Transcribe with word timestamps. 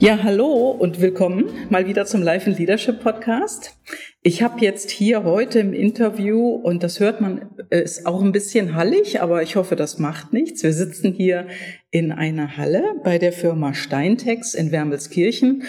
Ja, 0.00 0.22
hallo 0.22 0.70
und 0.70 1.00
willkommen 1.00 1.50
mal 1.70 1.88
wieder 1.88 2.06
zum 2.06 2.22
Life 2.22 2.48
and 2.48 2.56
Leadership 2.56 3.00
Podcast. 3.00 3.76
Ich 4.22 4.42
habe 4.42 4.64
jetzt 4.64 4.92
hier 4.92 5.24
heute 5.24 5.58
im 5.58 5.72
Interview, 5.72 6.50
und 6.50 6.84
das 6.84 7.00
hört 7.00 7.20
man, 7.20 7.50
ist 7.70 8.06
auch 8.06 8.22
ein 8.22 8.30
bisschen 8.30 8.76
hallig, 8.76 9.20
aber 9.20 9.42
ich 9.42 9.56
hoffe, 9.56 9.74
das 9.74 9.98
macht 9.98 10.32
nichts. 10.32 10.62
Wir 10.62 10.72
sitzen 10.72 11.12
hier 11.12 11.48
in 11.90 12.12
einer 12.12 12.56
Halle 12.56 12.84
bei 13.02 13.18
der 13.18 13.32
Firma 13.32 13.74
Steintex 13.74 14.54
in 14.54 14.70
Wermelskirchen 14.70 15.64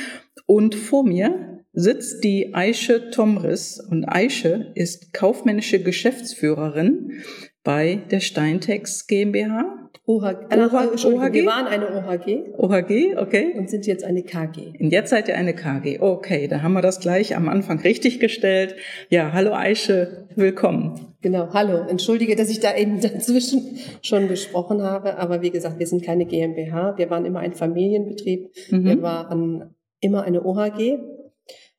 und 0.46 0.76
vor 0.76 1.04
mir 1.04 1.64
sitzt 1.74 2.24
die 2.24 2.54
Aische 2.54 3.10
Tomris 3.10 3.80
und 3.80 4.06
Aische 4.06 4.74
ist 4.76 5.12
kaufmännische 5.12 5.82
Geschäftsführerin 5.82 7.24
bei 7.64 8.04
der 8.12 8.20
Steintex 8.20 9.08
GmbH 9.08 9.79
OHG. 10.10 10.48
Äh, 10.50 10.58
OHG. 10.58 11.34
Wir 11.34 11.46
waren 11.46 11.68
eine 11.68 11.86
OHG. 11.96 12.56
OHG, 12.58 13.16
okay. 13.20 13.54
Und 13.56 13.70
sind 13.70 13.86
jetzt 13.86 14.04
eine 14.04 14.24
KG. 14.24 14.74
Und 14.80 14.90
jetzt 14.90 15.12
seid 15.12 15.28
ihr 15.28 15.38
eine 15.38 15.54
KG. 15.54 16.00
Okay, 16.00 16.48
da 16.48 16.64
haben 16.64 16.74
wir 16.74 16.82
das 16.82 17.00
gleich 17.00 17.36
am 17.36 17.48
Anfang 17.48 17.80
richtig 17.82 18.20
gestellt. 18.20 18.76
Ja, 19.10 19.34
hallo 19.34 19.54
Aische, 19.54 20.26
willkommen. 20.36 21.14
Genau, 21.22 21.54
hallo. 21.54 21.88
Entschuldige, 21.88 22.36
dass 22.36 22.50
ich 22.50 22.60
da 22.60 22.76
eben 22.76 23.00
dazwischen 23.02 23.78
schon 24.02 24.28
gesprochen 24.28 24.82
habe. 24.82 25.20
Aber 25.20 25.44
wie 25.44 25.52
gesagt, 25.52 25.78
wir 25.78 25.86
sind 25.86 26.04
keine 26.04 26.26
GmbH. 26.26 26.98
Wir 26.98 27.12
waren 27.12 27.26
immer 27.26 27.42
ein 27.42 27.54
Familienbetrieb. 27.54 28.50
Mhm. 28.72 28.86
Wir 28.86 29.02
waren 29.04 29.76
immer 30.00 30.24
eine 30.24 30.44
OHG. 30.44 30.98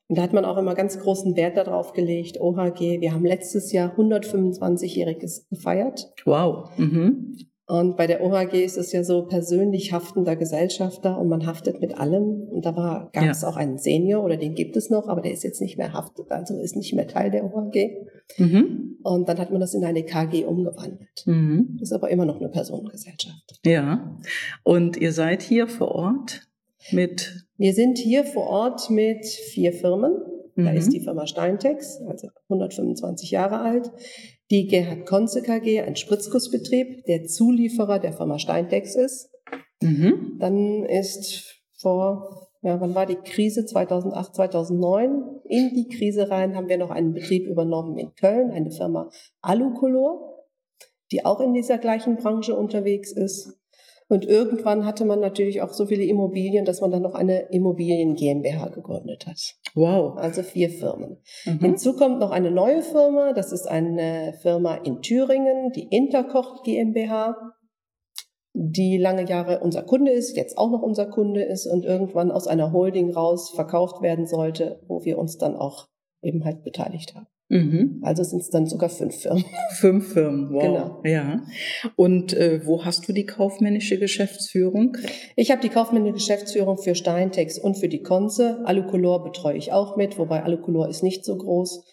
Und 0.07 0.17
da 0.17 0.21
hat 0.21 0.31
man 0.31 0.45
auch 0.45 0.57
immer 0.57 0.73
ganz 0.73 0.97
großen 0.97 1.35
Wert 1.35 1.57
darauf 1.57 1.91
gelegt, 1.91 2.39
OHG. 2.39 3.01
Wir 3.01 3.13
haben 3.13 3.25
letztes 3.25 3.73
Jahr 3.73 3.93
125-jähriges 3.97 5.49
gefeiert. 5.49 6.13
Wow. 6.23 6.69
Mhm. 6.77 7.35
Und 7.67 7.95
bei 7.95 8.05
der 8.05 8.21
OHG 8.21 8.65
ist 8.65 8.77
es 8.77 8.91
ja 8.91 9.03
so 9.03 9.27
persönlich 9.27 9.93
haftender 9.93 10.35
Gesellschafter 10.35 11.17
und 11.17 11.29
man 11.29 11.45
haftet 11.45 11.79
mit 11.79 11.97
allem. 11.97 12.47
Und 12.49 12.65
da 12.65 12.75
war, 12.75 13.09
gab 13.13 13.23
ja. 13.23 13.31
es 13.31 13.43
auch 13.43 13.55
einen 13.55 13.77
Senior 13.77 14.23
oder 14.23 14.35
den 14.35 14.55
gibt 14.55 14.75
es 14.75 14.89
noch, 14.89 15.07
aber 15.07 15.21
der 15.21 15.31
ist 15.31 15.43
jetzt 15.43 15.61
nicht 15.61 15.77
mehr 15.77 15.93
haftet, 15.93 16.31
also 16.31 16.59
ist 16.59 16.75
nicht 16.75 16.93
mehr 16.93 17.07
Teil 17.07 17.31
der 17.31 17.45
OHG. 17.45 18.07
Mhm. 18.37 18.97
Und 19.03 19.29
dann 19.29 19.39
hat 19.39 19.51
man 19.51 19.61
das 19.61 19.73
in 19.73 19.85
eine 19.85 20.03
KG 20.03 20.43
umgewandelt. 20.45 21.23
Mhm. 21.25 21.77
Das 21.79 21.89
ist 21.89 21.93
aber 21.93 22.09
immer 22.09 22.25
noch 22.25 22.39
eine 22.39 22.49
Personengesellschaft. 22.49 23.59
Ja. 23.65 24.17
Und 24.63 24.97
ihr 24.97 25.13
seid 25.13 25.41
hier 25.41 25.67
vor 25.67 25.91
Ort 25.91 26.41
mit? 26.91 27.47
Wir 27.57 27.73
sind 27.73 27.97
hier 27.97 28.25
vor 28.25 28.47
Ort 28.47 28.89
mit 28.89 29.25
vier 29.25 29.71
Firmen. 29.71 30.13
Da 30.55 30.71
mhm. 30.71 30.77
ist 30.77 30.91
die 30.91 30.99
Firma 30.99 31.25
Steintex, 31.25 32.01
also 32.07 32.27
125 32.49 33.31
Jahre 33.31 33.59
alt 33.59 33.91
die 34.51 34.67
Gerhard 34.67 35.05
Konze 35.05 35.41
KG, 35.41 35.81
ein 35.81 35.95
Spritzgussbetrieb, 35.95 37.05
der 37.05 37.25
Zulieferer 37.25 37.99
der 37.99 38.13
Firma 38.13 38.37
Steintex 38.37 38.95
ist. 38.95 39.29
Mhm. 39.81 40.37
Dann 40.39 40.85
ist 40.85 41.61
vor, 41.77 42.49
ja, 42.61 42.79
wann 42.79 42.93
war 42.93 43.05
die 43.05 43.15
Krise? 43.15 43.65
2008, 43.65 44.35
2009. 44.35 45.39
In 45.45 45.73
die 45.73 45.87
Krise 45.87 46.29
rein 46.29 46.55
haben 46.55 46.67
wir 46.67 46.77
noch 46.77 46.91
einen 46.91 47.13
Betrieb 47.13 47.47
übernommen 47.47 47.97
in 47.97 48.13
Köln, 48.13 48.51
eine 48.51 48.71
Firma 48.71 49.09
Alucolor, 49.41 50.45
die 51.11 51.25
auch 51.25 51.39
in 51.39 51.53
dieser 51.53 51.77
gleichen 51.77 52.17
Branche 52.17 52.55
unterwegs 52.55 53.11
ist. 53.13 53.57
Und 54.11 54.25
irgendwann 54.25 54.85
hatte 54.85 55.05
man 55.05 55.21
natürlich 55.21 55.61
auch 55.61 55.71
so 55.71 55.85
viele 55.85 56.03
Immobilien, 56.03 56.65
dass 56.65 56.81
man 56.81 56.91
dann 56.91 57.01
noch 57.01 57.13
eine 57.13 57.43
Immobilien 57.53 58.15
GmbH 58.15 58.67
gegründet 58.67 59.25
hat. 59.25 59.55
Wow. 59.73 60.17
Also 60.17 60.43
vier 60.43 60.69
Firmen. 60.69 61.21
Mhm. 61.45 61.59
Hinzu 61.59 61.95
kommt 61.95 62.19
noch 62.19 62.31
eine 62.31 62.51
neue 62.51 62.81
Firma. 62.81 63.31
Das 63.31 63.53
ist 63.53 63.67
eine 63.69 64.33
Firma 64.41 64.75
in 64.75 65.01
Thüringen, 65.01 65.71
die 65.71 65.87
Interkocht 65.89 66.65
GmbH, 66.65 67.37
die 68.53 68.97
lange 68.97 69.25
Jahre 69.29 69.61
unser 69.61 69.83
Kunde 69.83 70.11
ist, 70.11 70.35
jetzt 70.35 70.57
auch 70.57 70.71
noch 70.71 70.81
unser 70.81 71.05
Kunde 71.05 71.43
ist 71.43 71.65
und 71.65 71.85
irgendwann 71.85 72.31
aus 72.31 72.47
einer 72.47 72.73
Holding 72.73 73.13
raus 73.13 73.51
verkauft 73.51 74.01
werden 74.01 74.27
sollte, 74.27 74.81
wo 74.89 75.05
wir 75.05 75.17
uns 75.19 75.37
dann 75.37 75.55
auch 75.55 75.87
eben 76.21 76.43
halt 76.43 76.63
beteiligt 76.63 77.15
haben. 77.15 77.27
Mhm. 77.51 77.99
Also 78.01 78.23
sind 78.23 78.39
es 78.39 78.49
dann 78.49 78.65
sogar 78.65 78.87
fünf 78.87 79.13
Firmen. 79.13 79.43
Fünf 79.71 80.13
Firmen, 80.13 80.53
wow. 80.53 80.61
Genau. 80.61 81.01
Ja. 81.03 81.43
Und 81.97 82.31
äh, 82.31 82.65
wo 82.65 82.85
hast 82.85 83.05
du 83.09 83.11
die 83.11 83.25
kaufmännische 83.25 83.99
Geschäftsführung? 83.99 84.95
Ich 85.35 85.51
habe 85.51 85.61
die 85.61 85.67
kaufmännische 85.67 86.13
Geschäftsführung 86.13 86.77
für 86.77 86.95
Steintex 86.95 87.59
und 87.59 87.77
für 87.77 87.89
die 87.89 88.03
Konze. 88.03 88.61
Alucolor 88.63 89.25
betreue 89.25 89.57
ich 89.57 89.73
auch 89.73 89.97
mit, 89.97 90.17
wobei 90.17 90.43
Alucolor 90.43 90.87
ist 90.87 91.03
nicht 91.03 91.25
so 91.25 91.37
groß. 91.37 91.83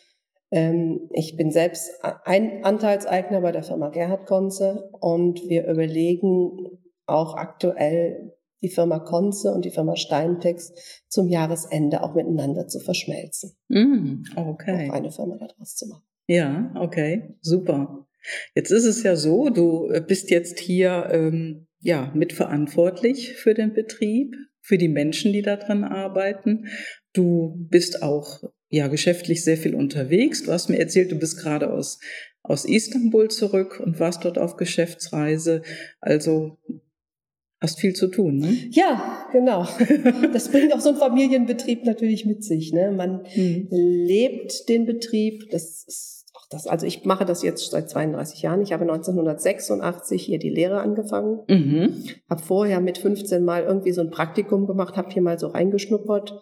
Ähm, 0.52 1.08
ich 1.12 1.36
bin 1.36 1.50
selbst 1.50 1.90
ein 2.24 2.62
Anteilseigner 2.62 3.40
bei 3.40 3.50
der 3.50 3.64
Firma 3.64 3.88
Gerhard 3.88 4.26
Konze 4.26 4.90
und 5.00 5.42
wir 5.48 5.66
überlegen 5.66 6.78
auch 7.06 7.34
aktuell 7.34 8.32
die 8.62 8.68
Firma 8.68 8.98
Konze 8.98 9.52
und 9.52 9.64
die 9.64 9.70
Firma 9.70 9.96
Steintex 9.96 10.72
zum 11.08 11.28
Jahresende 11.28 12.02
auch 12.02 12.14
miteinander 12.14 12.66
zu 12.66 12.80
verschmelzen. 12.80 13.52
Mm, 13.68 14.22
okay. 14.36 14.90
Auch 14.90 14.94
eine 14.94 15.10
Firma 15.10 15.36
daraus 15.36 15.74
zu 15.74 15.86
machen. 15.88 16.04
Ja, 16.26 16.72
okay, 16.76 17.36
super. 17.40 18.06
Jetzt 18.54 18.70
ist 18.70 18.84
es 18.84 19.02
ja 19.02 19.16
so, 19.16 19.48
du 19.48 19.88
bist 20.06 20.30
jetzt 20.30 20.58
hier 20.58 21.08
ähm, 21.10 21.66
ja 21.80 22.12
mitverantwortlich 22.14 23.34
für 23.34 23.54
den 23.54 23.72
Betrieb, 23.72 24.34
für 24.60 24.76
die 24.76 24.88
Menschen, 24.88 25.32
die 25.32 25.42
da 25.42 25.56
dran 25.56 25.84
arbeiten. 25.84 26.66
Du 27.12 27.54
bist 27.70 28.02
auch 28.02 28.42
ja 28.68 28.88
geschäftlich 28.88 29.44
sehr 29.44 29.56
viel 29.56 29.74
unterwegs. 29.74 30.42
Du 30.42 30.52
hast 30.52 30.68
mir 30.68 30.78
erzählt, 30.78 31.10
du 31.12 31.18
bist 31.18 31.38
gerade 31.38 31.72
aus 31.72 31.98
aus 32.48 32.64
Istanbul 32.64 33.28
zurück 33.28 33.78
und 33.78 34.00
warst 34.00 34.24
dort 34.24 34.38
auf 34.38 34.56
Geschäftsreise. 34.56 35.62
Also 36.00 36.58
Hast 37.60 37.80
viel 37.80 37.92
zu 37.92 38.06
tun, 38.06 38.38
ne? 38.38 38.56
Ja, 38.70 39.26
genau. 39.32 39.66
Das 40.32 40.50
bringt 40.50 40.72
auch 40.72 40.80
so 40.80 40.90
ein 40.90 40.96
Familienbetrieb 40.96 41.84
natürlich 41.84 42.24
mit 42.24 42.44
sich. 42.44 42.72
Ne? 42.72 42.92
Man 42.92 43.24
mhm. 43.34 43.66
lebt 43.70 44.68
den 44.68 44.86
Betrieb. 44.86 45.50
Das 45.50 45.84
ist 45.86 46.26
auch 46.34 46.46
das. 46.50 46.68
Also 46.68 46.86
ich 46.86 47.04
mache 47.04 47.24
das 47.24 47.42
jetzt 47.42 47.70
seit 47.70 47.90
32 47.90 48.42
Jahren. 48.42 48.62
Ich 48.62 48.72
habe 48.72 48.82
1986 48.82 50.22
hier 50.22 50.38
die 50.38 50.50
Lehre 50.50 50.80
angefangen. 50.80 51.40
Mhm. 51.48 52.04
Habe 52.30 52.42
vorher 52.42 52.80
mit 52.80 52.98
15 52.98 53.44
Mal 53.44 53.64
irgendwie 53.64 53.92
so 53.92 54.02
ein 54.02 54.10
Praktikum 54.10 54.66
gemacht, 54.66 54.96
habe 54.96 55.10
hier 55.10 55.22
mal 55.22 55.38
so 55.38 55.48
reingeschnuppert 55.48 56.40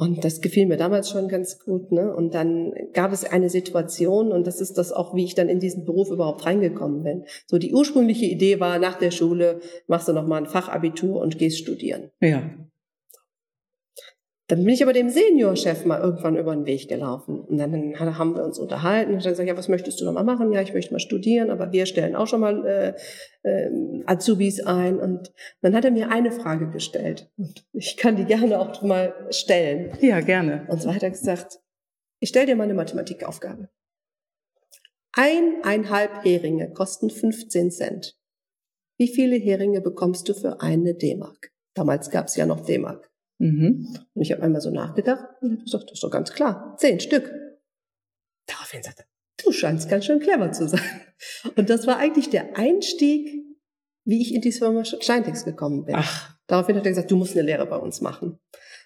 und 0.00 0.24
das 0.24 0.40
gefiel 0.40 0.64
mir 0.64 0.78
damals 0.78 1.10
schon 1.10 1.28
ganz 1.28 1.58
gut. 1.58 1.92
Ne? 1.92 2.14
Und 2.14 2.34
dann 2.34 2.72
gab 2.94 3.12
es 3.12 3.24
eine 3.24 3.50
Situation, 3.50 4.32
und 4.32 4.46
das 4.46 4.62
ist 4.62 4.78
das 4.78 4.92
auch, 4.92 5.14
wie 5.14 5.24
ich 5.24 5.34
dann 5.34 5.50
in 5.50 5.60
diesen 5.60 5.84
Beruf 5.84 6.10
überhaupt 6.10 6.46
reingekommen 6.46 7.02
bin. 7.02 7.24
So 7.46 7.58
die 7.58 7.74
ursprüngliche 7.74 8.24
Idee 8.24 8.60
war, 8.60 8.78
nach 8.78 8.98
der 8.98 9.10
Schule 9.10 9.60
machst 9.88 10.08
du 10.08 10.14
nochmal 10.14 10.40
ein 10.40 10.46
Fachabitur 10.46 11.20
und 11.20 11.38
gehst 11.38 11.58
studieren. 11.58 12.10
Ja. 12.20 12.50
Dann 14.50 14.64
bin 14.64 14.74
ich 14.74 14.82
aber 14.82 14.92
dem 14.92 15.10
Seniorchef 15.10 15.84
mal 15.84 16.00
irgendwann 16.00 16.36
über 16.36 16.52
den 16.52 16.66
Weg 16.66 16.88
gelaufen. 16.88 17.40
Und 17.42 17.56
dann 17.56 17.94
haben 18.00 18.34
wir 18.34 18.42
uns 18.42 18.58
unterhalten. 18.58 19.12
Und 19.12 19.18
ich 19.18 19.24
habe 19.24 19.30
gesagt, 19.30 19.48
ja, 19.48 19.56
was 19.56 19.68
möchtest 19.68 20.00
du 20.00 20.04
noch 20.04 20.12
mal 20.12 20.24
machen? 20.24 20.52
Ja, 20.52 20.60
ich 20.60 20.74
möchte 20.74 20.92
mal 20.92 20.98
studieren, 20.98 21.50
aber 21.50 21.70
wir 21.70 21.86
stellen 21.86 22.16
auch 22.16 22.26
schon 22.26 22.40
mal 22.40 22.66
äh, 22.66 23.48
äh, 23.48 23.70
Azubis 24.06 24.60
ein. 24.66 24.98
Und 24.98 25.32
dann 25.60 25.76
hat 25.76 25.84
er 25.84 25.92
mir 25.92 26.10
eine 26.10 26.32
Frage 26.32 26.68
gestellt. 26.68 27.30
Und 27.36 27.64
ich 27.72 27.96
kann 27.96 28.16
die 28.16 28.24
gerne 28.24 28.58
auch 28.58 28.82
mal 28.82 29.14
stellen. 29.30 29.92
Ja, 30.00 30.18
gerne. 30.18 30.66
Und 30.68 30.82
zwar 30.82 30.96
hat 30.96 31.04
er 31.04 31.10
gesagt, 31.10 31.60
ich 32.18 32.30
stelle 32.30 32.46
dir 32.46 32.56
mal 32.56 32.64
eine 32.64 32.74
Mathematikaufgabe. 32.74 33.68
Eineinhalb 35.12 36.24
Heringe 36.24 36.72
kosten 36.72 37.08
15 37.08 37.70
Cent. 37.70 38.18
Wie 38.98 39.06
viele 39.06 39.36
Heringe 39.36 39.80
bekommst 39.80 40.28
du 40.28 40.34
für 40.34 40.60
eine 40.60 40.94
D-Mark? 40.94 41.52
Damals 41.74 42.10
gab 42.10 42.26
es 42.26 42.34
ja 42.34 42.46
noch 42.46 42.64
D-Mark. 42.64 43.09
Mhm. 43.40 43.88
Und 44.14 44.22
ich 44.22 44.32
habe 44.32 44.42
einmal 44.42 44.60
so 44.60 44.70
nachgedacht 44.70 45.24
und 45.40 45.52
habe 45.52 45.64
gesagt, 45.64 45.84
das 45.84 45.94
ist 45.94 46.02
doch 46.02 46.10
ganz 46.10 46.32
klar, 46.32 46.76
zehn 46.78 47.00
Stück. 47.00 47.32
Daraufhin 48.46 48.82
sagte 48.82 49.02
er, 49.02 49.44
du 49.44 49.50
scheinst 49.50 49.88
ganz 49.88 50.04
schön 50.04 50.20
clever 50.20 50.52
zu 50.52 50.68
sein. 50.68 50.80
Und 51.56 51.70
das 51.70 51.86
war 51.86 51.96
eigentlich 51.96 52.28
der 52.30 52.56
Einstieg, 52.56 53.44
wie 54.04 54.20
ich 54.20 54.34
in 54.34 54.42
die 54.42 54.52
Firma 54.52 54.84
Steintex 54.84 55.44
gekommen 55.44 55.84
bin. 55.84 55.94
Ach. 55.96 56.36
Daraufhin 56.46 56.76
hat 56.76 56.84
er 56.84 56.90
gesagt, 56.90 57.10
du 57.10 57.16
musst 57.16 57.32
eine 57.32 57.42
Lehre 57.42 57.66
bei 57.66 57.76
uns 57.76 58.00
machen. 58.00 58.38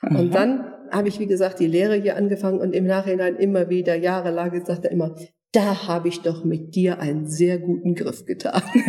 Aha. 0.02 0.18
Und 0.18 0.34
dann 0.34 0.72
habe 0.90 1.08
ich, 1.08 1.18
wie 1.18 1.26
gesagt, 1.26 1.58
die 1.58 1.66
Lehre 1.66 1.96
hier 1.96 2.16
angefangen 2.16 2.60
und 2.60 2.74
im 2.74 2.86
Nachhinein 2.86 3.36
immer 3.36 3.68
wieder, 3.70 3.94
jahrelang, 3.94 4.64
sagt 4.64 4.84
er 4.84 4.92
immer, 4.92 5.16
da 5.54 5.86
habe 5.86 6.08
ich 6.08 6.22
doch 6.22 6.44
mit 6.44 6.74
dir 6.74 6.98
einen 6.98 7.26
sehr 7.26 7.58
guten 7.58 7.94
Griff 7.94 8.26
getan. 8.26 8.62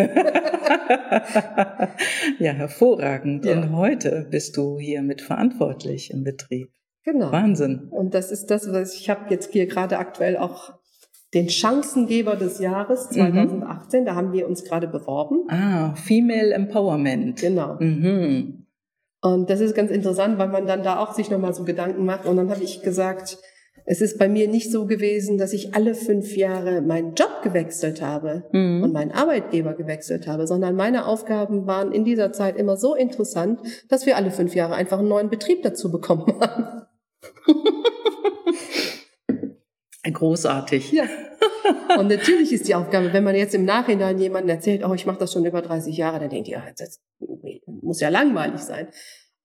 ja, 2.39 2.51
hervorragend. 2.53 3.45
Ja. 3.45 3.53
Und 3.53 3.75
heute 3.75 4.27
bist 4.31 4.57
du 4.57 4.79
hier 4.79 5.03
mit 5.03 5.21
verantwortlich 5.21 6.11
im 6.11 6.23
Betrieb. 6.23 6.71
Genau. 7.03 7.31
Wahnsinn. 7.31 7.87
Und 7.91 8.15
das 8.15 8.31
ist 8.31 8.47
das, 8.47 8.71
was 8.73 8.95
ich 8.95 9.11
habe 9.11 9.25
jetzt 9.29 9.51
hier 9.51 9.67
gerade 9.67 9.99
aktuell 9.99 10.37
auch 10.37 10.73
den 11.35 11.49
Chancengeber 11.49 12.35
des 12.35 12.59
Jahres 12.59 13.09
2018. 13.09 14.01
Mhm. 14.01 14.05
Da 14.05 14.15
haben 14.15 14.33
wir 14.33 14.47
uns 14.47 14.63
gerade 14.63 14.87
beworben. 14.87 15.47
Ah, 15.49 15.93
Female 15.95 16.51
Empowerment. 16.53 17.41
Genau. 17.41 17.75
Mhm. 17.79 18.65
Und 19.21 19.49
das 19.49 19.59
ist 19.59 19.75
ganz 19.75 19.91
interessant, 19.91 20.39
weil 20.39 20.49
man 20.49 20.65
dann 20.65 20.81
da 20.81 20.97
auch 20.97 21.13
sich 21.13 21.29
nochmal 21.29 21.53
so 21.53 21.63
Gedanken 21.63 22.05
macht. 22.05 22.25
Und 22.25 22.37
dann 22.37 22.49
habe 22.49 22.63
ich 22.63 22.81
gesagt, 22.81 23.37
es 23.85 24.01
ist 24.01 24.17
bei 24.17 24.27
mir 24.27 24.47
nicht 24.47 24.71
so 24.71 24.85
gewesen, 24.87 25.37
dass 25.37 25.53
ich 25.53 25.75
alle 25.75 25.93
fünf 25.93 26.35
Jahre 26.35 26.81
meinen 26.81 27.13
Job 27.13 27.41
gewechselt 27.43 28.01
habe 28.01 28.43
mhm. 28.51 28.83
und 28.83 28.91
meinen 28.91 29.11
Arbeitgeber 29.11 29.73
gewechselt 29.73 30.25
habe, 30.25 30.47
sondern 30.47 30.75
meine 30.75 31.05
Aufgaben 31.05 31.67
waren 31.67 31.91
in 31.91 32.03
dieser 32.03 32.31
Zeit 32.31 32.57
immer 32.57 32.77
so 32.77 32.95
interessant, 32.95 33.59
dass 33.87 34.07
wir 34.07 34.17
alle 34.17 34.31
fünf 34.31 34.55
Jahre 34.55 34.73
einfach 34.73 34.97
einen 34.99 35.07
neuen 35.07 35.29
Betrieb 35.29 35.61
dazu 35.61 35.91
bekommen 35.91 36.25
haben. 36.39 36.81
Großartig. 40.13 40.91
Ja. 40.91 41.05
Und 41.97 42.07
natürlich 42.07 42.51
ist 42.53 42.67
die 42.67 42.75
Aufgabe, 42.75 43.13
wenn 43.13 43.23
man 43.23 43.35
jetzt 43.35 43.55
im 43.55 43.65
Nachhinein 43.65 44.19
jemandem 44.19 44.55
erzählt, 44.55 44.83
oh, 44.85 44.93
ich 44.93 45.05
mache 45.05 45.19
das 45.19 45.33
schon 45.33 45.45
über 45.45 45.61
30 45.61 45.95
Jahre, 45.97 46.19
dann 46.19 46.29
denkt 46.29 46.47
ihr, 46.47 46.61
das 46.77 47.01
muss 47.65 48.01
ja 48.01 48.09
langweilig 48.09 48.61
sein. 48.61 48.87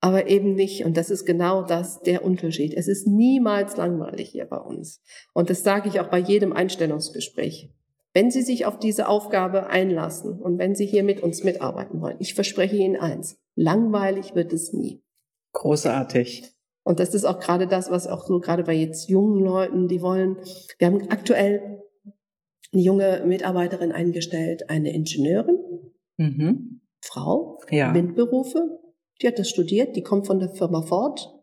Aber 0.01 0.29
eben 0.29 0.55
nicht. 0.55 0.85
Und 0.85 0.97
das 0.97 1.11
ist 1.11 1.27
genau 1.27 1.63
das, 1.63 2.01
der 2.01 2.25
Unterschied. 2.25 2.75
Es 2.75 2.89
ist 2.89 3.07
niemals 3.07 3.77
langweilig 3.77 4.31
hier 4.31 4.47
bei 4.47 4.57
uns. 4.57 5.03
Und 5.35 5.51
das 5.51 5.63
sage 5.63 5.89
ich 5.89 6.01
auch 6.01 6.09
bei 6.09 6.19
jedem 6.19 6.53
Einstellungsgespräch. 6.53 7.71
Wenn 8.13 8.31
Sie 8.31 8.43
sich 8.43 8.67
auf 8.67 8.79
diese 8.79 9.09
Aufgabe 9.09 9.69
einlassen 9.69 10.41
und 10.41 10.59
wenn 10.59 10.75
Sie 10.75 10.87
hier 10.87 11.05
mit 11.05 11.23
uns 11.23 11.45
mitarbeiten 11.45 12.01
wollen, 12.01 12.17
ich 12.19 12.35
verspreche 12.35 12.77
Ihnen 12.77 12.97
eins, 12.97 13.39
langweilig 13.55 14.35
wird 14.35 14.53
es 14.53 14.73
nie. 14.73 15.03
Großartig. 15.53 16.51
Und 16.83 16.99
das 16.99 17.15
ist 17.15 17.25
auch 17.25 17.39
gerade 17.39 17.67
das, 17.67 17.91
was 17.91 18.07
auch 18.07 18.27
so 18.27 18.41
gerade 18.41 18.65
bei 18.65 18.73
jetzt 18.73 19.09
jungen 19.09 19.45
Leuten, 19.45 19.87
die 19.87 20.01
wollen, 20.01 20.39
wir 20.79 20.87
haben 20.87 21.09
aktuell 21.11 21.83
eine 22.73 22.83
junge 22.83 23.23
Mitarbeiterin 23.27 23.93
eingestellt, 23.93 24.71
eine 24.71 24.93
Ingenieurin, 24.93 25.59
mhm. 26.17 26.81
Frau, 27.01 27.61
ja. 27.71 27.93
MINT-Berufe, 27.93 28.81
die 29.21 29.29
hat 29.29 29.39
das 29.39 29.49
studiert, 29.49 29.97
die 29.97 30.03
kommt 30.03 30.27
von 30.27 30.39
der 30.39 30.49
Firma 30.51 30.83
Ford, 30.83 31.35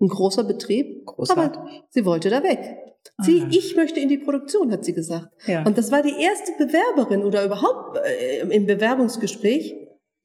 ein 0.00 0.08
großer 0.08 0.44
Betrieb, 0.44 1.06
Großartig. 1.06 1.58
aber 1.58 1.70
sie 1.90 2.04
wollte 2.04 2.30
da 2.30 2.42
weg. 2.42 2.76
Sie, 3.22 3.42
Aha. 3.42 3.48
ich 3.50 3.76
möchte 3.76 4.00
in 4.00 4.08
die 4.08 4.18
Produktion, 4.18 4.70
hat 4.72 4.84
sie 4.84 4.92
gesagt. 4.92 5.28
Ja. 5.46 5.64
Und 5.64 5.78
das 5.78 5.90
war 5.90 6.02
die 6.02 6.14
erste 6.20 6.52
Bewerberin 6.58 7.22
oder 7.22 7.44
überhaupt 7.44 7.98
äh, 7.98 8.40
im 8.40 8.66
Bewerbungsgespräch, 8.66 9.74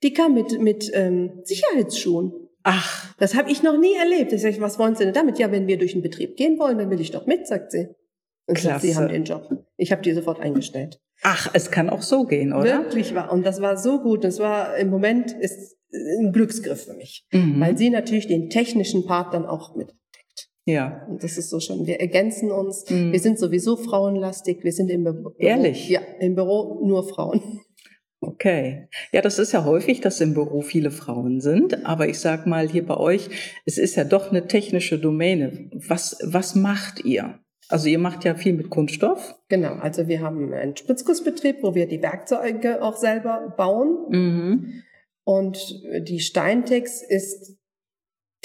die 0.04 0.14
kam 0.14 0.34
mit, 0.34 0.60
mit 0.60 0.92
ähm, 0.94 1.42
Sicherheitsschuhen. 1.44 2.34
Ach. 2.64 3.16
Das 3.18 3.36
habe 3.36 3.50
ich 3.52 3.64
noch 3.64 3.78
nie 3.78 3.96
erlebt. 3.96 4.34
Ich 4.34 4.42
sage, 4.42 4.60
was 4.60 4.78
wollen 4.80 4.96
Sie 4.96 5.06
denn 5.06 5.14
damit? 5.14 5.40
Ja, 5.40 5.52
wenn 5.52 5.68
wir 5.68 5.78
durch 5.78 5.94
den 5.94 6.02
Betrieb 6.02 6.36
gehen 6.36 6.60
wollen, 6.60 6.78
dann 6.78 6.90
will 6.90 7.00
ich 7.00 7.12
doch 7.12 7.26
mit, 7.28 7.48
sagt 7.48 7.72
sie. 7.72 7.88
Und 8.48 8.58
Klasse. 8.58 8.68
sagt, 8.68 8.82
Sie 8.82 8.96
haben 8.96 9.08
den 9.08 9.24
Job. 9.24 9.66
Ich 9.78 9.92
habe 9.92 10.02
die 10.02 10.14
sofort 10.14 10.40
eingestellt. 10.40 11.00
Ach, 11.22 11.50
es 11.54 11.72
kann 11.72 11.90
auch 11.90 12.02
so 12.02 12.26
gehen, 12.26 12.54
oder? 12.54 12.84
Wirklich 12.84 13.16
wahr. 13.16 13.32
Und 13.32 13.46
das 13.46 13.62
war 13.62 13.78
so 13.78 14.00
gut. 14.00 14.24
Das 14.24 14.40
war 14.40 14.78
im 14.78 14.90
Moment 14.90 15.32
ist 15.32 15.75
ein 16.20 16.32
Glücksgriff 16.32 16.86
für 16.86 16.94
mich, 16.94 17.26
mhm. 17.32 17.60
weil 17.60 17.78
sie 17.78 17.90
natürlich 17.90 18.28
den 18.28 18.50
technischen 18.50 19.06
Part 19.06 19.34
dann 19.34 19.46
auch 19.46 19.76
mit 19.76 19.94
ja. 20.68 21.06
Und 21.08 21.24
das 21.24 21.38
ist 21.38 21.50
so 21.50 21.60
schon. 21.60 21.86
Wir 21.86 22.00
ergänzen 22.00 22.52
uns. 22.52 22.90
Mhm. 22.90 23.12
Wir 23.12 23.20
sind 23.20 23.38
sowieso 23.38 23.78
frauenlastig. 23.78 24.64
Wir 24.64 24.72
sind 24.72 24.90
im 24.90 25.04
Büro. 25.04 25.34
Ehrlich? 25.38 25.90
Ja, 25.90 26.02
im 26.20 26.36
Büro 26.36 26.84
nur 26.86 27.08
Frauen. 27.08 27.62
Okay. 28.20 28.88
Ja, 29.12 29.22
das 29.22 29.38
ist 29.38 29.52
ja 29.52 29.66
häufig, 29.66 30.02
dass 30.02 30.20
im 30.22 30.34
Büro 30.34 30.62
viele 30.62 30.90
Frauen 30.90 31.42
sind. 31.42 31.86
Aber 31.86 32.08
ich 32.10 32.20
sag 32.20 32.48
mal 32.48 32.68
hier 32.68 32.84
bei 32.84 32.98
euch, 32.98 33.30
es 33.66 33.78
ist 33.78 33.96
ja 33.96 34.04
doch 34.04 34.32
eine 34.32 34.48
technische 34.48 34.98
Domäne. 34.98 35.70
Was, 35.88 36.18
was 36.24 36.56
macht 36.56 37.06
ihr? 37.06 37.40
Also 37.70 37.88
ihr 37.88 38.00
macht 38.00 38.24
ja 38.26 38.34
viel 38.34 38.54
mit 38.54 38.72
Kunststoff. 38.72 39.36
Genau, 39.50 39.74
also 39.74 40.08
wir 40.08 40.22
haben 40.22 40.54
einen 40.54 40.76
Spritzgussbetrieb, 40.76 41.58
wo 41.62 41.76
wir 41.76 41.88
die 41.88 42.02
Werkzeuge 42.02 42.82
auch 42.82 42.96
selber 42.96 43.54
bauen. 43.56 43.98
Mhm. 44.10 44.84
Und 45.26 45.58
die 46.02 46.20
Steintex 46.20 47.02
ist 47.02 47.58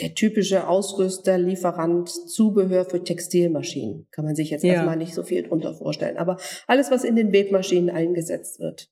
der 0.01 0.15
typische 0.15 0.67
Ausrüster, 0.67 1.37
Lieferant, 1.37 2.09
Zubehör 2.09 2.87
für 2.87 3.05
Textilmaschinen. 3.05 4.09
Kann 4.11 4.25
man 4.25 4.35
sich 4.35 4.51
jetzt 4.51 4.65
ja. 4.65 4.75
erstmal 4.75 4.97
nicht 4.97 5.15
so 5.15 5.23
viel 5.23 5.43
drunter 5.43 5.75
vorstellen. 5.75 6.17
Aber 6.17 6.39
alles, 6.67 6.91
was 6.91 7.05
in 7.05 7.17
den 7.17 7.33
Webmaschinen 7.33 7.91
eingesetzt 7.91 8.61
wird 8.61 8.91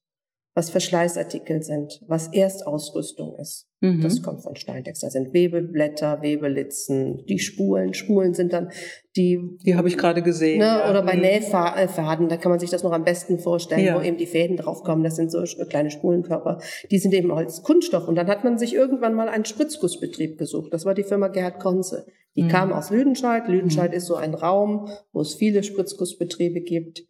was 0.58 0.70
Verschleißartikel 0.70 1.62
sind, 1.62 2.02
was 2.08 2.32
Erstausrüstung 2.32 3.36
ist. 3.36 3.68
Mhm. 3.80 4.00
Das 4.00 4.22
kommt 4.24 4.42
von 4.42 4.56
Steintex. 4.56 4.98
Da 4.98 5.08
sind 5.08 5.32
Webeblätter, 5.32 6.20
Webelitzen, 6.20 7.24
die 7.26 7.38
Spulen. 7.38 7.94
Spulen 7.94 8.34
sind 8.34 8.52
dann 8.52 8.72
die. 9.18 9.58
Die 9.66 9.76
habe 9.76 9.88
ich 9.88 9.98
gerade 9.98 10.22
gesehen. 10.22 10.60
Ne, 10.60 10.64
ja. 10.64 10.90
Oder 10.90 11.02
bei 11.02 11.14
mhm. 11.14 11.22
Nähfaden, 11.22 12.28
da 12.28 12.36
kann 12.36 12.50
man 12.50 12.60
sich 12.60 12.70
das 12.70 12.82
noch 12.82 12.92
am 12.92 13.04
besten 13.04 13.38
vorstellen, 13.38 13.84
ja. 13.84 13.96
wo 13.96 14.00
eben 14.00 14.16
die 14.16 14.26
Fäden 14.26 14.56
draufkommen. 14.56 15.04
Das 15.04 15.16
sind 15.16 15.30
so 15.30 15.42
kleine 15.68 15.90
Spulenkörper. 15.90 16.58
Die 16.90 16.98
sind 16.98 17.12
eben 17.12 17.30
als 17.32 17.62
Kunststoff. 17.62 18.08
Und 18.08 18.14
dann 18.14 18.28
hat 18.28 18.44
man 18.44 18.56
sich 18.56 18.74
irgendwann 18.74 19.14
mal 19.14 19.28
einen 19.28 19.44
Spritzgussbetrieb 19.44 20.38
gesucht. 20.38 20.72
Das 20.72 20.84
war 20.86 20.94
die 20.94 21.02
Firma 21.02 21.28
Gerhard 21.28 21.58
Konze. 21.58 22.06
Die 22.36 22.44
mhm. 22.44 22.48
kam 22.48 22.72
aus 22.72 22.90
Lüdenscheid. 22.90 23.48
Lüdenscheid 23.48 23.90
mhm. 23.90 23.96
ist 23.96 24.06
so 24.06 24.14
ein 24.14 24.34
Raum, 24.34 24.88
wo 25.12 25.20
es 25.20 25.34
viele 25.34 25.62
Spritzgussbetriebe 25.62 26.60
gibt. 26.60 27.02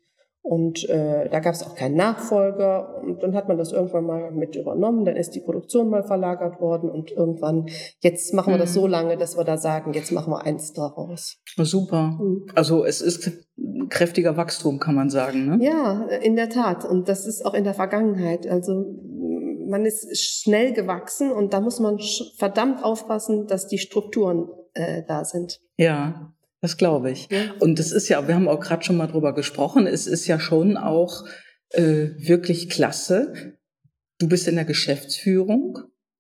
Und 0.49 0.89
äh, 0.89 1.29
da 1.29 1.41
gab 1.41 1.53
es 1.53 1.63
auch 1.63 1.75
keinen 1.75 1.97
Nachfolger. 1.97 3.03
Und 3.03 3.23
dann 3.23 3.35
hat 3.35 3.49
man 3.49 3.59
das 3.59 3.73
irgendwann 3.73 4.07
mal 4.07 4.31
mit 4.31 4.57
übernommen. 4.57 5.05
Dann 5.05 5.17
ist 5.17 5.35
die 5.35 5.41
Produktion 5.41 5.91
mal 5.91 6.03
verlagert 6.03 6.59
worden. 6.59 6.91
Und 6.91 7.11
irgendwann, 7.11 7.67
jetzt 8.01 8.33
machen 8.33 8.55
wir 8.55 8.59
das 8.59 8.73
so 8.73 8.87
mhm. 8.87 8.91
lange, 8.91 9.17
dass 9.19 9.37
wir 9.37 9.45
da 9.45 9.59
sagen, 9.59 9.93
jetzt 9.93 10.11
machen 10.11 10.33
wir 10.33 10.47
eins 10.47 10.73
daraus. 10.73 11.37
Super. 11.59 12.19
Mhm. 12.19 12.47
Also 12.55 12.87
es 12.87 13.03
ist 13.03 13.31
kräftiger 13.91 14.39
Wachstum, 14.39 14.79
kann 14.79 14.95
man 14.95 15.11
sagen. 15.11 15.45
Ne? 15.45 15.59
Ja, 15.63 16.07
in 16.23 16.35
der 16.35 16.49
Tat. 16.49 16.83
Und 16.87 17.11
das 17.11 17.27
ist 17.27 17.45
auch 17.45 17.53
in 17.53 17.65
der 17.65 17.75
Vergangenheit. 17.75 18.47
Also 18.47 18.87
man 19.69 19.85
ist 19.85 20.19
schnell 20.19 20.73
gewachsen 20.73 21.31
und 21.31 21.53
da 21.53 21.61
muss 21.61 21.79
man 21.79 21.99
verdammt 22.39 22.83
aufpassen, 22.83 23.47
dass 23.47 23.67
die 23.67 23.77
Strukturen 23.77 24.49
äh, 24.73 25.03
da 25.07 25.27
sind. 25.27 25.61
Ja. 25.77 26.33
Das 26.61 26.77
glaube 26.77 27.11
ich. 27.11 27.29
Ja. 27.31 27.55
Und 27.61 27.79
es 27.79 27.93
ist 27.93 28.09
ja, 28.09 28.27
wir 28.27 28.35
haben 28.35 28.49
auch 28.49 28.61
gerade 28.61 28.85
schon 28.85 28.97
mal 28.97 29.07
drüber 29.07 29.35
gesprochen, 29.35 29.87
es 29.87 30.07
ist 30.07 30.27
ja 30.27 30.41
schon 30.41 30.77
auch 30.77 31.25
äh, 31.71 32.09
wirklich 32.17 32.69
klasse. 32.69 33.57
Du 34.19 34.29
bist 34.29 34.49
in 34.49 34.57
der 34.57 34.65
Geschäftsführung 34.65 35.79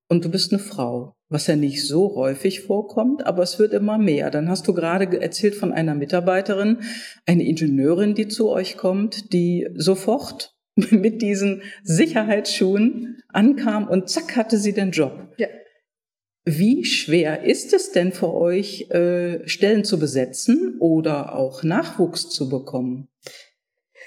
und 0.08 0.24
du 0.24 0.30
bist 0.30 0.52
eine 0.52 0.60
Frau, 0.60 1.16
was 1.28 1.48
ja 1.48 1.56
nicht 1.56 1.86
so 1.86 2.14
häufig 2.14 2.62
vorkommt, 2.62 3.26
aber 3.26 3.42
es 3.42 3.58
wird 3.58 3.72
immer 3.72 3.98
mehr. 3.98 4.30
Dann 4.30 4.48
hast 4.48 4.68
du 4.68 4.74
gerade 4.74 5.20
erzählt 5.20 5.56
von 5.56 5.72
einer 5.72 5.94
Mitarbeiterin, 5.94 6.78
eine 7.26 7.44
Ingenieurin, 7.44 8.14
die 8.14 8.28
zu 8.28 8.48
euch 8.48 8.76
kommt, 8.76 9.32
die 9.32 9.68
sofort 9.74 10.54
mit 10.90 11.20
diesen 11.20 11.62
Sicherheitsschuhen 11.82 13.20
ankam 13.28 13.88
und 13.88 14.08
zack 14.08 14.36
hatte 14.36 14.58
sie 14.58 14.72
den 14.72 14.92
Job. 14.92 15.34
Ja. 15.38 15.48
Wie 16.50 16.86
schwer 16.86 17.44
ist 17.44 17.74
es 17.74 17.92
denn 17.92 18.10
für 18.10 18.32
euch, 18.32 18.90
äh, 18.90 19.46
Stellen 19.46 19.84
zu 19.84 19.98
besetzen 19.98 20.76
oder 20.78 21.34
auch 21.34 21.62
Nachwuchs 21.62 22.30
zu 22.30 22.48
bekommen? 22.48 23.08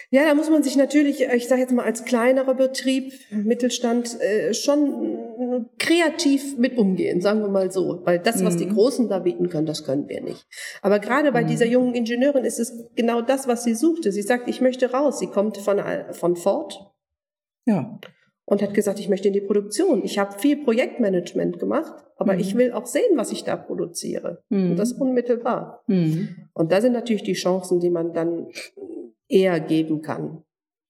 Ja, 0.09 0.25
da 0.25 0.33
muss 0.33 0.49
man 0.49 0.63
sich 0.63 0.75
natürlich, 0.75 1.21
ich 1.21 1.47
sage 1.47 1.61
jetzt 1.61 1.71
mal 1.71 1.85
als 1.85 2.03
kleinerer 2.03 2.55
Betrieb, 2.55 3.13
Mittelstand, 3.29 4.19
äh, 4.19 4.55
schon 4.55 5.69
kreativ 5.77 6.57
mit 6.57 6.79
umgehen, 6.79 7.21
sagen 7.21 7.41
wir 7.41 7.49
mal 7.49 7.71
so. 7.71 8.01
Weil 8.05 8.17
das, 8.17 8.43
was 8.43 8.55
mhm. 8.55 8.59
die 8.59 8.69
Großen 8.69 9.07
da 9.07 9.19
bieten 9.19 9.49
können, 9.49 9.67
das 9.67 9.85
können 9.85 10.09
wir 10.09 10.21
nicht. 10.21 10.47
Aber 10.81 10.97
gerade 10.97 11.31
bei 11.31 11.43
mhm. 11.43 11.47
dieser 11.47 11.67
jungen 11.67 11.93
Ingenieurin 11.93 12.43
ist 12.43 12.59
es 12.59 12.73
genau 12.95 13.21
das, 13.21 13.47
was 13.47 13.63
sie 13.63 13.75
suchte. 13.75 14.11
Sie 14.11 14.23
sagt, 14.23 14.47
ich 14.47 14.61
möchte 14.61 14.91
raus. 14.91 15.19
Sie 15.19 15.27
kommt 15.27 15.57
von, 15.57 15.79
von 16.11 16.35
Ford. 16.35 16.91
Ja 17.65 17.99
und 18.51 18.61
hat 18.61 18.73
gesagt, 18.73 18.99
ich 18.99 19.07
möchte 19.07 19.29
in 19.29 19.33
die 19.33 19.39
Produktion. 19.39 20.03
Ich 20.03 20.19
habe 20.19 20.37
viel 20.37 20.61
Projektmanagement 20.61 21.57
gemacht, 21.57 22.03
aber 22.17 22.33
mhm. 22.33 22.39
ich 22.41 22.53
will 22.57 22.73
auch 22.73 22.85
sehen, 22.85 23.15
was 23.15 23.31
ich 23.31 23.45
da 23.45 23.55
produziere. 23.55 24.43
Mhm. 24.49 24.71
Und 24.71 24.75
das 24.77 24.91
unmittelbar. 24.91 25.83
Mhm. 25.87 26.49
Und 26.53 26.73
da 26.73 26.81
sind 26.81 26.91
natürlich 26.91 27.23
die 27.23 27.31
Chancen, 27.31 27.79
die 27.79 27.89
man 27.89 28.11
dann 28.11 28.47
eher 29.29 29.61
geben 29.61 30.01
kann. 30.01 30.43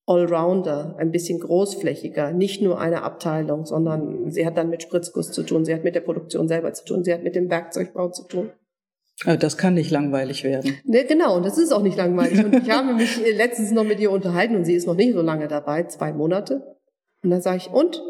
Allrounder, 0.07 0.95
ein 0.97 1.11
bisschen 1.11 1.39
großflächiger, 1.39 2.33
nicht 2.33 2.63
nur 2.63 2.79
eine 2.79 3.03
Abteilung, 3.03 3.67
sondern 3.67 4.31
sie 4.31 4.43
hat 4.43 4.57
dann 4.57 4.71
mit 4.71 4.81
Spritzguss 4.81 5.31
zu 5.31 5.43
tun, 5.43 5.63
sie 5.63 5.75
hat 5.75 5.83
mit 5.83 5.93
der 5.93 6.01
Produktion 6.01 6.47
selber 6.47 6.73
zu 6.73 6.83
tun, 6.83 7.03
sie 7.03 7.13
hat 7.13 7.21
mit 7.21 7.35
dem 7.35 7.51
Werkzeugbau 7.51 8.09
zu 8.09 8.23
tun. 8.27 8.49
Das 9.39 9.55
kann 9.55 9.75
nicht 9.75 9.91
langweilig 9.91 10.43
werden. 10.43 10.79
Ne, 10.83 11.05
genau, 11.05 11.37
und 11.37 11.45
das 11.45 11.59
ist 11.59 11.71
auch 11.71 11.83
nicht 11.83 11.95
langweilig. 11.95 12.43
Und 12.43 12.55
ich 12.55 12.69
habe 12.75 12.95
mich 12.95 13.19
letztens 13.37 13.69
noch 13.71 13.83
mit 13.83 13.99
ihr 13.99 14.09
unterhalten 14.09 14.55
und 14.55 14.65
sie 14.65 14.73
ist 14.73 14.87
noch 14.87 14.95
nicht 14.95 15.13
so 15.13 15.21
lange 15.21 15.47
dabei, 15.47 15.83
zwei 15.83 16.11
Monate. 16.11 16.80
Und 17.23 17.29
dann 17.29 17.41
sage 17.41 17.57
ich, 17.57 17.69
und? 17.69 18.01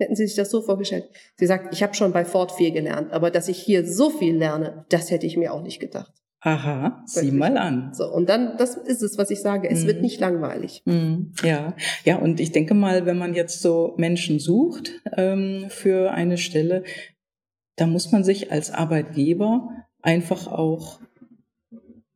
Hätten 0.00 0.14
Sie 0.14 0.26
sich 0.26 0.36
das 0.36 0.50
so 0.50 0.62
vorgestellt? 0.62 1.08
Sie 1.36 1.46
sagt, 1.46 1.74
ich 1.74 1.82
habe 1.82 1.94
schon 1.94 2.12
bei 2.12 2.24
Ford 2.24 2.52
viel 2.52 2.70
gelernt, 2.70 3.12
aber 3.12 3.32
dass 3.32 3.48
ich 3.48 3.58
hier 3.58 3.84
so 3.84 4.10
viel 4.10 4.36
lerne, 4.36 4.84
das 4.90 5.10
hätte 5.10 5.26
ich 5.26 5.36
mir 5.36 5.52
auch 5.52 5.62
nicht 5.62 5.80
gedacht. 5.80 6.12
Aha, 6.40 7.02
sieh 7.04 7.32
mal 7.32 7.56
an. 7.56 7.92
So, 7.94 8.04
und 8.04 8.28
dann, 8.28 8.56
das 8.58 8.76
ist 8.76 9.02
es, 9.02 9.18
was 9.18 9.30
ich 9.30 9.40
sage, 9.40 9.68
es 9.68 9.82
mhm. 9.82 9.86
wird 9.88 10.02
nicht 10.02 10.20
langweilig. 10.20 10.82
Mhm. 10.84 11.32
Ja, 11.42 11.74
ja, 12.04 12.16
und 12.18 12.38
ich 12.38 12.52
denke 12.52 12.74
mal, 12.74 13.06
wenn 13.06 13.18
man 13.18 13.34
jetzt 13.34 13.60
so 13.60 13.94
Menschen 13.96 14.38
sucht 14.38 14.92
ähm, 15.16 15.66
für 15.68 16.12
eine 16.12 16.38
Stelle, 16.38 16.84
da 17.74 17.86
muss 17.86 18.12
man 18.12 18.22
sich 18.22 18.52
als 18.52 18.70
Arbeitgeber 18.70 19.68
einfach 20.00 20.46
auch 20.46 21.00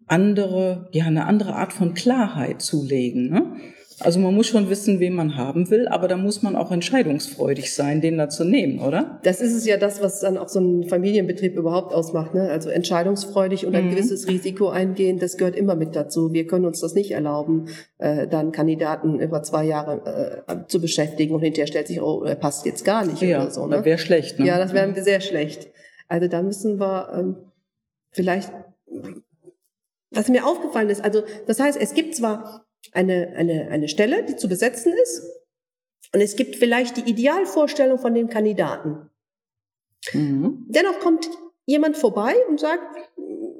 andere, 0.06 0.88
ja, 0.92 1.06
eine 1.06 1.26
andere 1.26 1.56
Art 1.56 1.72
von 1.72 1.94
Klarheit 1.94 2.62
zulegen. 2.62 3.28
Ne? 3.28 3.56
Also 4.04 4.18
man 4.18 4.34
muss 4.34 4.48
schon 4.48 4.68
wissen, 4.68 5.00
wen 5.00 5.14
man 5.14 5.36
haben 5.36 5.70
will, 5.70 5.86
aber 5.86 6.08
da 6.08 6.16
muss 6.16 6.42
man 6.42 6.56
auch 6.56 6.70
entscheidungsfreudig 6.72 7.74
sein, 7.74 8.00
den 8.00 8.18
da 8.18 8.28
zu 8.28 8.44
nehmen, 8.44 8.80
oder? 8.80 9.20
Das 9.22 9.40
ist 9.40 9.54
es 9.54 9.64
ja 9.64 9.76
das, 9.76 10.02
was 10.02 10.20
dann 10.20 10.36
auch 10.36 10.48
so 10.48 10.60
ein 10.60 10.88
Familienbetrieb 10.88 11.56
überhaupt 11.56 11.94
ausmacht. 11.94 12.34
Ne? 12.34 12.50
Also 12.50 12.70
entscheidungsfreudig 12.70 13.66
und 13.66 13.76
ein 13.76 13.86
mhm. 13.86 13.90
gewisses 13.90 14.26
Risiko 14.26 14.68
eingehen, 14.68 15.18
das 15.18 15.36
gehört 15.36 15.56
immer 15.56 15.76
mit 15.76 15.94
dazu. 15.94 16.32
Wir 16.32 16.46
können 16.46 16.64
uns 16.64 16.80
das 16.80 16.94
nicht 16.94 17.12
erlauben, 17.12 17.66
äh, 17.98 18.26
dann 18.26 18.50
Kandidaten 18.50 19.20
über 19.20 19.42
zwei 19.42 19.64
Jahre 19.64 20.44
äh, 20.48 20.66
zu 20.66 20.80
beschäftigen 20.80 21.34
und 21.34 21.42
hinterher 21.42 21.68
stellt 21.68 21.86
sich, 21.86 22.02
oh, 22.02 22.24
er 22.24 22.34
passt 22.34 22.66
jetzt 22.66 22.84
gar 22.84 23.04
nicht 23.04 23.22
ja, 23.22 23.42
oder 23.42 23.50
so. 23.50 23.66
Ne? 23.66 23.84
wäre 23.84 23.98
schlecht. 23.98 24.38
Ne? 24.38 24.46
Ja, 24.46 24.58
das 24.58 24.72
wäre 24.72 25.00
sehr 25.00 25.20
schlecht. 25.20 25.70
Also 26.08 26.28
da 26.28 26.42
müssen 26.42 26.80
wir 26.80 27.08
ähm, 27.16 27.36
vielleicht, 28.10 28.52
was 30.10 30.28
mir 30.28 30.44
aufgefallen 30.44 30.90
ist, 30.90 31.04
also 31.04 31.22
das 31.46 31.60
heißt, 31.60 31.80
es 31.80 31.94
gibt 31.94 32.16
zwar 32.16 32.66
eine, 32.92 33.34
eine, 33.36 33.68
eine 33.68 33.88
Stelle, 33.88 34.24
die 34.24 34.36
zu 34.36 34.48
besetzen 34.48 34.92
ist. 35.02 35.22
Und 36.14 36.20
es 36.20 36.36
gibt 36.36 36.56
vielleicht 36.56 36.96
die 36.96 37.10
Idealvorstellung 37.10 37.98
von 37.98 38.14
dem 38.14 38.28
Kandidaten. 38.28 39.10
Mhm. 40.12 40.66
Dennoch 40.68 40.98
kommt 41.00 41.28
jemand 41.64 41.96
vorbei 41.96 42.34
und 42.48 42.60
sagt, 42.60 42.82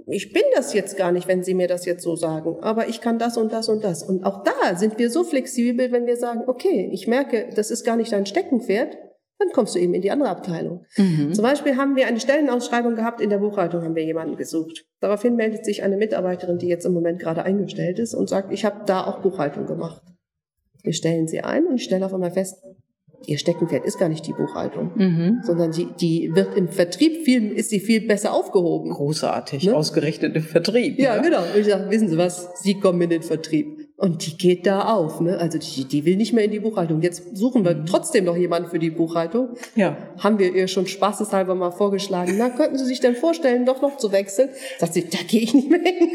ich 0.06 0.32
bin 0.32 0.42
das 0.54 0.74
jetzt 0.74 0.96
gar 0.96 1.12
nicht, 1.12 1.28
wenn 1.28 1.42
Sie 1.42 1.54
mir 1.54 1.68
das 1.68 1.86
jetzt 1.86 2.02
so 2.02 2.16
sagen, 2.16 2.58
aber 2.60 2.88
ich 2.88 3.00
kann 3.00 3.18
das 3.18 3.36
und 3.36 3.52
das 3.52 3.68
und 3.68 3.84
das. 3.84 4.02
Und 4.02 4.24
auch 4.24 4.42
da 4.42 4.76
sind 4.76 4.98
wir 4.98 5.10
so 5.10 5.24
flexibel, 5.24 5.92
wenn 5.92 6.06
wir 6.06 6.16
sagen, 6.16 6.42
okay, 6.46 6.90
ich 6.92 7.06
merke, 7.06 7.48
das 7.54 7.70
ist 7.70 7.84
gar 7.84 7.96
nicht 7.96 8.12
dein 8.12 8.26
Steckenpferd, 8.26 8.98
dann 9.42 9.52
kommst 9.52 9.74
du 9.74 9.78
eben 9.78 9.94
in 9.94 10.02
die 10.02 10.10
andere 10.10 10.28
Abteilung. 10.28 10.84
Mhm. 10.96 11.32
Zum 11.32 11.42
Beispiel 11.42 11.76
haben 11.76 11.96
wir 11.96 12.06
eine 12.06 12.20
Stellenausschreibung 12.20 12.94
gehabt, 12.94 13.20
in 13.20 13.30
der 13.30 13.38
Buchhaltung 13.38 13.82
haben 13.82 13.94
wir 13.94 14.04
jemanden 14.04 14.36
gesucht. 14.36 14.84
Daraufhin 15.00 15.36
meldet 15.36 15.64
sich 15.64 15.82
eine 15.82 15.96
Mitarbeiterin, 15.96 16.58
die 16.58 16.68
jetzt 16.68 16.86
im 16.86 16.92
Moment 16.92 17.18
gerade 17.18 17.42
eingestellt 17.42 17.98
ist 17.98 18.14
und 18.14 18.28
sagt, 18.28 18.52
ich 18.52 18.64
habe 18.64 18.84
da 18.86 19.04
auch 19.04 19.20
Buchhaltung 19.20 19.66
gemacht. 19.66 20.02
Wir 20.82 20.92
stellen 20.92 21.28
sie 21.28 21.40
ein 21.40 21.66
und 21.66 21.76
ich 21.76 21.84
stelle 21.84 22.04
auf 22.06 22.14
einmal 22.14 22.32
fest, 22.32 22.62
ihr 23.26 23.38
Steckenpferd 23.38 23.84
ist 23.84 23.98
gar 23.98 24.08
nicht 24.08 24.26
die 24.26 24.32
Buchhaltung, 24.32 24.90
mhm. 24.94 25.40
sondern 25.42 25.70
die, 25.70 25.86
die 26.00 26.30
wird 26.34 26.56
im 26.56 26.68
Vertrieb 26.68 27.24
viel, 27.24 27.52
ist 27.52 27.70
sie 27.70 27.80
viel 27.80 28.06
besser 28.06 28.32
aufgehoben. 28.32 28.90
Großartig, 28.90 29.66
ne? 29.66 29.76
ausgerechnet 29.76 30.34
im 30.34 30.42
Vertrieb. 30.42 30.98
Ja, 30.98 31.16
ja. 31.16 31.22
genau. 31.22 31.42
Und 31.42 31.56
ich 31.56 31.66
sage, 31.66 31.90
wissen 31.90 32.08
Sie 32.08 32.18
was, 32.18 32.60
Sie 32.60 32.78
kommen 32.80 33.00
in 33.02 33.10
den 33.10 33.22
Vertrieb. 33.22 33.88
Und 34.02 34.26
die 34.26 34.36
geht 34.36 34.66
da 34.66 34.92
auf, 34.92 35.20
ne? 35.20 35.38
Also 35.38 35.58
die, 35.58 35.84
die 35.84 36.04
will 36.04 36.16
nicht 36.16 36.32
mehr 36.32 36.42
in 36.42 36.50
die 36.50 36.58
Buchhaltung. 36.58 37.02
Jetzt 37.02 37.36
suchen 37.36 37.64
wir 37.64 37.76
mhm. 37.76 37.86
trotzdem 37.86 38.24
noch 38.24 38.36
jemanden 38.36 38.68
für 38.68 38.80
die 38.80 38.90
Buchhaltung. 38.90 39.50
Ja. 39.76 39.96
Haben 40.18 40.40
wir 40.40 40.52
ihr 40.52 40.66
schon 40.66 40.88
spaßeshalber 40.88 41.54
mal 41.54 41.70
vorgeschlagen. 41.70 42.34
Na, 42.36 42.50
könnten 42.50 42.76
Sie 42.76 42.84
sich 42.84 42.98
denn 42.98 43.14
vorstellen, 43.14 43.64
doch 43.64 43.80
noch 43.80 43.98
zu 43.98 44.10
wechseln? 44.10 44.48
Sagt 44.80 44.94
sie, 44.94 45.08
da 45.08 45.18
gehe 45.28 45.42
ich 45.42 45.54
nicht 45.54 45.70
mehr 45.70 45.78
hin. 45.78 46.08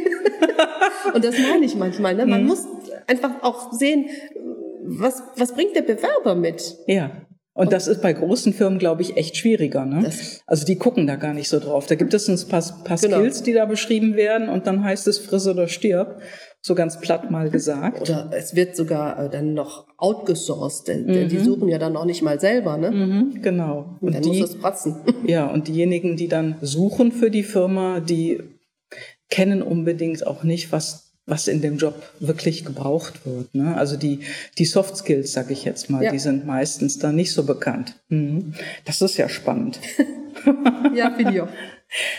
Und 1.13 1.23
das 1.23 1.35
meine 1.39 1.63
ich 1.63 1.77
manchmal. 1.77 2.13
Ne? 2.13 2.25
Man 2.25 2.41
mhm. 2.41 2.47
muss 2.49 2.65
einfach 3.07 3.41
auch 3.41 3.71
sehen, 3.71 4.07
was, 4.83 5.23
was 5.37 5.53
bringt 5.53 5.73
der 5.73 5.83
Bewerber 5.83 6.35
mit? 6.35 6.75
Ja. 6.87 7.21
Und 7.53 7.71
das 7.71 7.87
ist 7.87 8.01
bei 8.01 8.11
großen 8.11 8.51
Firmen, 8.51 8.79
glaube 8.79 9.01
ich, 9.01 9.15
echt 9.15 9.37
schwieriger. 9.37 9.85
Ne? 9.85 10.11
Also 10.45 10.65
die 10.65 10.75
gucken 10.75 11.07
da 11.07 11.15
gar 11.15 11.33
nicht 11.33 11.47
so 11.47 11.59
drauf. 11.59 11.87
Da 11.87 11.95
gibt 11.95 12.13
es 12.13 12.27
ein 12.27 12.49
paar, 12.49 12.61
paar 12.83 12.97
genau. 12.97 13.17
Skills, 13.17 13.43
die 13.43 13.53
da 13.53 13.65
beschrieben 13.65 14.17
werden 14.17 14.49
und 14.49 14.67
dann 14.67 14.83
heißt 14.83 15.07
es 15.07 15.19
friss 15.19 15.47
oder 15.47 15.69
stirb 15.69 16.21
so 16.67 16.75
ganz 16.75 16.99
platt 16.99 17.31
mal 17.31 17.49
gesagt. 17.49 18.01
Oder 18.01 18.29
es 18.33 18.55
wird 18.55 18.75
sogar 18.75 19.25
äh, 19.25 19.29
dann 19.29 19.53
noch 19.53 19.87
outgesourced, 19.97 20.87
denn, 20.87 21.05
mhm. 21.05 21.29
die 21.29 21.39
suchen 21.39 21.67
ja 21.67 21.79
dann 21.79 21.97
auch 21.97 22.05
nicht 22.05 22.21
mal 22.21 22.39
selber, 22.39 22.77
ne? 22.77 22.91
Mhm, 22.91 23.41
genau. 23.41 23.97
Und, 24.01 24.13
dann 24.13 24.21
die, 24.21 24.29
muss 24.29 24.49
es 24.49 24.59
pratzen. 24.59 24.97
Ja, 25.25 25.47
und 25.47 25.67
diejenigen, 25.67 26.15
die 26.17 26.27
dann 26.27 26.55
suchen 26.61 27.11
für 27.11 27.31
die 27.31 27.43
Firma, 27.43 27.99
die 27.99 28.43
kennen 29.29 29.61
unbedingt 29.61 30.27
auch 30.27 30.43
nicht, 30.43 30.71
was 30.71 31.07
was 31.27 31.49
in 31.49 31.61
dem 31.61 31.77
Job 31.77 32.01
wirklich 32.21 32.63
gebraucht 32.63 33.25
wird. 33.25 33.53
Ne? 33.53 33.75
Also 33.75 33.97
die, 33.97 34.21
die 34.57 34.63
Soft 34.63 34.95
Skills, 34.95 35.33
sage 35.33 35.51
ich 35.51 35.65
jetzt 35.65 35.89
mal, 35.89 36.01
ja. 36.01 36.11
die 36.11 36.19
sind 36.19 36.47
meistens 36.47 36.99
da 36.99 37.11
nicht 37.11 37.33
so 37.33 37.43
bekannt. 37.43 37.95
Mhm. 38.07 38.53
Das 38.85 39.01
ist 39.01 39.17
ja 39.17 39.27
spannend. 39.27 39.77
ja, 40.95 41.11
finde 41.11 41.33
ich 41.33 41.41
auch. 41.41 41.49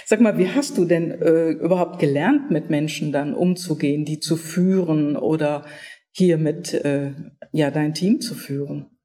Sag 0.04 0.20
mal, 0.20 0.38
wie 0.38 0.48
hast 0.48 0.78
du 0.78 0.84
denn 0.84 1.10
äh, 1.10 1.50
überhaupt 1.50 1.98
gelernt, 1.98 2.50
mit 2.50 2.70
Menschen 2.70 3.12
dann 3.12 3.34
umzugehen, 3.34 4.04
die 4.04 4.20
zu 4.20 4.36
führen 4.36 5.16
oder 5.16 5.66
hier 6.10 6.38
mit 6.38 6.72
äh, 6.72 7.12
ja 7.52 7.70
dein 7.70 7.94
Team 7.94 8.20
zu 8.20 8.34
führen? 8.34 8.97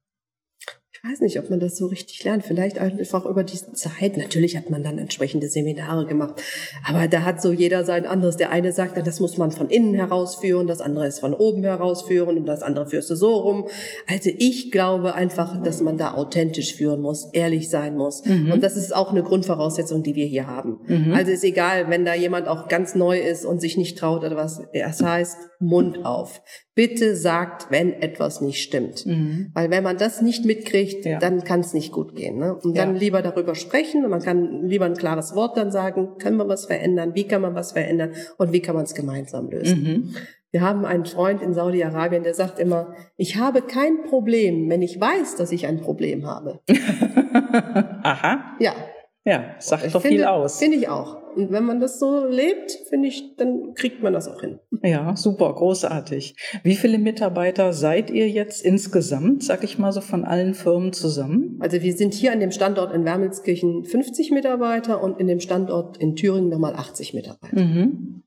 Weiß 1.06 1.20
nicht, 1.20 1.38
ob 1.38 1.50
man 1.50 1.60
das 1.60 1.76
so 1.76 1.86
richtig 1.86 2.24
lernt. 2.24 2.44
Vielleicht 2.44 2.78
einfach 2.78 3.26
über 3.26 3.44
die 3.44 3.58
Zeit. 3.74 4.16
Natürlich 4.16 4.56
hat 4.56 4.70
man 4.70 4.82
dann 4.82 4.98
entsprechende 4.98 5.48
Seminare 5.48 6.06
gemacht. 6.06 6.42
Aber 6.88 7.08
da 7.08 7.24
hat 7.24 7.42
so 7.42 7.52
jeder 7.52 7.84
sein 7.84 8.06
anderes. 8.06 8.38
Der 8.38 8.50
eine 8.50 8.72
sagt, 8.72 8.96
das 9.06 9.20
muss 9.20 9.36
man 9.36 9.50
von 9.50 9.68
innen 9.68 9.92
herausführen, 9.94 10.66
das 10.66 10.80
andere 10.80 11.06
ist 11.06 11.20
von 11.20 11.34
oben 11.34 11.62
herausführen 11.62 12.38
und 12.38 12.46
das 12.46 12.62
andere 12.62 12.86
führst 12.86 13.10
du 13.10 13.16
so 13.16 13.34
rum. 13.34 13.68
Also 14.06 14.30
ich 14.36 14.70
glaube 14.70 15.14
einfach, 15.14 15.62
dass 15.62 15.82
man 15.82 15.98
da 15.98 16.14
authentisch 16.14 16.74
führen 16.74 17.02
muss, 17.02 17.28
ehrlich 17.32 17.68
sein 17.68 17.96
muss. 17.96 18.24
Mhm. 18.24 18.52
Und 18.52 18.62
das 18.62 18.76
ist 18.76 18.94
auch 18.94 19.10
eine 19.10 19.22
Grundvoraussetzung, 19.22 20.02
die 20.02 20.14
wir 20.14 20.26
hier 20.26 20.46
haben. 20.46 20.80
Mhm. 20.86 21.12
Also 21.12 21.32
ist 21.32 21.44
egal, 21.44 21.90
wenn 21.90 22.06
da 22.06 22.14
jemand 22.14 22.48
auch 22.48 22.68
ganz 22.68 22.94
neu 22.94 23.18
ist 23.20 23.44
und 23.44 23.60
sich 23.60 23.76
nicht 23.76 23.98
traut 23.98 24.24
oder 24.24 24.36
was. 24.36 24.62
Das 24.72 25.02
heißt, 25.02 25.36
Mund 25.60 26.04
auf 26.04 26.40
bitte 26.74 27.14
sagt, 27.14 27.70
wenn 27.70 27.92
etwas 27.92 28.40
nicht 28.40 28.62
stimmt. 28.62 29.06
Mhm. 29.06 29.50
Weil 29.54 29.70
wenn 29.70 29.84
man 29.84 29.96
das 29.96 30.22
nicht 30.22 30.44
mitkriegt, 30.44 30.93
ja. 31.02 31.18
dann 31.18 31.44
kann 31.44 31.60
es 31.60 31.74
nicht 31.74 31.92
gut 31.92 32.14
gehen. 32.14 32.38
Ne? 32.38 32.54
Und 32.54 32.76
dann 32.76 32.94
ja. 32.94 33.00
lieber 33.00 33.22
darüber 33.22 33.54
sprechen 33.54 34.04
und 34.04 34.10
man 34.10 34.22
kann 34.22 34.66
lieber 34.68 34.84
ein 34.84 34.96
klares 34.96 35.34
Wort 35.34 35.56
dann 35.56 35.70
sagen, 35.70 36.18
können 36.18 36.36
wir 36.36 36.48
was 36.48 36.66
verändern, 36.66 37.14
wie 37.14 37.24
kann 37.24 37.42
man 37.42 37.54
was 37.54 37.72
verändern 37.72 38.12
und 38.38 38.52
wie 38.52 38.60
kann 38.60 38.74
man 38.74 38.84
es 38.84 38.94
gemeinsam 38.94 39.50
lösen. 39.50 39.82
Mhm. 39.82 40.16
Wir 40.50 40.60
haben 40.60 40.84
einen 40.84 41.04
Freund 41.04 41.42
in 41.42 41.52
Saudi-Arabien, 41.52 42.22
der 42.22 42.34
sagt 42.34 42.60
immer, 42.60 42.94
ich 43.16 43.36
habe 43.36 43.62
kein 43.62 44.04
Problem, 44.04 44.70
wenn 44.70 44.82
ich 44.82 45.00
weiß, 45.00 45.34
dass 45.34 45.50
ich 45.50 45.66
ein 45.66 45.80
Problem 45.80 46.26
habe. 46.26 46.60
Aha. 48.04 48.54
Ja. 48.60 48.74
Ja, 49.24 49.56
sagt 49.58 49.92
doch 49.92 50.02
finde, 50.02 50.18
viel 50.18 50.24
aus. 50.24 50.58
Finde 50.58 50.76
ich 50.76 50.88
auch. 50.88 51.23
Und 51.34 51.50
wenn 51.50 51.64
man 51.64 51.80
das 51.80 51.98
so 51.98 52.24
lebt, 52.26 52.70
finde 52.88 53.08
ich, 53.08 53.36
dann 53.36 53.74
kriegt 53.74 54.02
man 54.02 54.12
das 54.12 54.28
auch 54.28 54.40
hin. 54.40 54.58
Ja, 54.82 55.16
super, 55.16 55.52
großartig. 55.52 56.36
Wie 56.62 56.76
viele 56.76 56.98
Mitarbeiter 56.98 57.72
seid 57.72 58.10
ihr 58.10 58.28
jetzt 58.28 58.64
insgesamt, 58.64 59.42
sag 59.42 59.64
ich 59.64 59.78
mal 59.78 59.92
so, 59.92 60.00
von 60.00 60.24
allen 60.24 60.54
Firmen 60.54 60.92
zusammen? 60.92 61.58
Also 61.60 61.82
wir 61.82 61.94
sind 61.94 62.14
hier 62.14 62.32
an 62.32 62.40
dem 62.40 62.50
Standort 62.50 62.94
in 62.94 63.04
Wermelskirchen 63.04 63.84
50 63.84 64.30
Mitarbeiter 64.30 65.02
und 65.02 65.18
in 65.20 65.26
dem 65.26 65.40
Standort 65.40 65.96
in 65.96 66.16
Thüringen 66.16 66.48
nochmal 66.48 66.74
80 66.74 67.14
Mitarbeiter. 67.14 67.60
Mhm. 67.60 68.22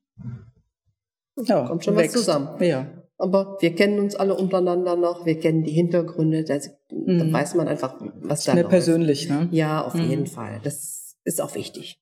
Ja, 1.43 1.67
kommt 1.67 1.85
schon 1.85 1.95
wächst. 1.95 2.15
was 2.15 2.23
zusammen. 2.23 2.63
Ja. 2.63 2.87
Aber 3.17 3.57
wir 3.59 3.73
kennen 3.73 3.99
uns 3.99 4.15
alle 4.15 4.35
untereinander 4.35 4.95
noch, 4.95 5.25
wir 5.25 5.39
kennen 5.39 5.63
die 5.63 5.71
Hintergründe, 5.71 6.43
da, 6.43 6.59
mhm. 6.91 7.33
weiß 7.33 7.55
man 7.55 7.67
einfach, 7.67 7.95
was 8.21 8.43
da 8.43 8.51
ist. 8.51 8.55
Mehr 8.55 8.67
persönlich, 8.67 9.27
ne? 9.27 9.47
Ja, 9.51 9.83
auf 9.83 9.95
mhm. 9.95 10.09
jeden 10.09 10.27
Fall. 10.27 10.59
Das 10.63 11.15
ist 11.23 11.41
auch 11.41 11.55
wichtig. 11.55 11.99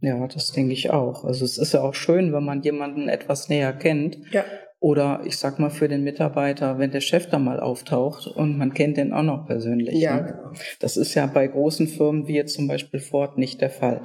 Ja, 0.00 0.26
das 0.28 0.52
denke 0.52 0.72
ich 0.72 0.90
auch. 0.90 1.24
Also 1.24 1.44
es 1.44 1.58
ist 1.58 1.72
ja 1.72 1.82
auch 1.82 1.94
schön, 1.94 2.32
wenn 2.32 2.44
man 2.44 2.62
jemanden 2.62 3.08
etwas 3.08 3.48
näher 3.48 3.72
kennt. 3.72 4.18
Ja. 4.30 4.44
Oder 4.80 5.22
ich 5.24 5.36
sag 5.36 5.58
mal 5.58 5.70
für 5.70 5.88
den 5.88 6.04
Mitarbeiter, 6.04 6.78
wenn 6.78 6.92
der 6.92 7.00
Chef 7.00 7.26
da 7.28 7.40
mal 7.40 7.58
auftaucht 7.58 8.28
und 8.28 8.56
man 8.56 8.74
kennt 8.74 8.96
den 8.96 9.12
auch 9.12 9.24
noch 9.24 9.44
persönlich. 9.44 9.96
Ja, 9.96 10.20
ne? 10.20 10.26
genau. 10.26 10.52
Das 10.78 10.96
ist 10.96 11.14
ja 11.14 11.26
bei 11.26 11.48
großen 11.48 11.88
Firmen 11.88 12.28
wie 12.28 12.36
jetzt 12.36 12.54
zum 12.54 12.68
Beispiel 12.68 13.00
Ford 13.00 13.38
nicht 13.38 13.60
der 13.60 13.70
Fall. 13.70 14.02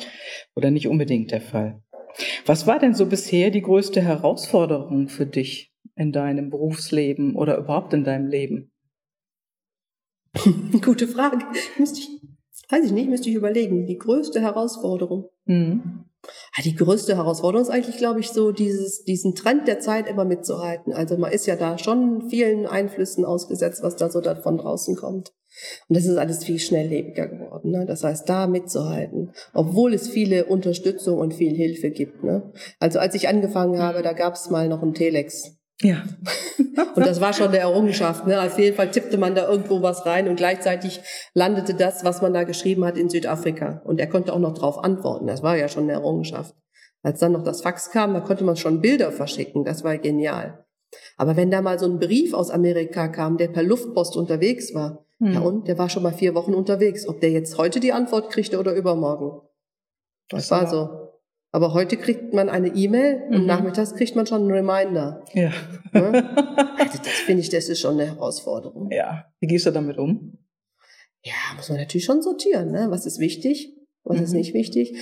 Oder 0.56 0.72
nicht 0.72 0.88
unbedingt 0.88 1.32
der 1.32 1.42
Fall. 1.42 1.84
Was 2.48 2.66
war 2.66 2.80
denn 2.80 2.96
so 2.96 3.06
bisher 3.06 3.52
die 3.52 3.62
größte 3.62 4.02
Herausforderung 4.02 5.10
für 5.10 5.28
dich 5.28 5.72
in 5.96 6.12
deinem 6.12 6.50
Berufsleben 6.50 7.36
oder 7.36 7.58
überhaupt 7.58 7.94
in 7.94 8.04
deinem 8.04 8.28
Leben? 8.28 8.72
Gute 10.82 11.08
Frage. 11.08 11.38
Müsste 11.78 12.00
ich 12.00 12.10
Weiß 12.74 12.86
ich 12.86 12.92
nicht, 12.92 13.08
müsste 13.08 13.30
ich 13.30 13.36
überlegen. 13.36 13.86
Die 13.86 14.00
größte 14.00 14.42
Herausforderung. 14.42 15.30
Mhm. 15.46 16.06
Ja, 16.58 16.64
die 16.64 16.76
größte 16.76 17.16
Herausforderung 17.18 17.68
ist 17.68 17.72
eigentlich, 17.72 17.98
glaube 17.98 18.20
ich, 18.20 18.30
so 18.32 18.52
dieses, 18.52 19.04
diesen 19.04 19.36
Trend 19.36 19.68
der 19.68 19.80
Zeit 19.80 20.10
immer 20.10 20.26
mitzuhalten. 20.26 20.92
Also 20.92 21.16
man 21.18 21.32
ist 21.32 21.46
ja 21.46 21.56
da 21.56 21.78
schon 21.78 22.32
vielen 22.32 22.66
Einflüssen 22.66 23.26
ausgesetzt, 23.26 23.84
was 23.84 23.96
da 23.96 24.10
so 24.10 24.22
von 24.22 24.58
draußen 24.58 24.96
kommt. 24.96 25.34
Und 25.88 25.98
das 25.98 26.06
ist 26.06 26.18
alles 26.18 26.44
viel 26.44 26.58
schnelllebiger 26.58 27.28
geworden. 27.28 27.70
Ne? 27.70 27.86
Das 27.86 28.04
heißt, 28.04 28.28
da 28.28 28.48
mitzuhalten, 28.48 29.34
obwohl 29.54 29.94
es 29.94 30.10
viele 30.10 30.46
Unterstützung 30.46 31.20
und 31.20 31.36
viel 31.36 31.54
Hilfe 31.54 31.92
gibt. 31.92 32.24
Ne? 32.24 32.54
Also 32.80 32.98
als 32.98 33.14
ich 33.14 33.28
angefangen 33.28 33.80
habe, 33.80 34.02
da 34.02 34.14
gab 34.14 34.34
es 34.34 34.50
mal 34.50 34.68
noch 34.68 34.82
ein 34.82 34.96
Telex. 34.96 35.58
Ja. 35.82 36.04
und 36.96 37.06
das 37.06 37.20
war 37.20 37.34
schon 37.34 37.50
eine 37.50 37.58
Errungenschaft. 37.58 38.28
Ne? 38.28 38.42
Auf 38.42 38.58
jeden 38.58 38.76
Fall 38.76 38.92
tippte 38.92 39.18
man 39.18 39.36
da 39.36 39.48
irgendwo 39.50 39.82
was 39.82 40.06
rein 40.06 40.28
und 40.28 40.36
gleichzeitig 40.36 41.02
landete 41.34 41.74
das, 41.74 42.04
was 42.04 42.22
man 42.22 42.34
da 42.34 42.44
geschrieben 42.44 42.86
hat, 42.86 42.98
in 42.98 43.10
Südafrika. 43.10 43.82
Und 43.86 44.00
er 44.00 44.08
konnte 44.08 44.34
auch 44.34 44.40
noch 44.40 44.54
darauf 44.54 44.84
antworten. 44.84 45.28
Das 45.28 45.44
war 45.44 45.58
ja 45.58 45.68
schon 45.68 45.84
eine 45.84 45.94
Errungenschaft. 45.94 46.56
Als 47.02 47.20
dann 47.20 47.34
noch 47.34 47.44
das 47.44 47.62
Fax 47.62 47.92
kam, 47.92 48.14
da 48.14 48.22
konnte 48.22 48.44
man 48.44 48.56
schon 48.56 48.80
Bilder 48.80 49.12
verschicken. 49.12 49.66
Das 49.66 49.84
war 49.84 49.98
genial. 49.98 50.66
Aber 51.18 51.36
wenn 51.36 51.52
da 51.52 51.62
mal 51.62 51.80
so 51.80 51.86
ein 51.86 52.00
Brief 52.00 52.34
aus 52.34 52.50
Amerika 52.50 53.08
kam, 53.08 53.38
der 53.38 53.50
per 53.50 53.64
Luftpost 53.64 54.16
unterwegs 54.16 54.74
war, 54.74 55.06
hm. 55.20 55.34
ja 55.34 55.40
und, 55.42 55.68
der 55.68 55.78
war 55.78 55.90
schon 55.90 56.04
mal 56.04 56.14
vier 56.14 56.34
Wochen 56.34 56.54
unterwegs. 56.54 57.08
Ob 57.08 57.20
der 57.20 57.32
jetzt 57.32 57.58
heute 57.58 57.80
die 57.80 57.92
Antwort 57.92 58.32
kriegte 58.32 58.60
oder 58.60 58.74
übermorgen. 58.74 59.42
Das, 60.30 60.48
das 60.48 60.52
war 60.52 60.70
so. 60.70 61.03
Aber 61.56 61.74
heute 61.76 61.98
kriegt 61.98 62.34
man 62.34 62.50
eine 62.50 62.70
E-Mail 62.70 63.28
und 63.30 63.42
mhm. 63.42 63.46
nachmittags 63.46 63.94
kriegt 63.94 64.16
man 64.16 64.26
schon 64.26 64.42
einen 64.42 64.52
Reminder. 64.52 65.24
Ja. 65.34 65.52
Ne? 65.94 66.36
Also 66.80 66.98
das 66.98 67.14
finde 67.26 67.42
ich, 67.42 67.50
das 67.50 67.70
ist 67.70 67.80
schon 67.80 67.94
eine 67.94 68.08
Herausforderung. 68.08 68.90
Ja. 68.92 69.26
Wie 69.40 69.46
gehst 69.46 69.68
du 69.68 69.72
damit 69.72 70.00
um? 70.00 70.40
Ja, 71.22 71.34
muss 71.56 71.70
man 71.70 71.78
natürlich 71.78 72.06
schon 72.06 72.24
sortieren. 72.24 72.72
Ne? 72.72 72.88
Was 72.90 73.06
ist 73.06 73.20
wichtig? 73.20 73.72
Was 74.04 74.18
mhm. 74.18 74.24
ist 74.24 74.34
nicht 74.34 74.54
wichtig? 74.56 74.98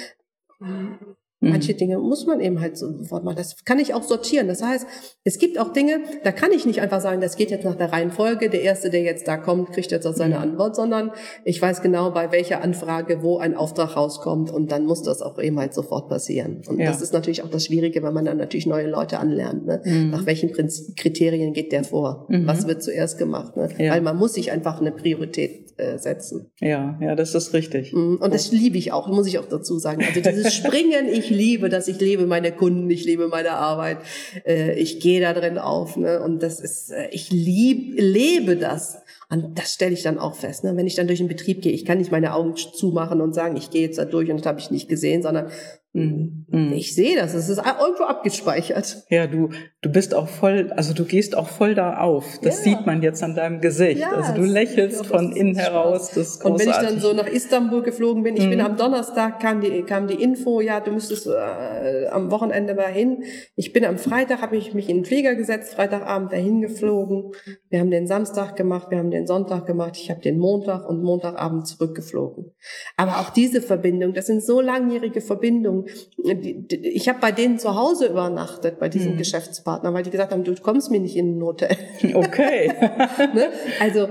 Manche 1.43 1.73
mhm. 1.73 1.77
Dinge 1.77 1.97
muss 1.97 2.27
man 2.27 2.39
eben 2.39 2.61
halt 2.61 2.77
sofort 2.77 3.23
machen. 3.23 3.35
Das 3.35 3.65
kann 3.65 3.79
ich 3.79 3.95
auch 3.95 4.03
sortieren. 4.03 4.47
Das 4.47 4.61
heißt, 4.61 4.85
es 5.23 5.39
gibt 5.39 5.57
auch 5.57 5.73
Dinge, 5.73 6.01
da 6.23 6.31
kann 6.31 6.51
ich 6.51 6.67
nicht 6.67 6.81
einfach 6.81 7.01
sagen, 7.01 7.19
das 7.19 7.35
geht 7.35 7.49
jetzt 7.49 7.65
nach 7.65 7.73
der 7.73 7.91
Reihenfolge. 7.91 8.51
Der 8.51 8.61
Erste, 8.61 8.91
der 8.91 9.01
jetzt 9.01 9.27
da 9.27 9.37
kommt, 9.37 9.71
kriegt 9.71 9.91
jetzt 9.91 10.05
auch 10.05 10.13
seine 10.13 10.35
mhm. 10.35 10.41
Antwort, 10.41 10.75
sondern 10.75 11.11
ich 11.43 11.59
weiß 11.59 11.81
genau, 11.81 12.11
bei 12.11 12.31
welcher 12.31 12.61
Anfrage, 12.61 13.23
wo 13.23 13.39
ein 13.39 13.55
Auftrag 13.55 13.97
rauskommt 13.97 14.51
und 14.51 14.71
dann 14.71 14.85
muss 14.85 15.01
das 15.01 15.23
auch 15.23 15.41
eben 15.41 15.57
halt 15.57 15.73
sofort 15.73 16.09
passieren. 16.09 16.61
Und 16.67 16.79
ja. 16.79 16.85
das 16.85 17.01
ist 17.01 17.11
natürlich 17.11 17.43
auch 17.43 17.49
das 17.49 17.65
Schwierige, 17.65 18.03
weil 18.03 18.11
man 18.11 18.25
dann 18.25 18.37
natürlich 18.37 18.67
neue 18.67 18.87
Leute 18.87 19.17
anlernt. 19.17 19.65
Ne? 19.65 19.81
Mhm. 19.83 20.11
Nach 20.11 20.27
welchen 20.27 20.51
Kriterien 20.95 21.53
geht 21.53 21.71
der 21.71 21.83
vor? 21.83 22.27
Mhm. 22.29 22.45
Was 22.45 22.67
wird 22.67 22.83
zuerst 22.83 23.17
gemacht? 23.17 23.57
Ne? 23.57 23.67
Ja. 23.79 23.93
Weil 23.93 24.01
man 24.01 24.15
muss 24.15 24.33
sich 24.33 24.51
einfach 24.51 24.79
eine 24.79 24.91
Priorität 24.91 25.70
äh, 25.81 25.97
setzen. 25.97 26.51
Ja, 26.59 26.97
ja, 27.01 27.15
das 27.15 27.33
ist 27.33 27.53
richtig. 27.53 27.91
Mhm. 27.91 28.17
Und 28.21 28.33
das 28.33 28.51
liebe 28.51 28.77
ich 28.77 28.91
auch, 28.91 29.07
muss 29.07 29.27
ich 29.27 29.39
auch 29.39 29.47
dazu 29.47 29.79
sagen. 29.79 30.03
Also 30.07 30.21
dieses 30.21 30.53
Springen, 30.53 31.07
ich 31.11 31.29
liebe 31.29 31.69
das, 31.69 31.87
ich 31.87 31.99
liebe 31.99 32.27
meine 32.27 32.51
Kunden, 32.51 32.89
ich 32.89 33.03
liebe 33.03 33.27
meine 33.27 33.53
Arbeit, 33.53 33.97
äh, 34.45 34.73
ich 34.73 34.99
gehe 34.99 35.19
da 35.21 35.33
drin 35.33 35.57
auf. 35.57 35.97
Ne? 35.97 36.21
Und 36.21 36.43
das 36.43 36.59
ist, 36.59 36.91
äh, 36.91 37.09
ich 37.11 37.31
lieb, 37.31 37.95
lebe 37.97 38.57
das. 38.57 38.99
Und 39.29 39.57
das 39.57 39.73
stelle 39.73 39.93
ich 39.93 40.03
dann 40.03 40.19
auch 40.19 40.35
fest. 40.35 40.63
Ne? 40.63 40.75
Wenn 40.75 40.87
ich 40.87 40.95
dann 40.95 41.07
durch 41.07 41.19
den 41.19 41.27
Betrieb 41.27 41.61
gehe, 41.61 41.71
ich 41.71 41.85
kann 41.85 41.97
nicht 41.97 42.11
meine 42.11 42.33
Augen 42.33 42.55
zumachen 42.55 43.21
und 43.21 43.33
sagen, 43.33 43.55
ich 43.55 43.71
gehe 43.71 43.81
jetzt 43.81 43.97
da 43.97 44.05
durch 44.05 44.29
und 44.29 44.37
das 44.37 44.45
habe 44.45 44.59
ich 44.59 44.71
nicht 44.71 44.87
gesehen, 44.87 45.23
sondern 45.23 45.49
Mhm. 45.93 46.45
mhm. 46.47 46.71
Ich 46.73 46.95
sehe 46.95 47.17
das, 47.17 47.33
es 47.33 47.49
ist 47.49 47.57
irgendwo 47.57 48.03
abgespeichert. 48.03 49.03
Ja, 49.09 49.27
du, 49.27 49.49
du 49.81 49.91
bist 49.91 50.15
auch 50.15 50.29
voll, 50.29 50.71
also 50.75 50.93
du 50.93 51.03
gehst 51.03 51.35
auch 51.35 51.49
voll 51.49 51.75
da 51.75 51.97
auf. 51.97 52.39
Das 52.41 52.63
ja. 52.65 52.71
sieht 52.71 52.85
man 52.85 53.01
jetzt 53.01 53.21
an 53.23 53.35
deinem 53.35 53.59
Gesicht. 53.59 53.99
Ja, 53.99 54.11
also 54.11 54.33
du 54.33 54.43
lächelst 54.43 55.05
von 55.05 55.33
innen 55.33 55.55
heraus. 55.55 56.11
Das 56.11 56.17
ist 56.35 56.45
Und 56.45 56.59
wenn 56.59 56.69
ich 56.69 56.75
dann 56.75 56.99
so 56.99 57.11
nach 57.11 57.27
Istanbul 57.27 57.83
geflogen 57.83 58.23
bin, 58.23 58.37
ich 58.37 58.45
mhm. 58.45 58.51
bin 58.51 58.61
am 58.61 58.77
Donnerstag, 58.77 59.41
kam 59.41 59.59
die, 59.59 59.81
kam 59.83 60.07
die 60.07 60.21
Info, 60.21 60.61
ja, 60.61 60.79
du 60.79 60.91
müsstest 60.91 61.27
äh, 61.27 62.07
am 62.07 62.31
Wochenende 62.31 62.73
mal 62.73 62.91
hin. 62.91 63.23
Ich 63.55 63.73
bin 63.73 63.83
am 63.83 63.97
Freitag, 63.97 64.41
habe 64.41 64.55
ich 64.55 64.73
mich 64.73 64.87
in 64.87 64.99
den 64.99 65.05
Flieger 65.05 65.35
gesetzt, 65.35 65.73
Freitagabend 65.73 66.31
dahin 66.31 66.61
geflogen. 66.61 67.31
Wir 67.69 67.81
haben 67.81 67.91
den 67.91 68.07
Samstag 68.07 68.55
gemacht, 68.55 68.87
wir 68.91 68.97
haben 68.97 69.11
den 69.11 69.27
Sonntag 69.27 69.65
gemacht, 69.65 69.97
ich 69.97 70.09
habe 70.09 70.21
den 70.21 70.37
Montag 70.37 70.87
und 70.87 71.03
Montagabend 71.03 71.67
zurückgeflogen. 71.67 72.53
Aber 72.95 73.19
auch 73.19 73.29
diese 73.31 73.61
Verbindung, 73.61 74.13
das 74.13 74.27
sind 74.27 74.41
so 74.41 74.61
langjährige 74.61 75.19
Verbindungen, 75.19 75.80
ich 76.23 77.09
habe 77.09 77.19
bei 77.19 77.31
denen 77.31 77.59
zu 77.59 77.75
Hause 77.75 78.07
übernachtet, 78.07 78.79
bei 78.79 78.89
diesen 78.89 79.11
hm. 79.11 79.17
Geschäftspartnern, 79.17 79.93
weil 79.93 80.03
die 80.03 80.09
gesagt 80.09 80.31
haben, 80.31 80.43
du 80.43 80.53
kommst 80.55 80.91
mir 80.91 80.99
nicht 80.99 81.15
in 81.15 81.37
ein 81.37 81.43
Hotel. 81.43 81.75
Okay. 82.13 82.73
ne? 83.33 83.49
Also 83.79 84.09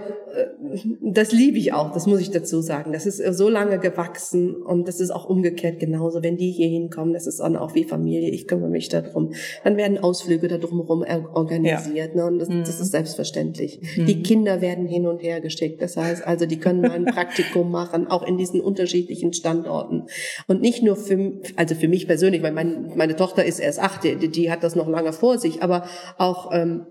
das 1.01 1.33
liebe 1.33 1.59
ich 1.59 1.73
auch, 1.73 1.93
das 1.93 2.07
muss 2.07 2.21
ich 2.21 2.31
dazu 2.31 2.61
sagen. 2.61 2.93
Das 2.93 3.07
ist 3.07 3.19
so 3.37 3.49
lange 3.49 3.79
gewachsen 3.79 4.55
und 4.55 4.87
das 4.87 5.01
ist 5.01 5.11
auch 5.11 5.29
umgekehrt 5.29 5.79
genauso. 5.79 6.23
Wenn 6.23 6.37
die 6.37 6.51
hier 6.51 6.69
hinkommen, 6.69 7.13
das 7.13 7.27
ist 7.27 7.41
dann 7.41 7.57
auch 7.57 7.75
wie 7.75 7.85
Familie, 7.85 8.31
ich 8.31 8.47
kümmere 8.47 8.71
mich 8.71 8.89
darum. 8.89 9.33
Dann 9.65 9.77
werden 9.77 9.99
Ausflüge 9.99 10.49
da 10.49 10.59
drumherum 10.59 11.05
organisiert 11.33 12.15
ja. 12.15 12.23
ne? 12.23 12.27
und 12.27 12.39
das, 12.39 12.49
mhm. 12.49 12.61
das, 12.61 12.81
ist 12.81 12.93
selbstverständlich. 12.93 13.81
Mhm. 13.97 14.07
Die 14.07 14.23
Kinder 14.23 14.61
werden 14.61 14.87
hin 14.87 15.07
und 15.07 15.23
her 15.23 15.41
geschickt. 15.41 15.83
Das 15.83 15.97
heißt 15.97 16.27
also, 16.27 16.47
die 16.47 16.59
können 16.59 16.81
mal 16.81 16.93
ein 16.93 17.05
Praktikum 17.15 17.71
machen, 17.71 18.07
auch 18.07 18.23
in 18.23 18.37
diesen 18.37 18.61
unterschiedlichen 18.61 19.33
Standorten. 19.33 20.05
Und 20.47 20.61
nicht 20.61 20.83
nur 20.83 20.97
für, 20.97 21.41
also 21.57 21.75
für 21.75 21.89
mich 21.89 22.07
persönlich, 22.07 22.43
weil 22.43 22.53
mein, 22.53 22.93
meine 22.97 23.17
Tochter 23.17 23.45
ist 23.45 23.59
erst 23.59 23.81
acht, 23.81 24.05
die, 24.05 24.29
die 24.29 24.51
hat 24.51 24.63
das 24.63 24.77
noch 24.77 24.89
lange 24.89 25.13
vor 25.13 25.39
sich, 25.39 25.63
aber 25.63 25.85
auch 26.19 26.51
ähm, 26.53 26.87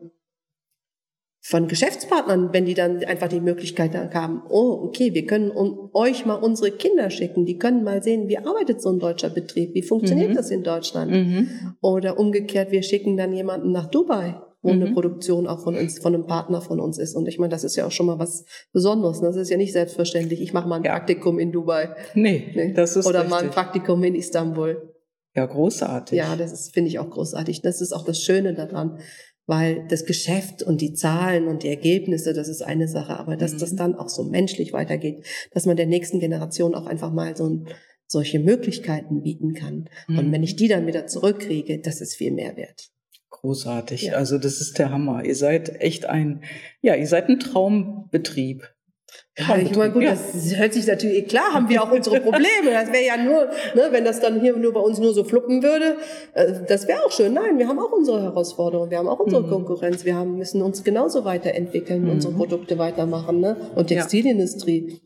von 1.42 1.68
Geschäftspartnern, 1.68 2.50
wenn 2.52 2.66
die 2.66 2.74
dann 2.74 3.04
einfach 3.06 3.30
die 3.30 3.40
Möglichkeit 3.40 3.96
haben, 4.14 4.44
oh, 4.50 4.82
okay, 4.84 5.14
wir 5.14 5.26
können 5.26 5.52
euch 5.94 6.26
mal 6.26 6.36
unsere 6.36 6.72
Kinder 6.72 7.10
schicken, 7.10 7.46
die 7.46 7.58
können 7.58 7.84
mal 7.84 8.04
sehen, 8.04 8.28
wie 8.28 8.38
arbeitet 8.38 8.82
so 8.82 8.90
ein 8.92 9.00
deutscher 9.00 9.30
Betrieb, 9.30 9.74
wie 9.74 9.82
funktioniert 9.82 10.32
mhm. 10.32 10.36
das 10.36 10.52
in 10.52 10.64
Deutschland. 10.64 11.12
Mhm. 11.12 11.76
Oder 11.82 12.20
umgekehrt, 12.20 12.72
wir 12.72 12.84
schicken 12.84 13.16
dann 13.16 13.32
jemanden 13.32 13.72
nach 13.72 13.90
Dubai, 13.90 14.36
wo 14.62 14.74
mhm. 14.74 14.82
eine 14.82 14.92
Produktion 14.92 15.48
auch 15.48 15.64
von 15.64 15.78
uns, 15.78 16.00
von 16.00 16.14
einem 16.14 16.28
Partner 16.28 16.60
von 16.60 16.82
uns 16.82 16.98
ist. 16.98 17.16
Und 17.16 17.28
ich 17.28 17.40
meine, 17.40 17.52
das 17.52 17.64
ist 17.64 17.78
ja 17.78 17.88
auch 17.88 17.92
schon 17.92 18.08
mal 18.08 18.20
was 18.20 18.44
Besonderes. 18.74 19.22
Ne? 19.22 19.28
Das 19.28 19.38
ist 19.38 19.50
ja 19.50 19.58
nicht 19.58 19.72
selbstverständlich. 19.72 20.42
Ich 20.42 20.52
mache 20.52 20.68
mal 20.68 20.76
ein 20.76 20.84
ja. 20.84 20.92
Praktikum 20.92 21.40
in 21.40 21.54
Dubai. 21.54 21.96
Nee, 22.16 22.52
nee. 22.54 22.74
das 22.74 22.98
ist 22.98 23.06
Oder 23.06 23.20
richtig. 23.20 23.32
mal 23.32 23.44
ein 23.44 23.50
Praktikum 23.52 24.04
in 24.04 24.16
Istanbul. 24.16 24.94
Ja, 25.36 25.46
großartig. 25.46 26.18
Ja, 26.18 26.36
das 26.36 26.70
finde 26.72 26.90
ich 26.90 27.00
auch 27.00 27.10
großartig. 27.10 27.62
Das 27.62 27.82
ist 27.82 27.94
auch 27.94 28.04
das 28.04 28.22
Schöne 28.22 28.56
daran 28.56 29.00
weil 29.50 29.88
das 29.88 30.06
Geschäft 30.06 30.62
und 30.62 30.80
die 30.80 30.94
Zahlen 30.94 31.48
und 31.48 31.64
die 31.64 31.70
Ergebnisse, 31.70 32.34
das 32.34 32.48
ist 32.48 32.62
eine 32.62 32.88
Sache, 32.88 33.18
aber 33.18 33.36
dass 33.36 33.54
mhm. 33.54 33.58
das 33.58 33.76
dann 33.76 33.96
auch 33.96 34.08
so 34.08 34.24
menschlich 34.24 34.74
weitergeht, 34.74 35.26
dass 35.52 35.66
man 35.66 35.76
der 35.76 35.88
nächsten 35.88 36.20
Generation 36.20 36.76
auch 36.76 36.86
einfach 36.86 37.12
mal 37.12 37.36
so 37.36 37.50
ein, 37.50 37.68
solche 38.06 38.40
Möglichkeiten 38.40 39.24
bieten 39.24 39.56
kann. 39.56 39.90
Mhm. 40.08 40.20
Und 40.20 40.32
wenn 40.32 40.44
ich 40.44 40.56
die 40.56 40.68
dann 40.68 40.86
wieder 40.86 41.08
zurückkriege, 41.08 41.82
das 41.82 42.00
ist 42.00 42.14
viel 42.14 42.32
mehr 42.32 42.58
wert. 42.58 42.92
Großartig. 43.32 44.04
Ja. 44.04 44.14
Also 44.14 44.38
das 44.38 44.62
ist 44.62 44.78
der 44.78 44.92
Hammer. 44.92 45.26
Ihr 45.26 45.36
seid 45.36 45.82
echt 45.82 46.06
ein, 46.06 46.44
ja, 46.84 46.94
ihr 46.94 47.08
seid 47.08 47.28
ein 47.28 47.40
Traumbetrieb. 47.40 48.72
Ja, 49.38 49.56
ich 49.58 49.76
meine, 49.76 49.94
gut, 49.94 50.04
ja. 50.04 50.12
das 50.12 50.56
hört 50.58 50.74
sich 50.74 50.86
natürlich, 50.86 51.28
klar 51.28 51.54
haben 51.54 51.70
wir 51.70 51.82
auch 51.82 51.92
unsere 51.92 52.20
Probleme. 52.20 52.72
Das 52.72 52.92
wäre 52.92 53.06
ja 53.06 53.18
nur, 53.18 53.46
ne, 53.74 53.88
wenn 53.92 54.04
das 54.04 54.20
dann 54.20 54.42
hier 54.42 54.58
nur 54.58 54.74
bei 54.74 54.82
uns 54.82 55.00
nur 55.00 55.14
so 55.14 55.24
fluppen 55.24 55.64
würde, 55.64 55.96
äh, 56.34 56.54
das 56.68 56.88
wäre 56.88 57.06
auch 57.06 57.12
schön. 57.12 57.34
Nein, 57.34 57.58
wir 57.58 57.68
haben 57.68 57.80
auch 57.80 57.92
unsere 57.92 58.22
Herausforderungen, 58.22 58.92
wir 58.92 58.98
haben 58.98 59.08
auch 59.08 59.20
unsere 59.20 59.44
mhm. 59.44 59.50
Konkurrenz, 59.50 60.04
wir 60.04 60.16
haben, 60.16 60.38
müssen 60.38 60.62
uns 60.62 60.84
genauso 60.84 61.24
weiterentwickeln, 61.24 62.04
mhm. 62.04 62.12
unsere 62.12 62.34
Produkte 62.34 62.78
weitermachen. 62.78 63.40
Ne? 63.40 63.56
Und 63.76 63.88
Textilindustrie, 63.88 65.00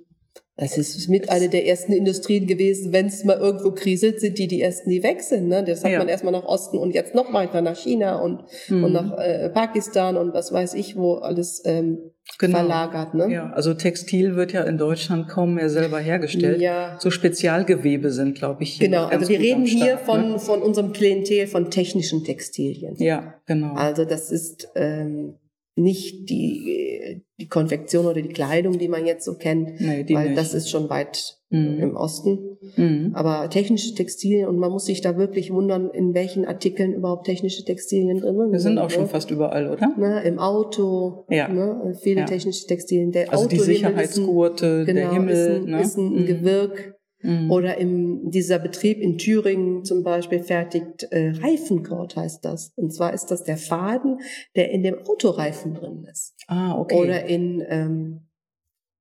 das 0.56 0.78
ist 0.78 1.10
mit 1.10 1.30
einer 1.30 1.48
der 1.48 1.66
ersten 1.66 1.94
Industrien 1.94 2.46
gewesen, 2.46 2.94
wenn 2.94 3.08
es 3.08 3.24
mal 3.24 3.38
irgendwo 3.38 3.72
kriselt, 3.72 4.20
sind 4.20 4.38
die 4.38 4.48
die 4.48 4.62
ersten, 4.62 4.90
die 4.90 5.02
weg 5.02 5.22
sind. 5.22 5.48
Ne? 5.48 5.64
Das 5.64 5.84
hat 5.84 5.92
ja. 5.92 5.98
man 5.98 6.08
erstmal 6.08 6.32
nach 6.32 6.44
Osten 6.44 6.78
und 6.78 6.94
jetzt 6.94 7.16
noch 7.16 7.34
weiter 7.34 7.62
nach 7.62 7.76
China 7.76 8.22
und, 8.22 8.44
mhm. 8.68 8.84
und 8.84 8.94
nach 8.94 9.18
äh, 9.18 9.50
Pakistan 9.50 10.16
und 10.16 10.36
was 10.36 10.54
weiß 10.54 10.76
ich, 10.76 10.96
wo 10.96 11.16
alles 11.16 11.64
ähm, 11.66 12.12
genau. 12.38 12.60
verlagert. 12.60 13.16
Ne? 13.16 13.32
Ja, 13.32 13.50
also 13.50 13.74
Textil 13.74 14.36
wird 14.36 14.54
ja 14.54 14.62
in 14.62 14.78
Deutschland 14.78 15.28
kaum 15.28 15.56
mehr 15.56 15.72
selber 15.72 16.00
hergestellt. 16.00 16.62
Ja. 16.62 16.98
So 17.00 17.10
Spezialgewebe 17.10 18.12
sind, 18.12 18.38
glaube 18.38 18.62
ich. 18.62 18.74
Hier 18.74 18.90
genau, 18.90 19.06
also 19.06 19.28
wir 19.30 19.40
reden 19.40 19.66
Start, 19.66 19.84
hier 19.84 19.98
von, 19.98 20.34
ne? 20.34 20.40
von 20.40 20.62
unserem 20.62 20.94
Klientel 20.94 21.48
von 21.48 21.72
technischen 21.72 22.24
Textilien. 22.24 22.96
Ja, 22.98 23.36
genau. 23.48 23.74
Also 23.74 24.06
das 24.06 24.32
ist 24.32 24.68
ähm, 24.76 25.40
nicht 25.76 26.30
die, 26.30 27.24
die 27.40 27.48
Konfektion 27.48 28.06
oder 28.06 28.22
die 28.22 28.30
Kleidung, 28.30 28.78
die 28.78 28.88
man 28.88 29.06
jetzt 29.06 29.26
so 29.26 29.36
kennt, 29.36 29.82
nee, 29.82 30.06
weil 30.10 30.30
nicht. 30.30 30.38
das 30.38 30.54
ist 30.54 30.70
schon 30.70 30.90
weit 30.90 31.38
mhm. 31.50 31.80
im 31.80 31.96
Osten. 31.96 32.58
Mhm. 32.76 33.12
Aber 33.16 33.50
technische 33.50 33.96
Textilien 33.96 34.48
und 34.48 34.60
man 34.60 34.72
muss 34.72 34.86
sich 34.86 35.02
da 35.02 35.18
wirklich 35.18 35.52
wundern, 35.52 35.90
in 35.90 36.14
welchen 36.14 36.46
Artikeln 36.46 36.94
überhaupt 36.94 37.26
technische 37.26 37.66
Textilien 37.66 38.20
drin 38.20 38.38
sind. 38.38 38.52
Wir 38.52 38.60
sind 38.60 38.78
auch 38.78 38.90
ne? 38.90 38.92
schon 38.92 39.08
fast 39.08 39.32
überall, 39.32 39.70
oder? 39.72 39.96
Ne, 39.98 40.22
Im 40.24 40.38
Auto, 40.38 41.26
ja. 41.30 41.48
ne, 41.48 41.98
viele 42.02 42.22
ja. 42.22 42.26
technische 42.26 42.68
Textilien. 42.68 43.12
Der 43.12 43.32
also 43.32 43.46
Auto 43.46 43.56
die 43.56 43.62
Sicherheitsgurte, 43.62 44.86
genau, 44.86 45.00
der 45.00 45.12
Himmel, 45.12 45.34
ist 45.34 45.50
ein, 45.50 45.66
ne? 45.66 45.82
ist 45.82 45.98
ein 45.98 46.14
mhm. 46.14 46.26
Gewirk 46.28 46.96
Mhm. 47.24 47.50
Oder 47.52 47.78
im, 47.78 48.30
dieser 48.30 48.60
Betrieb 48.60 49.00
in 49.00 49.18
Thüringen 49.18 49.86
zum 49.86 50.04
Beispiel 50.04 50.40
fertigt 50.40 51.04
äh, 51.12 51.32
Reifenkord 51.32 52.16
heißt 52.16 52.44
das. 52.44 52.74
Und 52.76 52.94
zwar 52.94 53.14
ist 53.14 53.28
das 53.28 53.44
der 53.44 53.58
Faden, 53.58 54.20
der 54.56 54.72
in 54.72 54.84
dem 54.84 55.00
Autoreifen 55.08 55.74
drin 55.74 56.06
ist. 56.12 56.36
Ah, 56.48 56.78
okay. 56.78 57.00
Oder 57.00 57.26
in, 57.26 57.64
ähm, 57.68 58.22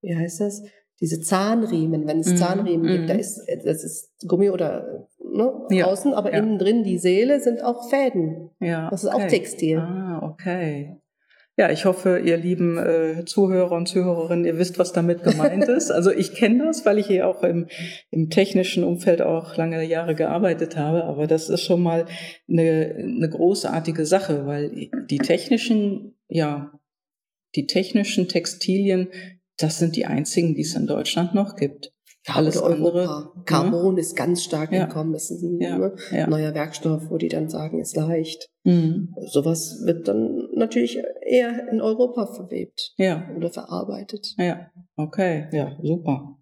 wie 0.01 0.17
heißt 0.17 0.41
das? 0.41 0.63
Diese 1.01 1.21
Zahnriemen, 1.21 2.07
wenn 2.07 2.21
es 2.21 2.29
mhm. 2.29 2.37
Zahnriemen 2.37 2.87
gibt, 2.87 3.11
da 3.11 3.15
mhm. 3.15 3.21
ist, 3.21 3.45
das 3.65 3.83
ist 3.83 4.13
Gummi 4.29 4.51
oder 4.51 5.09
ne, 5.19 5.53
ja. 5.71 5.87
außen, 5.87 6.15
aber 6.15 6.31
ja. 6.31 6.39
innen 6.39 6.59
drin 6.59 6.85
die 6.85 6.99
Seele 6.99 7.41
sind 7.41 7.65
auch 7.65 7.91
Fäden. 7.91 8.51
Ja. 8.61 8.89
Das 8.89 9.03
ist 9.03 9.13
okay. 9.13 9.25
auch 9.25 9.29
Textil. 9.29 9.79
Ah, 9.79 10.21
okay. 10.23 11.02
Ja, 11.59 11.71
ich 11.71 11.85
hoffe, 11.85 12.19
ihr 12.19 12.39
lieben 12.39 12.79
äh, 12.79 13.27
Zuhörer 13.27 13.73
und 13.73 13.87
Zuhörerinnen, 13.87 14.47
ihr 14.47 14.59
wisst, 14.59 14.79
was 14.79 14.93
damit 14.93 15.23
gemeint 15.23 15.69
ist. 15.69 15.91
Also 15.91 16.11
ich 16.11 16.35
kenne 16.35 16.65
das, 16.65 16.87
weil 16.87 16.99
ich 16.99 17.09
hier 17.09 17.29
auch 17.29 17.43
im, 17.43 17.69
im 18.11 18.31
technischen 18.31 18.85
Umfeld 18.85 19.21
auch 19.21 19.57
lange 19.59 19.85
Jahre 19.85 20.15
gearbeitet 20.15 20.77
habe. 20.79 21.05
Aber 21.05 21.27
das 21.27 21.51
ist 21.51 21.63
schon 21.63 21.83
mal 21.83 22.07
eine, 22.49 22.95
eine 22.97 23.29
großartige 23.29 24.07
Sache, 24.07 24.47
weil 24.47 24.89
die 25.11 25.19
technischen, 25.19 26.17
ja, 26.29 26.73
die 27.55 27.67
technischen 27.67 28.29
Textilien, 28.29 29.09
das 29.59 29.79
sind 29.79 29.97
die 29.97 30.07
einzigen, 30.07 30.55
die 30.55 30.63
es 30.63 30.75
in 30.75 30.87
Deutschland 30.87 31.35
noch 31.35 31.57
gibt. 31.57 31.93
Ja, 32.27 32.35
Alles 32.37 32.61
oder 32.63 32.75
andere. 32.75 33.01
Europa. 33.01 33.33
Ne? 33.37 33.43
Carbon 33.45 33.97
ja. 33.97 34.01
ist 34.01 34.17
ganz 34.17 34.45
stark 34.45 34.73
ja. 34.73 34.87
gekommen. 34.87 35.15
Es 35.15 35.31
ist 35.31 35.43
ein 35.43 35.61
ja. 35.61 35.77
Ne, 35.79 35.95
neuer 36.29 36.55
Werkstoff, 36.55 37.11
wo 37.11 37.19
die 37.19 37.29
dann 37.29 37.49
sagen, 37.49 37.81
ist 37.81 37.97
leicht. 37.97 38.49
Mhm. 38.65 39.15
Sowas 39.27 39.83
wird 39.85 40.07
dann 40.07 40.49
natürlich 40.55 41.03
eher 41.27 41.69
in 41.69 41.81
Europa 41.81 42.27
verwebt 42.27 42.93
ja. 42.97 43.29
oder 43.37 43.51
verarbeitet. 43.51 44.35
Ja, 44.39 44.71
okay, 44.97 45.49
ja, 45.53 45.77
super. 45.83 46.39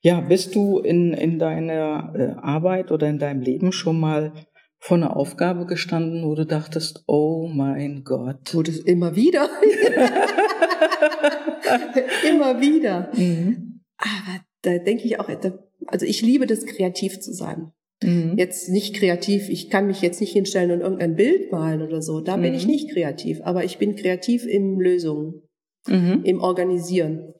Ja, 0.00 0.20
bist 0.22 0.54
du 0.54 0.78
in, 0.78 1.12
in 1.12 1.38
deiner 1.38 2.14
äh, 2.16 2.40
Arbeit 2.40 2.90
oder 2.90 3.06
in 3.06 3.18
deinem 3.18 3.42
Leben 3.42 3.72
schon 3.72 4.00
mal 4.00 4.32
vor 4.78 4.96
einer 4.96 5.14
Aufgabe 5.14 5.66
gestanden, 5.66 6.24
wo 6.24 6.34
du 6.34 6.46
dachtest, 6.46 7.04
oh 7.06 7.48
mein 7.52 8.02
Gott. 8.04 8.54
Wurde 8.54 8.70
es 8.70 8.78
immer 8.78 9.14
wieder. 9.14 9.50
immer 12.30 12.60
wieder. 12.60 13.10
Mhm. 13.14 13.82
Aber 13.98 14.47
da 14.62 14.78
denke 14.78 15.04
ich 15.04 15.20
auch, 15.20 15.28
also 15.86 16.06
ich 16.06 16.22
liebe 16.22 16.46
das, 16.46 16.66
kreativ 16.66 17.20
zu 17.20 17.32
sein. 17.32 17.72
Mhm. 18.02 18.34
Jetzt 18.36 18.68
nicht 18.68 18.94
kreativ, 18.94 19.48
ich 19.48 19.70
kann 19.70 19.86
mich 19.86 20.00
jetzt 20.02 20.20
nicht 20.20 20.32
hinstellen 20.32 20.70
und 20.70 20.80
irgendein 20.80 21.16
Bild 21.16 21.50
malen 21.50 21.82
oder 21.82 22.00
so. 22.00 22.20
Da 22.20 22.36
mhm. 22.36 22.42
bin 22.42 22.54
ich 22.54 22.64
mhm. 22.64 22.72
nicht 22.72 22.90
kreativ, 22.92 23.40
aber 23.42 23.64
ich 23.64 23.78
bin 23.78 23.96
kreativ 23.96 24.46
im 24.46 24.80
Lösungen, 24.80 25.42
mhm. 25.86 26.22
im 26.24 26.40
Organisieren. 26.40 27.34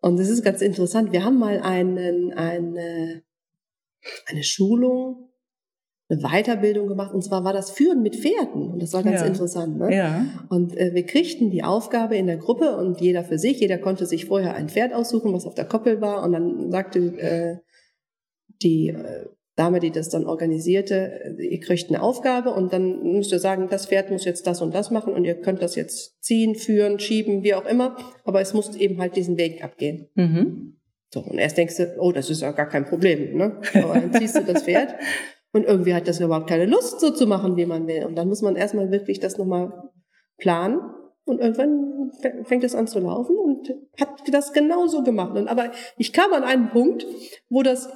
Und 0.00 0.18
das 0.18 0.28
ist 0.28 0.42
ganz 0.42 0.62
interessant. 0.62 1.12
Wir 1.12 1.24
haben 1.24 1.38
mal 1.38 1.60
einen, 1.60 2.32
eine, 2.32 3.22
eine 4.26 4.42
Schulung 4.42 5.29
eine 6.10 6.20
Weiterbildung 6.20 6.88
gemacht 6.88 7.14
und 7.14 7.22
zwar 7.22 7.44
war 7.44 7.52
das 7.52 7.70
Führen 7.70 8.02
mit 8.02 8.16
Pferden 8.16 8.70
und 8.72 8.82
das 8.82 8.92
war 8.92 9.02
ganz 9.02 9.20
ja. 9.20 9.26
interessant. 9.26 9.78
Ne? 9.78 9.94
Ja. 9.94 10.26
Und 10.48 10.76
äh, 10.76 10.92
wir 10.92 11.06
kriegten 11.06 11.50
die 11.50 11.62
Aufgabe 11.62 12.16
in 12.16 12.26
der 12.26 12.36
Gruppe 12.36 12.76
und 12.76 13.00
jeder 13.00 13.22
für 13.22 13.38
sich, 13.38 13.60
jeder 13.60 13.78
konnte 13.78 14.06
sich 14.06 14.26
vorher 14.26 14.54
ein 14.54 14.68
Pferd 14.68 14.92
aussuchen, 14.92 15.32
was 15.32 15.46
auf 15.46 15.54
der 15.54 15.66
Koppel 15.66 16.00
war 16.00 16.24
und 16.24 16.32
dann 16.32 16.70
sagte 16.70 16.98
äh, 16.98 17.56
die 18.62 18.88
äh, 18.88 19.26
Dame, 19.56 19.78
die 19.78 19.90
das 19.90 20.08
dann 20.08 20.26
organisierte, 20.26 21.36
äh, 21.38 21.42
ihr 21.42 21.60
kriegt 21.60 21.90
eine 21.90 22.02
Aufgabe 22.02 22.50
und 22.50 22.72
dann 22.72 23.02
müsst 23.12 23.30
ihr 23.30 23.38
sagen, 23.38 23.68
das 23.70 23.86
Pferd 23.86 24.10
muss 24.10 24.24
jetzt 24.24 24.46
das 24.46 24.62
und 24.62 24.74
das 24.74 24.90
machen 24.90 25.12
und 25.12 25.24
ihr 25.24 25.34
könnt 25.34 25.62
das 25.62 25.76
jetzt 25.76 26.22
ziehen, 26.22 26.54
führen, 26.54 26.98
schieben, 26.98 27.44
wie 27.44 27.54
auch 27.54 27.66
immer, 27.66 27.96
aber 28.24 28.40
es 28.40 28.52
muss 28.52 28.74
eben 28.74 29.00
halt 29.00 29.16
diesen 29.16 29.36
Weg 29.36 29.62
abgehen. 29.62 30.08
Mhm. 30.14 30.76
So, 31.12 31.20
und 31.20 31.38
erst 31.38 31.58
denkst 31.58 31.76
du, 31.76 31.96
oh, 31.98 32.12
das 32.12 32.30
ist 32.30 32.42
ja 32.42 32.52
gar 32.52 32.68
kein 32.68 32.84
Problem, 32.84 33.36
ne? 33.36 33.60
Aber 33.74 33.94
dann 33.94 34.12
ziehst 34.12 34.36
du 34.36 34.44
das 34.44 34.62
Pferd 34.62 34.94
Und 35.52 35.64
irgendwie 35.64 35.94
hat 35.94 36.06
das 36.06 36.20
überhaupt 36.20 36.48
keine 36.48 36.66
Lust, 36.66 37.00
so 37.00 37.10
zu 37.10 37.26
machen, 37.26 37.56
wie 37.56 37.66
man 37.66 37.86
will. 37.86 38.04
Und 38.04 38.16
dann 38.16 38.28
muss 38.28 38.42
man 38.42 38.56
erstmal 38.56 38.90
wirklich 38.90 39.18
das 39.18 39.36
nochmal 39.36 39.90
planen. 40.38 40.80
Und 41.24 41.40
irgendwann 41.40 42.10
fängt 42.44 42.64
es 42.64 42.74
an 42.74 42.86
zu 42.86 43.00
laufen 43.00 43.36
und 43.36 43.68
hat 44.00 44.22
das 44.32 44.52
genauso 44.52 45.02
gemacht. 45.02 45.36
Und 45.36 45.48
aber 45.48 45.70
ich 45.96 46.12
kam 46.12 46.32
an 46.32 46.44
einen 46.44 46.70
Punkt, 46.70 47.06
wo 47.48 47.62
das 47.62 47.90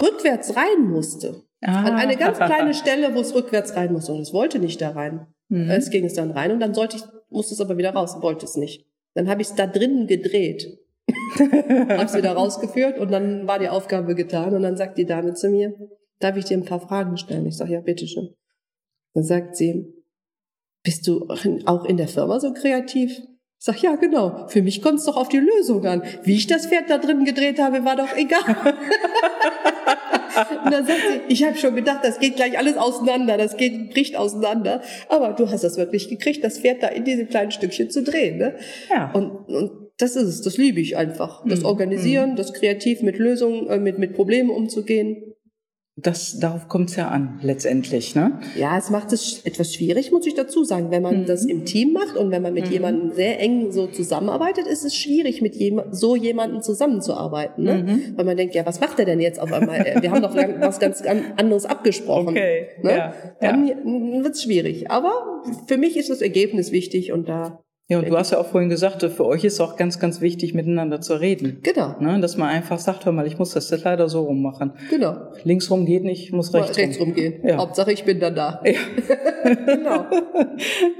rückwärts 0.00 0.56
rein 0.56 0.88
musste. 0.88 1.42
Ah. 1.62 1.84
An 1.84 1.94
eine 1.94 2.16
ganz 2.16 2.38
kleine 2.38 2.74
Stelle, 2.74 3.14
wo 3.14 3.20
es 3.20 3.34
rückwärts 3.34 3.76
rein 3.76 3.92
musste. 3.92 4.12
Und 4.12 4.20
es 4.20 4.32
wollte 4.32 4.58
nicht 4.58 4.80
da 4.80 4.90
rein. 4.90 5.26
Mhm. 5.48 5.70
Es 5.70 5.90
ging 5.90 6.04
es 6.04 6.14
dann 6.14 6.30
rein 6.32 6.52
und 6.52 6.60
dann 6.60 6.74
sollte 6.74 6.96
ich, 6.96 7.04
musste 7.30 7.54
es 7.54 7.60
aber 7.60 7.76
wieder 7.76 7.94
raus, 7.94 8.20
wollte 8.20 8.44
es 8.44 8.56
nicht. 8.56 8.86
Dann 9.14 9.28
habe 9.28 9.42
ich 9.42 9.48
es 9.48 9.54
da 9.54 9.66
drinnen 9.66 10.06
gedreht. 10.06 10.78
Hab's 11.88 12.14
wieder 12.14 12.32
rausgeführt 12.32 12.98
und 12.98 13.10
dann 13.10 13.46
war 13.46 13.58
die 13.58 13.68
Aufgabe 13.68 14.14
getan 14.14 14.54
und 14.54 14.62
dann 14.62 14.76
sagt 14.76 14.98
die 14.98 15.06
Dame 15.06 15.34
zu 15.34 15.48
mir, 15.48 15.74
darf 16.18 16.36
ich 16.36 16.46
dir 16.46 16.56
ein 16.56 16.64
paar 16.64 16.80
Fragen 16.80 17.16
stellen? 17.16 17.46
Ich 17.46 17.56
sage, 17.56 17.74
ja, 17.74 17.80
bitteschön. 17.80 18.34
Dann 19.14 19.24
sagt 19.24 19.56
sie, 19.56 19.92
bist 20.82 21.06
du 21.06 21.28
auch 21.66 21.84
in 21.84 21.96
der 21.96 22.08
Firma 22.08 22.40
so 22.40 22.52
kreativ? 22.52 23.18
Ich 23.58 23.64
sag, 23.64 23.80
ja, 23.82 23.96
genau. 23.96 24.46
Für 24.48 24.62
mich 24.62 24.82
kommt 24.82 24.98
es 24.98 25.06
doch 25.06 25.16
auf 25.16 25.28
die 25.28 25.38
Lösung 25.38 25.84
an. 25.86 26.02
Wie 26.22 26.34
ich 26.34 26.46
das 26.46 26.66
Pferd 26.66 26.90
da 26.90 26.98
drin 26.98 27.24
gedreht 27.24 27.58
habe, 27.58 27.84
war 27.84 27.96
doch 27.96 28.14
egal. 28.16 28.54
und 30.64 30.70
dann 30.70 30.86
sagt 30.86 31.00
sie, 31.00 31.20
ich 31.28 31.42
habe 31.44 31.56
schon 31.56 31.74
gedacht, 31.74 32.00
das 32.04 32.18
geht 32.18 32.36
gleich 32.36 32.58
alles 32.58 32.76
auseinander, 32.76 33.38
das 33.38 33.56
geht, 33.56 33.90
bricht 33.90 34.16
auseinander. 34.16 34.82
Aber 35.08 35.32
du 35.32 35.50
hast 35.50 35.64
das 35.64 35.78
wirklich 35.78 36.08
gekriegt, 36.08 36.44
das 36.44 36.58
Pferd 36.58 36.82
da 36.82 36.88
in 36.88 37.04
diese 37.04 37.24
kleinen 37.24 37.50
Stückchen 37.50 37.90
zu 37.90 38.02
drehen. 38.02 38.38
Ne? 38.38 38.56
Ja. 38.90 39.10
Und, 39.12 39.48
und 39.48 39.85
das 39.98 40.16
ist 40.16 40.28
es, 40.28 40.42
das 40.42 40.58
liebe 40.58 40.80
ich 40.80 40.96
einfach. 40.96 41.42
Das 41.46 41.60
mhm. 41.60 41.66
Organisieren, 41.66 42.32
mhm. 42.32 42.36
das 42.36 42.52
kreativ 42.52 43.02
mit 43.02 43.18
Lösungen, 43.18 43.66
äh, 43.68 43.78
mit, 43.78 43.98
mit 43.98 44.14
Problemen 44.14 44.50
umzugehen. 44.50 45.32
Das, 45.98 46.38
darauf 46.38 46.68
kommt 46.68 46.90
es 46.90 46.96
ja 46.96 47.08
an, 47.08 47.40
letztendlich, 47.42 48.14
ne? 48.14 48.38
Ja, 48.54 48.76
es 48.76 48.90
macht 48.90 49.14
es 49.14 49.40
etwas 49.46 49.72
schwierig, 49.72 50.12
muss 50.12 50.26
ich 50.26 50.34
dazu 50.34 50.62
sagen. 50.62 50.90
Wenn 50.90 51.02
man 51.02 51.22
mhm. 51.22 51.24
das 51.24 51.46
im 51.46 51.64
Team 51.64 51.94
macht 51.94 52.18
und 52.18 52.30
wenn 52.30 52.42
man 52.42 52.52
mit 52.52 52.66
mhm. 52.66 52.72
jemandem 52.72 53.12
sehr 53.12 53.40
eng 53.40 53.72
so 53.72 53.86
zusammenarbeitet, 53.86 54.66
ist 54.66 54.84
es 54.84 54.94
schwierig, 54.94 55.40
mit 55.40 55.56
jem 55.56 55.80
so 55.92 56.14
jemandem 56.14 56.60
zusammenzuarbeiten, 56.60 57.64
ne? 57.64 57.74
Mhm. 57.76 58.12
Weil 58.14 58.26
man 58.26 58.36
denkt, 58.36 58.54
ja, 58.54 58.66
was 58.66 58.78
macht 58.78 58.98
er 58.98 59.06
denn 59.06 59.20
jetzt 59.20 59.40
auf 59.40 59.50
einmal? 59.50 59.96
Wir 60.02 60.10
haben 60.10 60.20
doch 60.20 60.36
was 60.36 60.78
ganz 60.80 61.00
anderes 61.00 61.64
abgesprochen. 61.64 62.28
Okay. 62.28 62.66
Ne? 62.82 62.90
Ja. 62.90 63.14
Dann 63.40 63.66
ja. 63.66 63.76
wird 64.22 64.34
es 64.34 64.42
schwierig. 64.42 64.90
Aber 64.90 65.42
für 65.66 65.78
mich 65.78 65.96
ist 65.96 66.10
das 66.10 66.20
Ergebnis 66.20 66.72
wichtig 66.72 67.10
und 67.10 67.26
da 67.26 67.64
ja, 67.88 68.00
und 68.00 68.08
du 68.08 68.16
hast 68.16 68.32
ja 68.32 68.38
auch 68.38 68.46
vorhin 68.46 68.68
gesagt, 68.68 69.02
für 69.04 69.24
euch 69.24 69.44
ist 69.44 69.60
auch 69.60 69.76
ganz, 69.76 70.00
ganz 70.00 70.20
wichtig, 70.20 70.54
miteinander 70.54 71.00
zu 71.00 71.14
reden. 71.14 71.60
Genau. 71.62 71.94
Ne, 72.00 72.18
dass 72.18 72.36
man 72.36 72.48
einfach 72.48 72.80
sagt, 72.80 73.06
hör 73.06 73.12
mal, 73.12 73.28
ich 73.28 73.38
muss 73.38 73.52
das 73.52 73.70
jetzt 73.70 73.84
leider 73.84 74.08
so 74.08 74.24
rum 74.24 74.42
machen. 74.42 74.72
Genau. 74.90 75.30
Links 75.44 75.70
rum 75.70 75.86
geht 75.86 76.02
nicht, 76.02 76.32
muss 76.32 76.52
rechts, 76.52 76.76
rechts 76.76 76.98
rum. 76.98 77.14
gehen. 77.14 77.46
Ja. 77.46 77.58
Hauptsache, 77.58 77.92
ich 77.92 78.04
bin 78.04 78.18
dann 78.18 78.34
da. 78.34 78.60
Ja. 78.64 79.54
genau. 79.66 80.06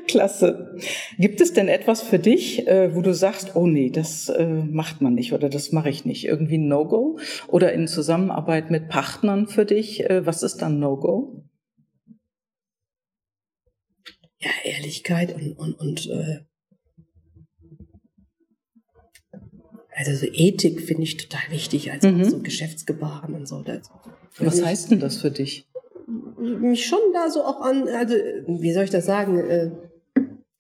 Klasse. 0.06 0.76
Gibt 1.18 1.40
es 1.40 1.52
denn 1.52 1.66
etwas 1.66 2.02
für 2.02 2.20
dich, 2.20 2.68
äh, 2.68 2.94
wo 2.94 3.00
du 3.00 3.12
sagst, 3.12 3.56
oh 3.56 3.66
nee, 3.66 3.90
das 3.90 4.28
äh, 4.28 4.46
macht 4.46 5.00
man 5.00 5.14
nicht 5.14 5.32
oder 5.32 5.48
das 5.48 5.72
mache 5.72 5.90
ich 5.90 6.04
nicht? 6.04 6.24
Irgendwie 6.24 6.58
ein 6.58 6.68
No-Go? 6.68 7.18
Oder 7.48 7.72
in 7.72 7.88
Zusammenarbeit 7.88 8.70
mit 8.70 8.88
Partnern 8.88 9.48
für 9.48 9.64
dich, 9.64 10.08
äh, 10.08 10.24
was 10.24 10.44
ist 10.44 10.58
dann 10.58 10.78
No-Go? 10.78 11.42
Ja, 14.38 14.50
Ehrlichkeit 14.62 15.34
und, 15.34 15.58
und, 15.58 15.80
und 15.80 16.06
äh 16.06 16.44
Also 19.96 20.12
so 20.12 20.26
Ethik 20.30 20.82
finde 20.82 21.04
ich 21.04 21.16
total 21.16 21.50
wichtig, 21.50 21.90
also 21.90 22.08
mhm. 22.08 22.24
so 22.24 22.40
Geschäftsgebaren 22.40 23.34
und 23.34 23.48
so. 23.48 23.62
Das, 23.62 23.90
Was 24.38 24.62
heißt 24.62 24.90
denn 24.90 25.00
das 25.00 25.16
für 25.16 25.30
dich? 25.30 25.66
Mich 26.38 26.84
schon 26.84 26.98
da 27.14 27.30
so 27.30 27.42
auch 27.42 27.62
an, 27.62 27.88
also 27.88 28.14
wie 28.14 28.72
soll 28.72 28.84
ich 28.84 28.90
das 28.90 29.06
sagen, 29.06 29.38
äh, 29.38 29.70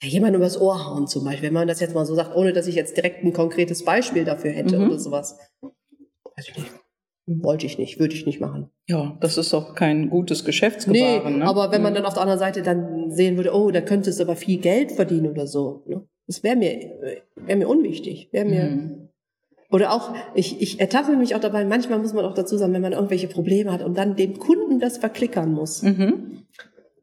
ja, 0.02 0.08
jemand 0.08 0.34
übers 0.34 0.58
Ohr 0.58 0.86
hauen 0.86 1.06
zum 1.06 1.24
Beispiel, 1.24 1.48
wenn 1.48 1.54
man 1.54 1.68
das 1.68 1.80
jetzt 1.80 1.94
mal 1.94 2.06
so 2.06 2.14
sagt, 2.14 2.34
ohne 2.34 2.54
dass 2.54 2.66
ich 2.66 2.76
jetzt 2.76 2.96
direkt 2.96 3.24
ein 3.24 3.34
konkretes 3.34 3.84
Beispiel 3.84 4.24
dafür 4.24 4.52
hätte 4.52 4.78
mhm. 4.78 4.86
oder 4.86 4.98
sowas. 4.98 5.38
Weiß 5.60 6.48
ich 6.48 6.56
nicht. 6.56 6.70
Wollte 7.26 7.66
ich 7.66 7.76
nicht, 7.76 7.98
würde 7.98 8.14
ich 8.14 8.24
nicht 8.24 8.40
machen. 8.40 8.70
Ja, 8.88 9.18
das 9.20 9.36
ist 9.36 9.52
auch 9.52 9.74
kein 9.74 10.08
gutes 10.08 10.46
Geschäftsgebaren. 10.46 11.32
Nee, 11.34 11.38
ne? 11.40 11.46
aber 11.46 11.72
wenn 11.72 11.82
man 11.82 11.92
mhm. 11.92 11.96
dann 11.96 12.06
auf 12.06 12.14
der 12.14 12.22
anderen 12.22 12.38
Seite 12.38 12.62
dann 12.62 13.10
sehen 13.10 13.36
würde, 13.36 13.52
oh, 13.52 13.70
da 13.70 13.82
könntest 13.82 14.18
du 14.18 14.24
aber 14.24 14.36
viel 14.36 14.60
Geld 14.60 14.92
verdienen 14.92 15.30
oder 15.30 15.46
so, 15.46 15.82
ne? 15.86 16.06
das 16.26 16.42
wäre 16.42 16.56
mir, 16.56 17.20
wäre 17.34 17.58
mir 17.58 17.68
unwichtig, 17.68 18.28
wäre 18.32 18.46
mir, 18.46 18.64
mhm. 18.64 19.08
Oder 19.70 19.92
auch, 19.92 20.14
ich, 20.34 20.60
ich 20.60 20.80
ertappe 20.80 21.16
mich 21.16 21.34
auch 21.34 21.40
dabei, 21.40 21.64
manchmal 21.64 21.98
muss 21.98 22.12
man 22.12 22.24
auch 22.24 22.34
dazu 22.34 22.56
sagen, 22.56 22.72
wenn 22.72 22.82
man 22.82 22.92
irgendwelche 22.92 23.28
Probleme 23.28 23.72
hat 23.72 23.82
und 23.82 23.96
dann 23.98 24.16
dem 24.16 24.38
Kunden 24.38 24.78
das 24.78 24.98
verklickern 24.98 25.52
muss. 25.52 25.82
Mhm. 25.82 26.42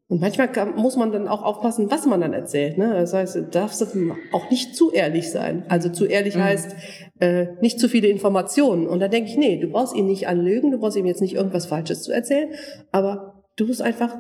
Und 0.08 0.22
manchmal 0.22 0.52
kann, 0.52 0.76
muss 0.76 0.96
man 0.96 1.12
dann 1.12 1.28
auch 1.28 1.42
aufpassen, 1.42 1.90
was 1.90 2.06
man 2.06 2.22
dann 2.22 2.34
erzählt. 2.34 2.78
Ne? 2.78 2.94
Das 2.94 3.14
heißt, 3.14 3.36
du 3.36 3.42
darfst 3.44 3.84
auch 4.32 4.50
nicht 4.52 4.76
zu 4.76 4.92
ehrlich 4.92 5.32
sein. 5.32 5.66
Also 5.70 5.90
zu 5.90 6.06
ehrlich 6.06 6.36
mhm. 6.36 6.44
heißt, 6.44 6.76
äh, 7.20 7.48
nicht 7.62 7.80
zu 7.80 7.90
viele 7.90 8.10
Informationen. 8.10 8.86
Und 8.86 9.00
da 9.00 9.08
denke 9.08 9.30
ich, 9.30 9.38
nee, 9.38 9.58
du 9.60 9.68
brauchst 9.68 9.96
ihn 9.96 10.06
nicht 10.06 10.28
anlügen, 10.28 10.72
du 10.72 10.78
brauchst 10.78 10.98
ihm 10.98 11.06
jetzt 11.06 11.22
nicht 11.22 11.34
irgendwas 11.34 11.66
Falsches 11.66 12.04
zu 12.04 12.12
erzählen, 12.12 12.50
aber 12.92 13.44
du 13.56 13.66
musst 13.66 13.82
einfach 13.82 14.16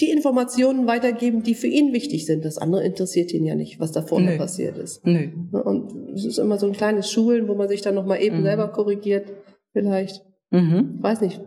die 0.00 0.10
Informationen 0.10 0.86
weitergeben, 0.86 1.42
die 1.42 1.54
für 1.54 1.66
ihn 1.66 1.92
wichtig 1.92 2.26
sind. 2.26 2.44
Das 2.44 2.58
andere 2.58 2.84
interessiert 2.84 3.32
ihn 3.32 3.44
ja 3.44 3.54
nicht, 3.54 3.80
was 3.80 3.92
da 3.92 4.02
vorne 4.02 4.32
Nö. 4.32 4.36
passiert 4.38 4.78
ist. 4.78 5.06
Nö. 5.06 5.28
Und 5.52 6.14
es 6.14 6.24
ist 6.24 6.38
immer 6.38 6.58
so 6.58 6.66
ein 6.66 6.72
kleines 6.72 7.10
Schulen, 7.10 7.48
wo 7.48 7.54
man 7.54 7.68
sich 7.68 7.82
dann 7.82 7.94
nochmal 7.94 8.22
eben 8.22 8.40
mhm. 8.40 8.44
selber 8.44 8.68
korrigiert, 8.68 9.32
vielleicht. 9.72 10.22
Mhm. 10.50 10.98
Weiß 11.00 11.20
nicht. 11.20 11.40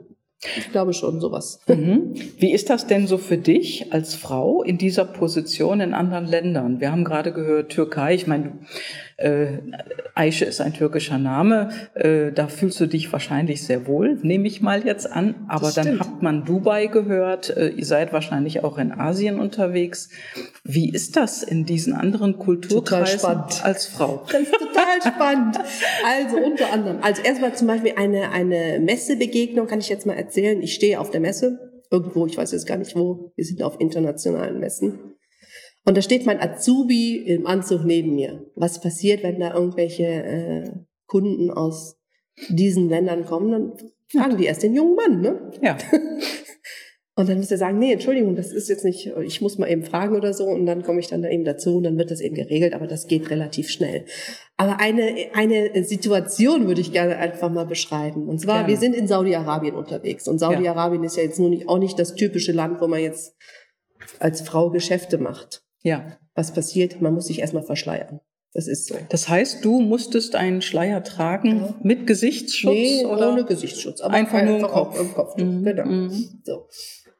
Ich 0.57 0.71
glaube 0.71 0.93
schon 0.93 1.21
sowas. 1.21 1.59
Mhm. 1.67 2.13
Wie 2.37 2.51
ist 2.51 2.69
das 2.69 2.87
denn 2.87 3.07
so 3.07 3.17
für 3.17 3.37
dich 3.37 3.93
als 3.93 4.15
Frau 4.15 4.63
in 4.63 4.77
dieser 4.77 5.05
Position 5.05 5.79
in 5.79 5.93
anderen 5.93 6.25
Ländern? 6.25 6.79
Wir 6.79 6.91
haben 6.91 7.03
gerade 7.03 7.31
gehört 7.31 7.71
Türkei. 7.71 8.13
Ich 8.13 8.27
meine, 8.27 8.59
äh, 9.17 9.59
Aische 10.13 10.45
ist 10.45 10.61
ein 10.61 10.73
türkischer 10.73 11.17
Name. 11.17 11.69
Äh, 11.93 12.31
da 12.31 12.47
fühlst 12.47 12.79
du 12.79 12.85
dich 12.85 13.11
wahrscheinlich 13.11 13.63
sehr 13.63 13.87
wohl, 13.87 14.17
nehme 14.21 14.47
ich 14.47 14.61
mal 14.61 14.85
jetzt 14.85 15.11
an. 15.11 15.35
Aber 15.47 15.71
dann 15.71 15.99
hat 15.99 16.21
man 16.21 16.43
Dubai 16.43 16.87
gehört. 16.87 17.55
Äh, 17.55 17.69
ihr 17.69 17.85
seid 17.85 18.11
wahrscheinlich 18.13 18.63
auch 18.63 18.77
in 18.77 18.91
Asien 18.91 19.39
unterwegs. 19.39 20.09
Wie 20.63 20.89
ist 20.89 21.15
das 21.15 21.43
in 21.43 21.65
diesen 21.65 21.93
anderen 21.93 22.37
Kulturkreisen 22.37 23.43
als 23.63 23.85
Frau? 23.85 24.25
Das 24.31 24.41
ist 24.41 24.53
total 24.53 25.13
spannend. 25.13 25.59
Also 26.05 26.37
unter 26.37 26.73
anderem, 26.73 26.97
also 27.01 27.21
erstmal 27.21 27.55
zum 27.55 27.67
Beispiel 27.67 27.93
eine, 27.95 28.31
eine 28.31 28.79
Messebegegnung 28.79 29.67
kann 29.67 29.79
ich 29.79 29.89
jetzt 29.89 30.05
mal 30.05 30.15
erzählen. 30.15 30.61
Ich 30.61 30.73
stehe 30.73 30.99
auf 30.99 31.09
der 31.09 31.21
Messe 31.21 31.59
irgendwo, 31.89 32.25
ich 32.25 32.37
weiß 32.37 32.51
jetzt 32.51 32.67
gar 32.67 32.77
nicht 32.77 32.95
wo. 32.95 33.31
Wir 33.35 33.45
sind 33.45 33.63
auf 33.63 33.79
internationalen 33.79 34.59
Messen. 34.59 35.15
Und 35.85 35.95
da 35.95 36.01
steht 36.01 36.25
mein 36.25 36.41
Azubi 36.41 37.17
im 37.17 37.45
Anzug 37.45 37.85
neben 37.85 38.15
mir. 38.15 38.45
Was 38.55 38.81
passiert, 38.81 39.23
wenn 39.23 39.39
da 39.39 39.53
irgendwelche 39.53 40.03
äh, 40.03 40.71
Kunden 41.05 41.51
aus 41.51 41.97
diesen 42.49 42.89
Ländern 42.89 43.25
kommen? 43.25 43.51
Dann 43.51 43.73
fragen 44.07 44.37
die 44.37 44.45
erst 44.45 44.63
den 44.63 44.73
jungen 44.73 44.95
Mann, 44.95 45.21
ne? 45.21 45.51
Ja. 45.61 45.77
Und 47.17 47.29
dann 47.29 47.37
muss 47.37 47.49
er 47.49 47.57
sagen, 47.57 47.79
nee, 47.79 47.93
Entschuldigung, 47.93 48.35
das 48.35 48.51
ist 48.51 48.67
jetzt 48.67 48.83
nicht, 48.83 49.09
ich 49.23 49.39
muss 49.39 49.57
mal 49.57 49.71
eben 49.71 49.83
fragen 49.83 50.17
oder 50.17 50.33
so. 50.33 50.47
Und 50.47 50.65
dann 50.65 50.83
komme 50.83 50.99
ich 50.99 51.07
dann 51.07 51.23
eben 51.23 51.45
dazu 51.45 51.77
und 51.77 51.83
dann 51.83 51.97
wird 51.97 52.11
das 52.11 52.19
eben 52.19 52.35
geregelt, 52.35 52.73
aber 52.73 52.87
das 52.87 53.07
geht 53.07 53.29
relativ 53.29 53.69
schnell. 53.69 54.03
Aber 54.57 54.81
eine, 54.81 55.15
eine 55.33 55.85
Situation 55.85 56.67
würde 56.67 56.81
ich 56.81 56.91
gerne 56.91 57.15
einfach 57.15 57.49
mal 57.49 57.65
beschreiben. 57.65 58.27
Und 58.27 58.39
zwar, 58.39 58.57
gerne. 58.57 58.67
wir 58.67 58.77
sind 58.77 58.95
in 58.97 59.07
Saudi-Arabien 59.07 59.75
unterwegs. 59.75 60.27
Und 60.27 60.39
Saudi-Arabien 60.39 61.03
ja. 61.03 61.07
ist 61.07 61.15
ja 61.15 61.23
jetzt 61.23 61.39
nur 61.39 61.49
nicht, 61.49 61.69
auch 61.69 61.79
nicht 61.79 61.97
das 61.97 62.15
typische 62.15 62.51
Land, 62.51 62.81
wo 62.81 62.87
man 62.87 62.99
jetzt 62.99 63.33
als 64.19 64.41
Frau 64.41 64.69
Geschäfte 64.69 65.17
macht. 65.17 65.64
Ja. 65.85 66.17
Was 66.33 66.51
passiert? 66.51 66.99
Man 66.99 67.13
muss 67.13 67.27
sich 67.27 67.39
erstmal 67.39 67.63
verschleiern. 67.63 68.19
Das 68.53 68.67
ist 68.67 68.87
so. 68.87 68.95
Das 69.09 69.29
heißt, 69.29 69.63
du 69.63 69.79
musstest 69.81 70.35
einen 70.35 70.61
Schleier 70.61 71.03
tragen 71.03 71.59
ja. 71.59 71.75
mit 71.83 72.07
Gesichtsschutz? 72.07 72.73
Nee, 72.73 73.05
oder? 73.05 73.33
ohne 73.33 73.45
Gesichtsschutz. 73.45 74.01
Aber 74.01 74.13
einfach, 74.13 74.39
einfach 74.39 74.49
nur 74.49 74.59
im 74.59 74.67
Kopf. 74.67 74.99
Im 74.99 75.13
Kopf 75.13 75.37
mhm. 75.37 75.63
Genau. 75.63 75.85
Mhm. 75.85 76.41
So. 76.43 76.67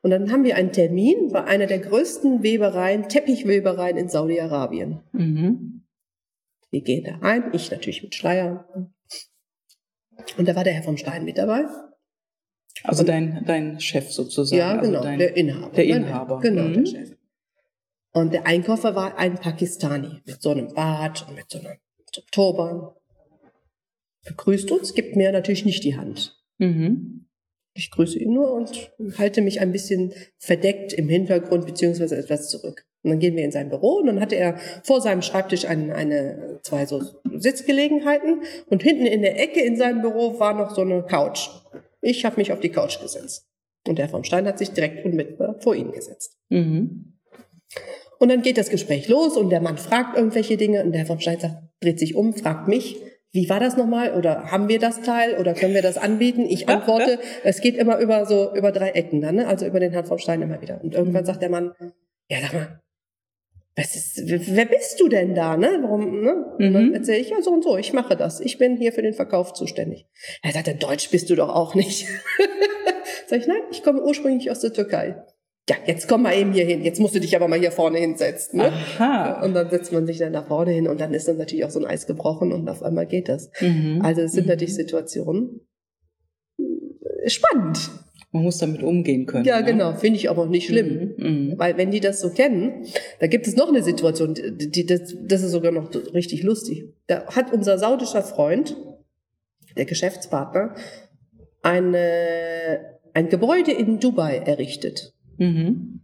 Und 0.02 0.12
dann 0.12 0.32
haben 0.32 0.44
wir 0.44 0.56
einen 0.56 0.72
Termin 0.72 1.30
bei 1.32 1.44
einer 1.44 1.68
der 1.68 1.80
größten 1.80 2.42
Webereien, 2.42 3.08
Teppichwebereien 3.08 3.98
in 3.98 4.10
Saudi-Arabien. 4.10 5.02
Mhm. 5.12 5.84
Wir 6.72 6.82
gehen 6.82 7.04
da 7.04 7.18
rein, 7.18 7.52
ich 7.54 7.70
natürlich 7.70 8.02
mit 8.02 8.16
Schleier. 8.16 8.68
Und 10.38 10.48
da 10.48 10.56
war 10.56 10.64
der 10.64 10.74
Herr 10.74 10.84
vom 10.84 10.98
Stein 10.98 11.24
mit 11.24 11.38
dabei. 11.38 11.66
Also 12.84 13.04
dein, 13.04 13.44
dein 13.46 13.80
Chef 13.80 14.12
sozusagen. 14.12 14.60
Ja, 14.60 14.72
also 14.78 14.90
genau, 14.90 15.04
dein, 15.04 15.20
der 15.20 15.38
Inhaber. 15.38 15.76
Der 15.76 15.86
Inhaber. 15.86 16.40
Genau, 16.40 16.64
mhm. 16.64 16.74
der 16.74 16.86
Chef. 16.86 17.15
Und 18.16 18.32
der 18.32 18.48
Einkäufer 18.48 18.96
war 18.96 19.18
ein 19.18 19.36
Pakistani 19.36 20.22
mit 20.26 20.42
so 20.42 20.52
einem 20.52 20.74
Bart 20.74 21.26
und 21.28 21.36
mit 21.36 21.50
so 21.50 21.60
einem, 21.60 21.76
so 22.14 22.22
einem 22.22 22.32
Turban. 22.32 22.88
Begrüßt 24.24 24.72
uns, 24.72 24.94
gibt 24.94 25.18
mir 25.18 25.34
natürlich 25.34 25.66
nicht 25.66 25.84
die 25.84 25.98
Hand. 25.98 26.42
Mhm. 26.58 27.28
Ich 27.74 27.92
grüße 27.92 28.18
ihn 28.18 28.34
nur 28.34 28.54
und 28.54 28.90
halte 29.18 29.42
mich 29.42 29.60
ein 29.60 29.74
bisschen 29.74 30.14
verdeckt 30.38 30.94
im 30.94 31.10
Hintergrund 31.10 31.66
beziehungsweise 31.66 32.16
etwas 32.16 32.50
zurück. 32.50 32.86
Und 33.04 33.10
dann 33.10 33.20
gehen 33.20 33.36
wir 33.36 33.44
in 33.44 33.52
sein 33.52 33.68
Büro 33.68 33.98
und 33.98 34.08
dann 34.08 34.22
hatte 34.22 34.38
er 34.38 34.58
vor 34.84 35.02
seinem 35.02 35.22
Schreibtisch 35.22 35.66
eine, 35.66 35.94
eine, 35.94 36.62
zwei 36.64 36.86
so 36.86 37.04
Sitzgelegenheiten 37.34 38.44
und 38.68 38.82
hinten 38.82 39.08
in 39.08 39.24
der 39.24 39.38
Ecke 39.42 39.60
in 39.60 39.76
seinem 39.76 40.02
Büro 40.02 40.40
war 40.40 40.54
noch 40.54 40.74
so 40.74 40.84
eine 40.84 41.04
Couch. 41.04 41.50
Ich 42.00 42.24
habe 42.24 42.38
mich 42.38 42.54
auf 42.54 42.62
die 42.62 42.72
Couch 42.72 43.02
gesetzt 43.02 43.46
und 43.86 44.00
der 44.00 44.08
vom 44.08 44.24
Stein 44.24 44.48
hat 44.48 44.58
sich 44.58 44.72
direkt 44.72 45.04
unmittelbar 45.04 45.60
vor 45.60 45.76
ihn 45.76 45.92
gesetzt. 45.92 46.38
Mhm. 46.48 47.12
Und 48.20 48.30
dann 48.30 48.42
geht 48.42 48.58
das 48.58 48.70
Gespräch 48.70 49.08
los 49.08 49.38
und 49.38 49.50
der 49.50 49.62
Mann 49.62 49.78
fragt 49.78 50.18
irgendwelche 50.18 50.58
Dinge 50.58 50.84
und 50.84 50.94
der 50.94 51.06
vom 51.06 51.20
Stein 51.20 51.40
sagt, 51.40 51.56
dreht 51.82 52.00
sich 52.00 52.16
um, 52.16 52.34
fragt 52.34 52.68
mich, 52.68 52.98
wie 53.32 53.50
war 53.50 53.60
das 53.60 53.76
nochmal? 53.76 54.14
Oder 54.14 54.50
haben 54.52 54.70
wir 54.70 54.80
das 54.80 55.02
Teil? 55.02 55.38
Oder 55.38 55.54
können 55.54 55.74
wir 55.74 55.82
das 55.82 55.98
anbieten? 55.98 56.46
Ich 56.48 56.70
antworte, 56.70 57.20
es 57.44 57.60
geht 57.60 57.76
immer 57.76 58.00
über 58.00 58.26
so, 58.26 58.56
über 58.56 58.72
drei 58.72 58.92
Ecken 58.92 59.22
dann, 59.22 59.36
ne? 59.36 59.48
also 59.48 59.66
über 59.66 59.82
den 59.82 59.92
Herrn 59.92 60.06
vom 60.06 60.18
Stein 60.18 60.42
immer 60.42 60.62
wieder. 60.62 60.82
Und 60.82 60.96
irgendwann 60.96 61.24
mhm. 61.24 61.28
sagt 61.28 61.42
der 61.42 61.50
Mann, 61.50 61.74
ja, 62.30 62.38
sag 62.42 62.54
mal, 62.54 62.82
was 63.76 63.94
ist, 63.94 64.22
wer 64.26 64.66
bist 64.66 65.02
du 65.02 65.10
denn 65.10 65.36
da, 65.36 65.58
ne? 65.58 65.80
Warum, 65.82 66.22
ne? 66.22 66.46
Und 66.58 66.74
dann 66.74 66.88
mhm. 66.88 66.94
erzähle 66.94 67.18
ich, 67.18 67.30
ja, 67.30 67.42
so 67.42 67.52
und 67.52 67.62
so, 67.62 67.76
ich 67.76 67.92
mache 67.92 68.16
das. 68.16 68.40
Ich 68.40 68.58
bin 68.58 68.78
hier 68.78 68.94
für 68.94 69.02
den 69.02 69.14
Verkauf 69.14 69.52
zuständig. 69.52 70.06
Er 70.42 70.54
sagt, 70.54 70.82
Deutsch 70.82 71.12
bist 71.12 71.30
du 71.30 71.36
doch 71.36 71.50
auch 71.50 71.76
nicht. 71.76 72.08
Sag 73.28 73.40
ich, 73.40 73.48
nein, 73.48 73.62
ich 73.72 73.84
komme 73.84 74.02
ursprünglich 74.02 74.50
aus 74.50 74.62
der 74.62 74.72
Türkei 74.72 75.22
ja, 75.68 75.76
jetzt 75.88 76.08
komm 76.08 76.24
mal 76.24 76.36
eben 76.36 76.54
hier 76.54 76.66
hin, 76.66 76.84
jetzt 76.84 77.00
musst 77.00 77.16
du 77.16 77.20
dich 77.20 77.36
aber 77.36 77.48
mal 77.48 77.60
hier 77.60 77.72
vorne 77.72 77.98
hinsetzen. 77.98 78.60
Ne? 78.60 78.72
Aha. 78.72 79.44
Und 79.44 79.56
dann 79.56 79.70
setzt 79.70 79.92
man 79.92 80.06
sich 80.06 80.20
dann 80.20 80.32
nach 80.32 80.48
vorne 80.48 80.72
hin 80.72 80.88
und 80.88 81.02
dann 81.02 81.14
ist 81.14 81.28
dann 81.28 81.38
natürlich 81.38 81.66
auch 81.66 81.72
so 81.72 81.80
ein 81.80 81.86
Eis 81.86 82.06
gebrochen 82.06 82.52
und 82.52 82.70
auf 82.70 82.84
einmal 82.84 83.08
geht 83.08 83.30
das. 83.30 83.50
Mhm. 83.60 84.02
Also 84.04 84.22
es 84.22 84.34
sind 84.34 84.44
mhm. 84.44 84.52
natürlich 84.52 84.76
Situationen 84.76 85.62
äh, 86.60 87.30
spannend. 87.30 87.90
Man 88.32 88.44
muss 88.44 88.60
damit 88.60 88.84
umgehen 88.84 89.26
können. 89.26 89.46
Ja, 89.46 89.62
ne? 89.62 89.66
genau, 89.66 89.94
finde 89.94 90.20
ich 90.20 90.30
aber 90.30 90.44
auch 90.44 90.50
nicht 90.50 90.68
schlimm. 90.68 91.16
Mhm. 91.18 91.26
mhm. 91.26 91.54
Weil 91.58 91.78
wenn 91.78 91.90
die 91.90 92.00
das 92.00 92.20
so 92.20 92.30
kennen, 92.30 92.86
da 93.20 93.26
gibt 93.26 93.48
es 93.48 93.56
noch 93.56 93.70
eine 93.70 93.82
Situation, 93.82 94.36
die, 94.36 94.70
die, 94.70 94.86
das, 94.86 95.16
das 95.24 95.42
ist 95.42 95.52
sogar 95.52 95.72
noch 95.72 95.90
richtig 96.14 96.44
lustig. 96.44 96.94
Da 97.08 97.26
hat 97.28 97.52
unser 97.52 97.80
saudischer 97.80 98.22
Freund, 98.22 98.78
der 99.76 99.86
Geschäftspartner, 99.86 100.76
eine, 101.64 103.00
ein 103.16 103.30
Gebäude 103.30 103.72
in 103.72 104.00
Dubai 104.00 104.38
errichtet. 104.38 105.15
Mhm. 105.38 106.02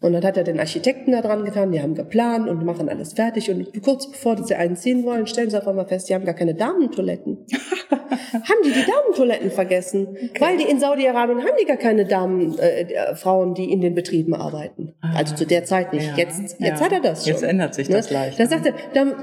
Und 0.00 0.12
dann 0.12 0.24
hat 0.24 0.36
er 0.36 0.44
den 0.44 0.60
Architekten 0.60 1.12
da 1.12 1.22
dran 1.22 1.44
getan, 1.44 1.72
die 1.72 1.80
haben 1.80 1.94
geplant 1.94 2.48
und 2.48 2.64
machen 2.64 2.88
alles 2.88 3.14
fertig. 3.14 3.50
Und 3.50 3.82
kurz 3.82 4.10
bevor 4.10 4.42
sie 4.44 4.54
einziehen 4.54 5.04
wollen, 5.04 5.26
stellen 5.26 5.48
sie 5.48 5.58
auf 5.58 5.66
einmal 5.66 5.86
fest, 5.86 6.08
die 6.08 6.14
haben 6.14 6.24
gar 6.24 6.34
keine 6.34 6.54
Damentoiletten. 6.54 7.38
haben 8.32 8.62
die 8.64 8.72
die 8.72 8.84
Damentoiletten 8.84 9.50
vergessen? 9.50 10.08
Okay. 10.08 10.40
Weil 10.40 10.56
die 10.58 10.64
in 10.64 10.78
Saudi-Arabien 10.78 11.38
haben 11.38 11.56
die 11.60 11.64
gar 11.64 11.78
keine 11.78 12.04
Damen, 12.04 12.58
äh, 12.58 13.14
Frauen, 13.14 13.54
die 13.54 13.72
in 13.72 13.80
den 13.80 13.94
Betrieben 13.94 14.34
arbeiten. 14.34 14.94
Ah, 15.00 15.16
also 15.16 15.34
zu 15.34 15.46
der 15.46 15.64
Zeit 15.64 15.92
nicht. 15.92 16.08
Ja, 16.08 16.16
jetzt, 16.16 16.40
jetzt 16.40 16.60
ja. 16.60 16.80
hat 16.80 16.92
er 16.92 17.00
das 17.00 17.24
schon. 17.24 17.32
Jetzt 17.32 17.42
ändert 17.42 17.74
sich 17.74 17.88
das 17.88 18.10
ne? 18.10 18.16
leicht. 18.16 18.40
Da 18.40 18.46
sagt 18.46 18.66
er, 18.66 18.74
dann 18.92 19.14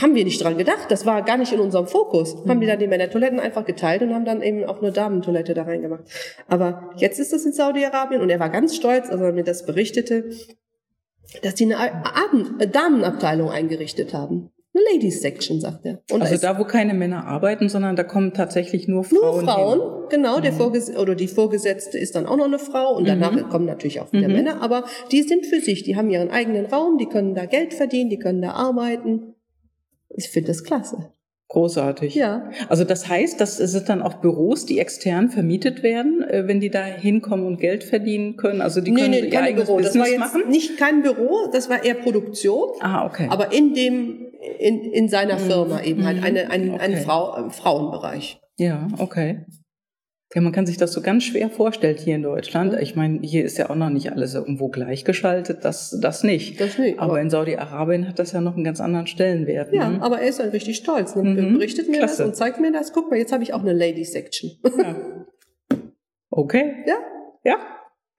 haben 0.00 0.14
wir 0.14 0.24
nicht 0.24 0.42
dran 0.42 0.58
gedacht. 0.58 0.86
Das 0.90 1.06
war 1.06 1.22
gar 1.22 1.36
nicht 1.36 1.52
in 1.52 1.60
unserem 1.60 1.86
Fokus. 1.86 2.34
Mhm. 2.34 2.50
Haben 2.50 2.60
die 2.60 2.66
dann 2.66 2.78
die 2.78 2.86
Männertoiletten 2.86 3.40
einfach 3.40 3.64
geteilt 3.64 4.02
und 4.02 4.14
haben 4.14 4.24
dann 4.24 4.42
eben 4.42 4.64
auch 4.64 4.80
eine 4.80 4.92
Damentoilette 4.92 5.54
da 5.54 5.62
reingemacht. 5.62 6.04
Aber 6.48 6.90
jetzt 6.96 7.18
ist 7.18 7.32
das 7.32 7.44
in 7.44 7.52
Saudi-Arabien 7.52 8.20
und 8.20 8.30
er 8.30 8.40
war 8.40 8.50
ganz 8.50 8.76
stolz, 8.76 9.08
als 9.08 9.20
er 9.20 9.32
mir 9.32 9.44
das 9.44 9.66
berichtete, 9.66 10.30
dass 11.42 11.54
die 11.54 11.72
eine 11.74 12.68
Damenabteilung 12.68 13.50
eingerichtet 13.50 14.14
haben. 14.14 14.50
Eine 14.76 14.84
Ladies 14.92 15.22
Section, 15.22 15.58
sagt 15.58 15.86
er. 15.86 16.02
Und 16.10 16.20
also 16.20 16.36
da, 16.36 16.58
wo 16.58 16.64
keine 16.64 16.92
Männer 16.92 17.26
arbeiten, 17.26 17.70
sondern 17.70 17.96
da 17.96 18.04
kommen 18.04 18.34
tatsächlich 18.34 18.86
nur 18.88 19.04
Frauen. 19.04 19.20
Nur 19.20 19.40
Frauen, 19.40 19.80
hin. 19.80 20.08
genau. 20.10 20.38
Mhm. 20.38 20.42
Der 20.42 20.52
Vorges 20.52 20.94
oder 20.94 21.14
die 21.14 21.28
Vorgesetzte 21.28 21.96
ist 21.98 22.14
dann 22.14 22.26
auch 22.26 22.36
noch 22.36 22.44
eine 22.44 22.58
Frau 22.58 22.94
und 22.94 23.08
danach 23.08 23.32
mhm. 23.32 23.48
kommen 23.48 23.64
natürlich 23.64 24.00
auch 24.00 24.12
wieder 24.12 24.28
mhm. 24.28 24.34
Männer. 24.34 24.62
Aber 24.62 24.84
die 25.12 25.22
sind 25.22 25.46
für 25.46 25.60
sich, 25.60 25.82
die 25.82 25.96
haben 25.96 26.10
ihren 26.10 26.30
eigenen 26.30 26.66
Raum, 26.66 26.98
die 26.98 27.06
können 27.06 27.34
da 27.34 27.46
Geld 27.46 27.72
verdienen, 27.72 28.10
die 28.10 28.18
können 28.18 28.42
da 28.42 28.50
arbeiten. 28.50 29.35
Ich 30.16 30.28
finde 30.28 30.48
das 30.48 30.64
klasse. 30.64 31.12
Großartig. 31.48 32.16
Ja. 32.16 32.50
Also 32.68 32.82
das 32.82 33.08
heißt, 33.08 33.40
das 33.40 33.56
sind 33.58 33.88
dann 33.88 34.02
auch 34.02 34.14
Büros, 34.14 34.66
die 34.66 34.80
extern 34.80 35.30
vermietet 35.30 35.84
werden, 35.84 36.24
äh, 36.24 36.48
wenn 36.48 36.58
die 36.58 36.70
da 36.70 36.84
hinkommen 36.84 37.46
und 37.46 37.60
Geld 37.60 37.84
verdienen 37.84 38.36
können. 38.36 38.60
Also 38.60 38.80
die 38.80 38.92
können 38.92 39.10
nee, 39.10 39.22
nee, 39.22 39.28
ihr 39.28 39.40
eigenes 39.40 39.66
Büro. 39.66 39.76
Business 39.76 39.94
das 39.94 40.02
war 40.02 40.08
jetzt 40.08 40.18
machen. 40.18 40.50
Nicht 40.50 40.76
kein 40.76 41.02
Büro, 41.02 41.48
das 41.52 41.70
war 41.70 41.84
eher 41.84 41.94
Produktion. 41.94 42.70
Ah, 42.80 43.06
okay. 43.06 43.28
Aber 43.30 43.52
in 43.52 43.74
dem 43.74 44.26
in, 44.58 44.80
in 44.92 45.08
seiner 45.08 45.38
mhm. 45.38 45.46
Firma 45.46 45.82
eben 45.82 46.04
halt 46.04 46.22
eine, 46.22 46.50
ein, 46.50 46.74
okay. 46.74 46.82
ein 46.82 46.96
Frau, 46.98 47.48
Frauenbereich. 47.50 48.40
Ja, 48.58 48.88
okay. 48.98 49.44
Ja, 50.36 50.42
man 50.42 50.52
kann 50.52 50.66
sich 50.66 50.76
das 50.76 50.92
so 50.92 51.00
ganz 51.00 51.24
schwer 51.24 51.48
vorstellen 51.48 51.96
hier 51.96 52.14
in 52.14 52.20
Deutschland. 52.20 52.76
Ich 52.78 52.94
meine, 52.94 53.20
hier 53.22 53.42
ist 53.42 53.56
ja 53.56 53.70
auch 53.70 53.74
noch 53.74 53.88
nicht 53.88 54.12
alles 54.12 54.34
irgendwo 54.34 54.68
gleichgeschaltet, 54.68 55.64
das, 55.64 55.98
das 55.98 56.24
nicht. 56.24 56.60
Das 56.60 56.76
nicht. 56.76 56.98
Aber, 56.98 57.12
aber 57.12 57.22
in 57.22 57.30
Saudi-Arabien 57.30 58.06
hat 58.06 58.18
das 58.18 58.32
ja 58.32 58.42
noch 58.42 58.54
einen 58.54 58.62
ganz 58.62 58.78
anderen 58.78 59.06
Stellenwert. 59.06 59.72
Ja, 59.72 59.88
ne? 59.88 60.02
aber 60.02 60.20
er 60.20 60.28
ist 60.28 60.38
dann 60.38 60.50
richtig 60.50 60.76
stolz. 60.76 61.16
Ne? 61.16 61.22
Mhm. 61.22 61.54
Berichtet 61.54 61.88
mir 61.88 62.00
Klasse. 62.00 62.18
das 62.18 62.26
und 62.26 62.36
zeigt 62.36 62.60
mir 62.60 62.70
das. 62.70 62.92
Guck 62.92 63.10
mal, 63.10 63.16
jetzt 63.16 63.32
habe 63.32 63.44
ich 63.44 63.54
auch 63.54 63.62
eine 63.62 63.72
Lady-Section. 63.72 64.50
Ja. 64.78 65.24
Okay. 66.28 66.84
Ja. 66.86 66.98
Ja, 67.42 67.56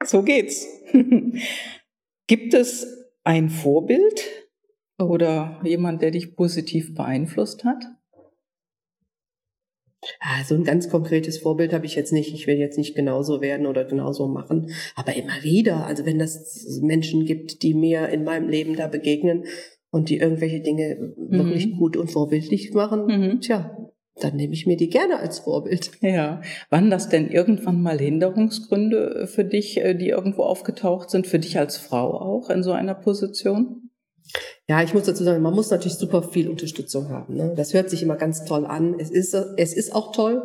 so 0.04 0.24
geht's. 0.24 0.66
Gibt 2.28 2.56
es 2.56 3.12
ein 3.26 3.50
Vorbild 3.50 4.24
oder 4.98 5.62
jemand, 5.64 6.02
der 6.02 6.10
dich 6.10 6.36
positiv 6.36 6.96
beeinflusst 6.96 7.64
hat? 7.64 7.86
Also 10.20 10.56
ein 10.56 10.64
ganz 10.64 10.90
konkretes 10.90 11.40
Vorbild 11.40 11.74
habe 11.74 11.86
ich 11.86 11.96
jetzt 11.96 12.14
nicht. 12.14 12.34
Ich 12.34 12.48
will 12.48 12.58
jetzt 12.58 12.78
nicht 12.78 12.96
genauso 12.96 13.42
werden 13.42 13.68
oder 13.68 13.86
genauso 13.86 14.28
machen. 14.28 14.72
Aber 14.96 15.16
immer 15.16 15.44
wieder, 15.44 15.86
also 15.86 16.06
wenn 16.06 16.20
das 16.20 16.80
Menschen 16.82 17.26
gibt, 17.26 17.64
die 17.64 17.74
mir 17.74 18.10
in 18.10 18.24
meinem 18.24 18.50
Leben 18.50 18.76
da 18.76 18.88
begegnen 18.88 19.46
und 19.90 20.10
die 20.10 20.18
irgendwelche 20.18 20.62
Dinge 20.62 21.14
mhm. 21.18 21.38
wirklich 21.38 21.78
gut 21.78 21.98
und 21.98 22.12
vorbildlich 22.12 22.74
machen, 22.74 23.06
mhm. 23.06 23.42
tja, 23.42 23.76
dann 24.20 24.36
nehme 24.36 24.54
ich 24.54 24.66
mir 24.66 24.78
die 24.78 24.90
gerne 24.90 25.20
als 25.20 25.40
Vorbild. 25.40 25.92
Ja. 26.02 26.42
Waren 26.70 26.90
das 26.90 27.10
denn 27.10 27.30
irgendwann 27.30 27.82
mal 27.82 28.00
Hinderungsgründe 28.00 29.28
für 29.28 29.46
dich, 29.46 29.78
äh, 29.78 29.94
die 29.94 30.10
irgendwo 30.10 30.44
aufgetaucht 30.44 31.10
sind, 31.10 31.28
für 31.28 31.40
dich 31.40 31.60
als 31.60 31.78
Frau 31.78 32.20
auch 32.20 32.50
in 32.50 32.64
so 32.64 32.72
einer 32.72 32.96
Position? 32.96 33.92
Ja, 34.70 34.84
ich 34.84 34.94
muss 34.94 35.04
dazu 35.04 35.24
sagen, 35.24 35.42
man 35.42 35.54
muss 35.54 35.72
natürlich 35.72 35.98
super 35.98 36.24
viel 36.24 36.50
Unterstützung 36.50 37.10
haben. 37.10 37.36
Ne? 37.36 37.54
Das 37.56 37.74
hört 37.74 37.90
sich 37.90 38.04
immer 38.04 38.18
ganz 38.18 38.44
toll 38.44 38.66
an. 38.66 38.96
Es 39.00 39.10
ist, 39.10 39.34
es 39.34 39.74
ist 39.74 39.96
auch 39.96 40.12
toll. 40.12 40.44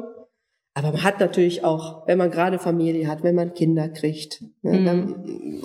Aber 0.75 0.93
man 0.93 1.03
hat 1.03 1.21
natürlich 1.21 1.65
auch, 1.65 2.07
wenn 2.07 2.17
man 2.17 2.31
gerade 2.31 2.59
Familie 2.59 3.07
hat, 3.07 3.23
wenn 3.23 3.35
man 3.35 3.53
Kinder 3.53 3.91
kriegt, 3.91 4.43
ne, 4.63 4.81
mhm. 4.81 4.85
dann, 4.87 5.25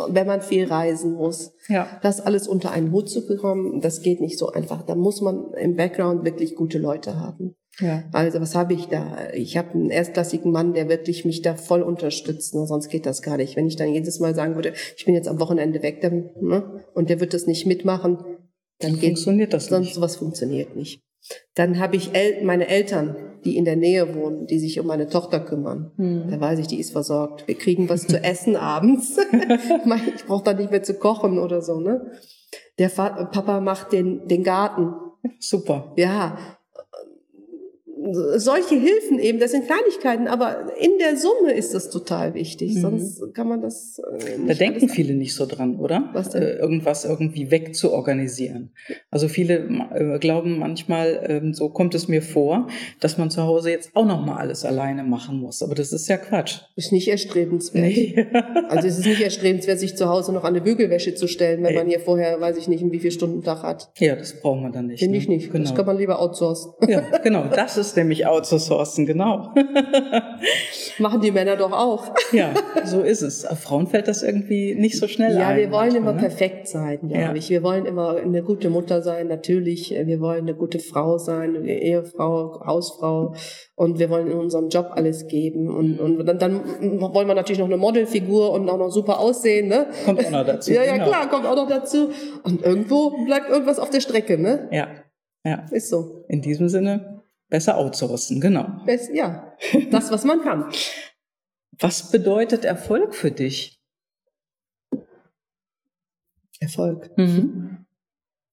wenn 0.09 0.27
man 0.27 0.41
viel 0.41 0.65
reisen 0.65 1.13
muss, 1.13 1.53
ja. 1.69 1.87
das 2.01 2.19
alles 2.19 2.45
unter 2.45 2.71
einen 2.71 2.91
Hut 2.91 3.09
zu 3.09 3.25
bekommen, 3.25 3.79
das 3.79 4.01
geht 4.01 4.19
nicht 4.19 4.37
so 4.37 4.51
einfach. 4.51 4.81
Da 4.81 4.95
muss 4.95 5.21
man 5.21 5.53
im 5.53 5.77
Background 5.77 6.25
wirklich 6.25 6.55
gute 6.55 6.77
Leute 6.77 7.17
haben. 7.17 7.55
Ja. 7.79 8.03
Also 8.11 8.41
was 8.41 8.55
habe 8.55 8.73
ich 8.73 8.87
da? 8.87 9.29
Ich 9.33 9.55
habe 9.55 9.75
einen 9.75 9.91
erstklassigen 9.91 10.51
Mann, 10.51 10.73
der 10.73 10.89
wirklich 10.89 11.23
mich 11.23 11.41
da 11.41 11.55
voll 11.55 11.83
unterstützt. 11.83 12.55
Ne? 12.55 12.65
Sonst 12.65 12.89
geht 12.89 13.05
das 13.05 13.21
gar 13.21 13.37
nicht. 13.37 13.55
Wenn 13.55 13.67
ich 13.67 13.75
dann 13.75 13.93
jedes 13.93 14.19
Mal 14.19 14.35
sagen 14.35 14.55
würde, 14.55 14.73
ich 14.97 15.05
bin 15.05 15.13
jetzt 15.13 15.27
am 15.27 15.39
Wochenende 15.39 15.83
weg, 15.83 16.01
dann, 16.01 16.31
ne? 16.41 16.83
und 16.95 17.09
der 17.09 17.19
wird 17.21 17.33
das 17.33 17.45
nicht 17.45 17.65
mitmachen, 17.65 18.17
dann 18.79 18.93
geht 18.93 19.13
funktioniert 19.13 19.53
das 19.53 19.67
sonst 19.67 19.85
nicht. 19.85 19.95
sowas 19.95 20.15
funktioniert 20.15 20.75
nicht. 20.75 21.01
Dann 21.55 21.79
habe 21.79 21.95
ich 21.95 22.13
El 22.13 22.43
meine 22.43 22.67
Eltern, 22.67 23.39
die 23.43 23.57
in 23.57 23.65
der 23.65 23.75
Nähe 23.75 24.15
wohnen, 24.15 24.47
die 24.47 24.59
sich 24.59 24.79
um 24.79 24.87
meine 24.87 25.07
Tochter 25.07 25.39
kümmern. 25.39 25.91
Mhm. 25.97 26.29
Da 26.29 26.39
weiß 26.39 26.59
ich, 26.59 26.67
die 26.67 26.79
ist 26.79 26.91
versorgt. 26.91 27.47
Wir 27.47 27.55
kriegen 27.55 27.89
was 27.89 28.07
zu 28.07 28.17
essen 28.23 28.55
abends. 28.55 29.17
ich 30.15 30.25
brauche 30.25 30.43
da 30.43 30.53
nicht 30.53 30.71
mehr 30.71 30.83
zu 30.83 30.93
kochen 30.93 31.39
oder 31.39 31.61
so. 31.61 31.79
Ne? 31.79 32.11
Der 32.79 32.89
Papa 32.89 33.59
macht 33.59 33.91
den, 33.91 34.27
den 34.27 34.43
Garten. 34.43 34.93
Super. 35.39 35.93
Ja, 35.97 36.56
solche 38.13 38.75
Hilfen 38.75 39.19
eben, 39.19 39.39
das 39.39 39.51
sind 39.51 39.65
Kleinigkeiten, 39.65 40.27
aber 40.27 40.73
in 40.79 40.97
der 40.99 41.17
Summe 41.17 41.53
ist 41.53 41.73
das 41.73 41.89
total 41.89 42.33
wichtig. 42.33 42.75
Mhm. 42.75 42.81
Sonst 42.81 43.33
kann 43.33 43.47
man 43.47 43.61
das. 43.61 43.99
Äh, 43.99 44.47
da 44.47 44.53
denken 44.53 44.89
viele 44.89 45.13
nicht 45.13 45.35
so 45.35 45.45
dran, 45.45 45.77
oder? 45.77 46.09
Was 46.13 46.29
denn? 46.29 46.43
Äh, 46.43 46.55
irgendwas 46.55 47.05
irgendwie 47.05 47.51
wegzuorganisieren. 47.51 48.71
Also 49.11 49.27
viele 49.27 49.67
äh, 49.93 50.19
glauben 50.19 50.59
manchmal, 50.59 51.25
ähm, 51.27 51.53
so 51.53 51.69
kommt 51.69 51.95
es 51.95 52.07
mir 52.07 52.21
vor, 52.21 52.67
dass 52.99 53.17
man 53.17 53.29
zu 53.29 53.43
Hause 53.43 53.71
jetzt 53.71 53.91
auch 53.93 54.05
noch 54.05 54.25
mal 54.25 54.37
alles 54.37 54.65
alleine 54.65 55.03
machen 55.03 55.39
muss. 55.39 55.61
Aber 55.61 55.75
das 55.75 55.91
ist 55.91 56.07
ja 56.07 56.17
Quatsch. 56.17 56.59
Ist 56.75 56.91
nicht 56.91 57.07
erstrebenswert. 57.07 57.85
Nee. 57.85 58.27
also 58.69 58.87
es 58.87 58.99
ist 58.99 59.05
nicht 59.05 59.21
erstrebenswert, 59.21 59.79
sich 59.79 59.95
zu 59.95 60.07
Hause 60.07 60.33
noch 60.33 60.43
an 60.43 60.53
eine 60.53 60.61
Bügelwäsche 60.61 61.15
zu 61.15 61.27
stellen, 61.27 61.63
wenn 61.63 61.73
nee. 61.73 61.79
man 61.79 61.87
hier 61.87 61.99
vorher, 61.99 62.39
weiß 62.39 62.57
ich 62.57 62.67
nicht, 62.67 62.83
wie 62.89 62.99
viel 62.99 63.11
Stunden 63.11 63.43
Tag 63.43 63.63
hat. 63.63 63.89
Ja, 63.97 64.15
das 64.15 64.39
braucht 64.39 64.61
man 64.61 64.71
dann 64.71 64.87
nicht. 64.87 64.99
Finde 64.99 65.17
ne? 65.17 65.23
ich 65.23 65.27
nicht. 65.27 65.51
Genau. 65.51 65.63
Das 65.63 65.75
kann 65.75 65.85
man 65.85 65.97
lieber 65.97 66.19
outsourcen. 66.19 66.73
Ja, 66.87 67.01
genau. 67.23 67.45
Das 67.53 67.77
ist 67.77 67.96
nämlich 67.97 68.25
outzusourcen, 68.25 69.05
genau. 69.05 69.53
Machen 70.99 71.19
die 71.19 71.31
Männer 71.31 71.57
doch 71.57 71.73
auch. 71.73 72.13
ja, 72.31 72.53
so 72.85 73.01
ist 73.01 73.21
es. 73.21 73.45
Auf 73.45 73.59
Frauen 73.59 73.87
fällt 73.87 74.07
das 74.07 74.23
irgendwie 74.23 74.75
nicht 74.75 74.97
so 74.97 75.07
schnell 75.07 75.33
ja, 75.33 75.47
ein. 75.47 75.57
Ja, 75.57 75.63
wir 75.63 75.71
wollen 75.71 75.91
manchmal, 75.91 76.01
immer 76.01 76.13
ne? 76.13 76.19
perfekt 76.19 76.67
sein, 76.67 76.99
glaube 77.01 77.21
ja. 77.21 77.33
ich. 77.35 77.49
Wir 77.49 77.61
wollen 77.63 77.85
immer 77.85 78.15
eine 78.15 78.41
gute 78.43 78.69
Mutter 78.69 79.01
sein, 79.01 79.27
natürlich. 79.27 79.89
Wir 79.89 80.19
wollen 80.21 80.43
eine 80.43 80.55
gute 80.55 80.79
Frau 80.79 81.17
sein, 81.17 81.65
Ehefrau, 81.65 82.61
Hausfrau. 82.65 83.33
Und 83.75 83.99
wir 83.99 84.09
wollen 84.09 84.27
in 84.27 84.37
unserem 84.37 84.69
Job 84.69 84.91
alles 84.91 85.27
geben. 85.27 85.69
Und, 85.69 85.99
und 85.99 86.25
dann, 86.25 86.39
dann 86.39 86.61
wollen 87.01 87.27
wir 87.27 87.35
natürlich 87.35 87.59
noch 87.59 87.67
eine 87.67 87.77
Modelfigur 87.77 88.51
und 88.51 88.69
auch 88.69 88.77
noch 88.77 88.89
super 88.89 89.19
aussehen. 89.19 89.67
Ne? 89.67 89.87
Kommt 90.05 90.25
auch 90.25 90.31
noch 90.31 90.45
dazu. 90.45 90.71
ja, 90.73 90.83
ja, 90.83 90.93
genau. 90.93 91.05
klar, 91.05 91.29
kommt 91.29 91.45
auch 91.45 91.55
noch 91.55 91.67
dazu. 91.67 92.09
Und 92.43 92.63
irgendwo 92.63 93.25
bleibt 93.25 93.49
irgendwas 93.49 93.79
auf 93.79 93.89
der 93.89 94.01
Strecke, 94.01 94.37
ne? 94.37 94.69
Ja. 94.71 94.87
Ja. 95.45 95.65
Ist 95.71 95.89
so. 95.89 96.25
In 96.27 96.41
diesem 96.41 96.67
Sinne, 96.67 97.16
besser 97.49 97.77
outsourcen, 97.77 98.41
genau. 98.41 98.81
Best, 98.85 99.09
ja, 99.13 99.55
das, 99.91 100.11
was 100.11 100.23
man 100.23 100.41
kann. 100.41 100.71
Was 101.79 102.11
bedeutet 102.11 102.65
Erfolg 102.65 103.15
für 103.15 103.31
dich? 103.31 103.79
Erfolg. 106.59 107.15
Mhm. 107.17 107.85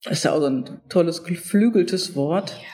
Das 0.02 0.18
ist 0.18 0.24
ja 0.24 0.32
auch 0.32 0.40
so 0.40 0.46
ein 0.46 0.80
tolles, 0.88 1.24
geflügeltes 1.24 2.14
Wort. 2.14 2.50
Ja. 2.50 2.73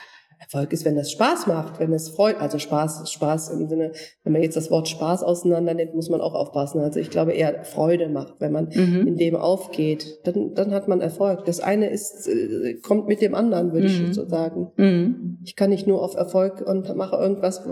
Erfolg 0.51 0.73
ist, 0.73 0.83
wenn 0.83 0.95
das 0.95 1.11
Spaß 1.11 1.47
macht, 1.47 1.79
wenn 1.79 1.93
es 1.93 2.09
freut, 2.09 2.37
also 2.37 2.59
Spaß, 2.59 3.09
Spaß 3.09 3.51
im 3.51 3.69
Sinne, 3.69 3.93
wenn 4.23 4.33
man 4.33 4.41
jetzt 4.41 4.57
das 4.57 4.69
Wort 4.69 4.89
Spaß 4.89 5.23
auseinander 5.23 5.73
nimmt, 5.73 5.95
muss 5.95 6.09
man 6.09 6.19
auch 6.19 6.33
aufpassen. 6.33 6.81
Also 6.81 6.99
ich 6.99 7.09
glaube 7.09 7.31
eher 7.31 7.63
Freude 7.63 8.09
macht, 8.09 8.35
wenn 8.39 8.51
man 8.51 8.65
mhm. 8.65 9.07
in 9.07 9.15
dem 9.15 9.37
aufgeht, 9.37 10.19
dann, 10.25 10.53
dann 10.53 10.73
hat 10.73 10.89
man 10.89 10.99
Erfolg. 10.99 11.45
Das 11.45 11.61
eine 11.61 11.89
ist, 11.89 12.27
äh, 12.27 12.73
kommt 12.81 13.07
mit 13.07 13.21
dem 13.21 13.33
anderen, 13.33 13.71
würde 13.71 13.87
mhm. 13.87 14.09
ich 14.09 14.13
so 14.13 14.27
sagen. 14.27 14.71
Mhm. 14.75 15.37
Ich 15.45 15.55
kann 15.55 15.69
nicht 15.69 15.87
nur 15.87 16.01
auf 16.01 16.15
Erfolg 16.15 16.59
und 16.61 16.93
mache 16.97 17.15
irgendwas 17.15 17.65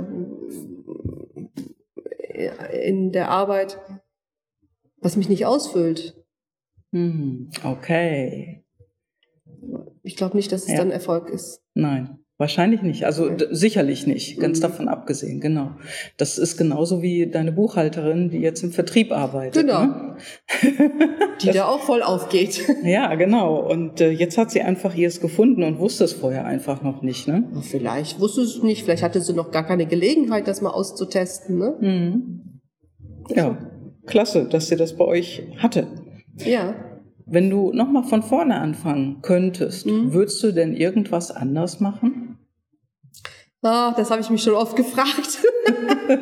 in 2.71 3.11
der 3.11 3.29
Arbeit, 3.29 3.77
was 5.01 5.17
mich 5.17 5.27
nicht 5.27 5.45
ausfüllt. 5.45 6.15
Mhm. 6.91 7.49
Okay. 7.61 8.63
Ich 10.01 10.15
glaube 10.15 10.37
nicht, 10.37 10.53
dass 10.53 10.63
es 10.63 10.71
ja. 10.71 10.77
dann 10.77 10.91
Erfolg 10.91 11.29
ist. 11.29 11.61
Nein. 11.73 12.18
Wahrscheinlich 12.39 12.81
nicht, 12.83 13.05
also 13.05 13.29
sicherlich 13.51 14.07
nicht, 14.07 14.39
ganz 14.39 14.59
mhm. 14.59 14.61
davon 14.61 14.87
abgesehen, 14.87 15.41
genau. 15.41 15.71
Das 16.15 16.37
ist 16.37 16.55
genauso 16.55 17.01
wie 17.01 17.29
deine 17.29 17.51
Buchhalterin, 17.51 18.29
die 18.29 18.37
jetzt 18.37 18.63
im 18.63 18.71
Vertrieb 18.71 19.11
arbeitet. 19.11 19.55
Genau. 19.55 19.81
Ne? 19.81 20.15
die 21.41 21.47
das, 21.47 21.55
da 21.57 21.65
auch 21.65 21.81
voll 21.81 22.01
aufgeht. 22.01 22.61
Ja, 22.83 23.13
genau. 23.15 23.57
Und 23.57 23.99
äh, 23.99 24.11
jetzt 24.11 24.37
hat 24.37 24.51
sie 24.51 24.61
einfach 24.61 24.95
ihrs 24.95 25.19
gefunden 25.19 25.63
und 25.63 25.79
wusste 25.79 26.05
es 26.05 26.13
vorher 26.13 26.45
einfach 26.45 26.81
noch 26.81 27.01
nicht. 27.01 27.27
Ne? 27.27 27.43
Vielleicht 27.61 28.21
wusste 28.21 28.39
es 28.39 28.63
nicht, 28.63 28.85
vielleicht 28.85 29.03
hatte 29.03 29.19
sie 29.19 29.33
noch 29.33 29.51
gar 29.51 29.67
keine 29.67 29.85
Gelegenheit, 29.85 30.47
das 30.47 30.61
mal 30.61 30.69
auszutesten. 30.69 31.57
Ne? 31.57 31.75
Mhm. 31.81 32.61
Ja, 33.35 33.57
klasse, 34.05 34.45
dass 34.45 34.69
sie 34.69 34.77
das 34.77 34.95
bei 34.95 35.03
euch 35.03 35.43
hatte. 35.57 35.87
Ja. 36.37 36.73
Wenn 37.25 37.49
du 37.49 37.73
nochmal 37.73 38.03
von 38.03 38.23
vorne 38.23 38.61
anfangen 38.61 39.17
könntest, 39.21 39.87
mhm. 39.87 40.13
würdest 40.13 40.41
du 40.41 40.53
denn 40.53 40.73
irgendwas 40.73 41.31
anders 41.31 41.81
machen? 41.81 42.28
Ah, 43.61 43.93
das 43.95 44.09
habe 44.09 44.21
ich 44.21 44.29
mich 44.29 44.43
schon 44.43 44.55
oft 44.55 44.75
gefragt. 44.75 45.39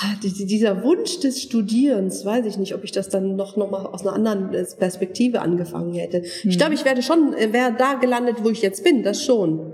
Ah, 0.00 0.14
dieser 0.22 0.84
Wunsch 0.84 1.18
des 1.18 1.42
Studierens, 1.42 2.24
weiß 2.24 2.46
ich 2.46 2.56
nicht, 2.56 2.72
ob 2.72 2.84
ich 2.84 2.92
das 2.92 3.08
dann 3.08 3.34
noch, 3.34 3.56
noch 3.56 3.68
mal 3.68 3.84
aus 3.84 4.02
einer 4.02 4.12
anderen 4.12 4.54
äh, 4.54 4.64
Perspektive 4.78 5.40
angefangen 5.40 5.92
hätte. 5.92 6.20
Mhm. 6.20 6.50
Ich 6.50 6.56
glaube, 6.56 6.74
ich 6.74 6.84
werde 6.84 7.02
schon, 7.02 7.34
äh, 7.34 7.52
wäre 7.52 7.74
da 7.76 7.94
gelandet, 7.94 8.44
wo 8.44 8.50
ich 8.50 8.62
jetzt 8.62 8.84
bin, 8.84 9.02
das 9.02 9.24
schon. 9.24 9.72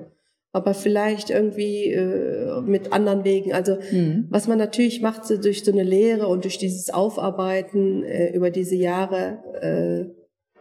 Aber 0.51 0.73
vielleicht 0.73 1.29
irgendwie 1.29 1.91
äh, 1.91 2.63
mit 2.63 2.91
anderen 2.91 3.25
Wegen. 3.25 3.53
Also 3.53 3.77
mhm. 3.93 4.27
was 4.31 4.49
man 4.49 4.57
natürlich 4.57 5.03
macht 5.03 5.27
so 5.27 5.37
durch 5.37 5.63
so 5.63 5.73
eine 5.73 5.83
Lehre 5.83 6.27
und 6.29 6.45
durch 6.45 6.57
dieses 6.57 6.89
Aufarbeiten 6.89 8.03
äh, 8.03 8.33
über 8.35 8.49
diese 8.49 8.77
Jahre, 8.77 9.43
äh, 9.61 10.11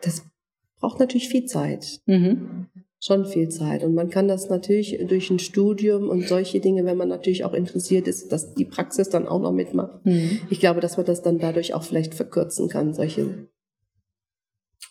das 0.02 0.24
braucht 0.82 1.00
natürlich 1.00 1.30
viel 1.30 1.46
Zeit. 1.46 2.02
Mhm 2.06 2.68
schon 3.04 3.26
viel 3.26 3.50
Zeit. 3.50 3.84
Und 3.84 3.96
man 3.96 4.10
kann 4.10 4.30
das 4.30 4.50
natürlich 4.50 4.98
durch 5.08 5.30
ein 5.30 5.40
Studium 5.40 6.08
und 6.08 6.26
solche 6.26 6.62
Dinge, 6.62 6.86
wenn 6.86 6.96
man 6.96 7.10
natürlich 7.10 7.44
auch 7.44 7.54
interessiert 7.54 8.08
ist, 8.08 8.32
dass 8.32 8.54
die 8.54 8.64
Praxis 8.64 9.10
dann 9.10 9.28
auch 9.28 9.42
noch 9.42 9.52
mitmacht. 9.52 10.06
Mhm. 10.06 10.40
Ich 10.50 10.62
glaube, 10.62 10.80
dass 10.80 10.96
man 10.96 11.06
das 11.06 11.22
dann 11.22 11.38
dadurch 11.38 11.74
auch 11.74 11.84
vielleicht 11.84 12.16
verkürzen 12.16 12.70
kann, 12.70 12.94
solche 12.94 13.50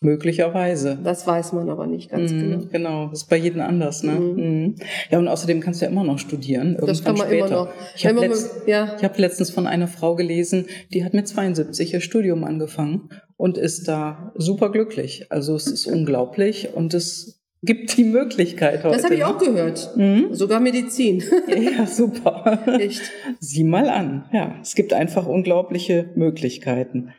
Möglicherweise. 0.02 0.98
Das 1.02 1.26
weiß 1.26 1.52
man 1.52 1.70
aber 1.70 1.86
nicht 1.86 2.10
ganz 2.10 2.32
mhm, 2.32 2.40
genau. 2.40 2.66
Genau, 2.72 3.08
das 3.08 3.22
ist 3.22 3.28
bei 3.28 3.36
jedem 3.36 3.60
anders. 3.60 4.02
Ne? 4.02 4.12
Mhm. 4.12 4.34
mhm. 4.34 4.74
Ja, 5.10 5.18
und 5.18 5.28
außerdem 5.28 5.60
kannst 5.60 5.80
du 5.80 5.86
ja 5.86 5.92
immer 5.92 6.04
noch 6.04 6.18
studieren. 6.18 6.76
Das 6.84 7.04
kann 7.04 7.16
man 7.16 7.28
später. 7.28 7.46
immer 7.46 7.56
noch. 7.56 7.68
Ich 7.94 8.04
habe 8.04 8.20
letzt, 8.20 8.66
ja. 8.66 8.96
hab 9.00 9.16
letztens 9.16 9.50
von 9.50 9.66
einer 9.66 9.86
Frau 9.86 10.16
gelesen, 10.16 10.66
die 10.92 11.04
hat 11.04 11.14
mit 11.14 11.28
72 11.28 11.94
ihr 11.94 12.00
Studium 12.00 12.42
angefangen 12.42 13.10
und 13.36 13.56
ist 13.56 13.86
da 13.86 14.32
super 14.34 14.70
glücklich. 14.72 15.26
Also 15.30 15.54
es 15.54 15.68
ist 15.68 15.86
unglaublich 15.92 16.74
und 16.74 16.94
es 16.94 17.41
gibt 17.62 17.96
die 17.96 18.04
Möglichkeit 18.04 18.82
heute. 18.82 18.96
Das 18.96 19.04
habe 19.04 19.14
ich 19.14 19.24
auch 19.24 19.38
gehört. 19.38 19.96
Mhm. 19.96 20.34
Sogar 20.34 20.60
Medizin. 20.60 21.22
Ja, 21.46 21.86
super. 21.86 22.78
Echt. 22.80 23.02
Sieh 23.40 23.64
mal 23.64 23.88
an. 23.88 24.28
Ja, 24.32 24.58
es 24.62 24.74
gibt 24.74 24.92
einfach 24.92 25.26
unglaubliche 25.26 26.10
Möglichkeiten. 26.14 27.12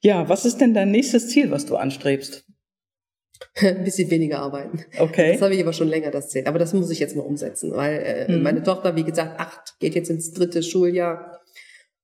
Ja, 0.00 0.28
was 0.28 0.44
ist 0.44 0.60
denn 0.60 0.74
dein 0.74 0.90
nächstes 0.90 1.28
Ziel, 1.28 1.50
was 1.50 1.66
du 1.66 1.76
anstrebst? 1.76 2.44
Ein 3.54 3.84
bisschen 3.84 4.10
weniger 4.10 4.40
arbeiten. 4.40 4.84
Okay. 4.98 5.32
Das 5.32 5.42
habe 5.42 5.54
ich 5.54 5.62
aber 5.62 5.72
schon 5.72 5.88
länger 5.88 6.10
das 6.10 6.30
Ziel. 6.30 6.44
Aber 6.46 6.58
das 6.58 6.72
muss 6.72 6.90
ich 6.90 6.98
jetzt 6.98 7.16
mal 7.16 7.22
umsetzen, 7.22 7.72
weil 7.72 8.26
äh, 8.28 8.32
mhm. 8.32 8.42
meine 8.42 8.62
Tochter, 8.62 8.96
wie 8.96 9.04
gesagt, 9.04 9.38
acht, 9.38 9.78
geht 9.78 9.94
jetzt 9.94 10.10
ins 10.10 10.32
dritte 10.32 10.62
Schuljahr. 10.62 11.40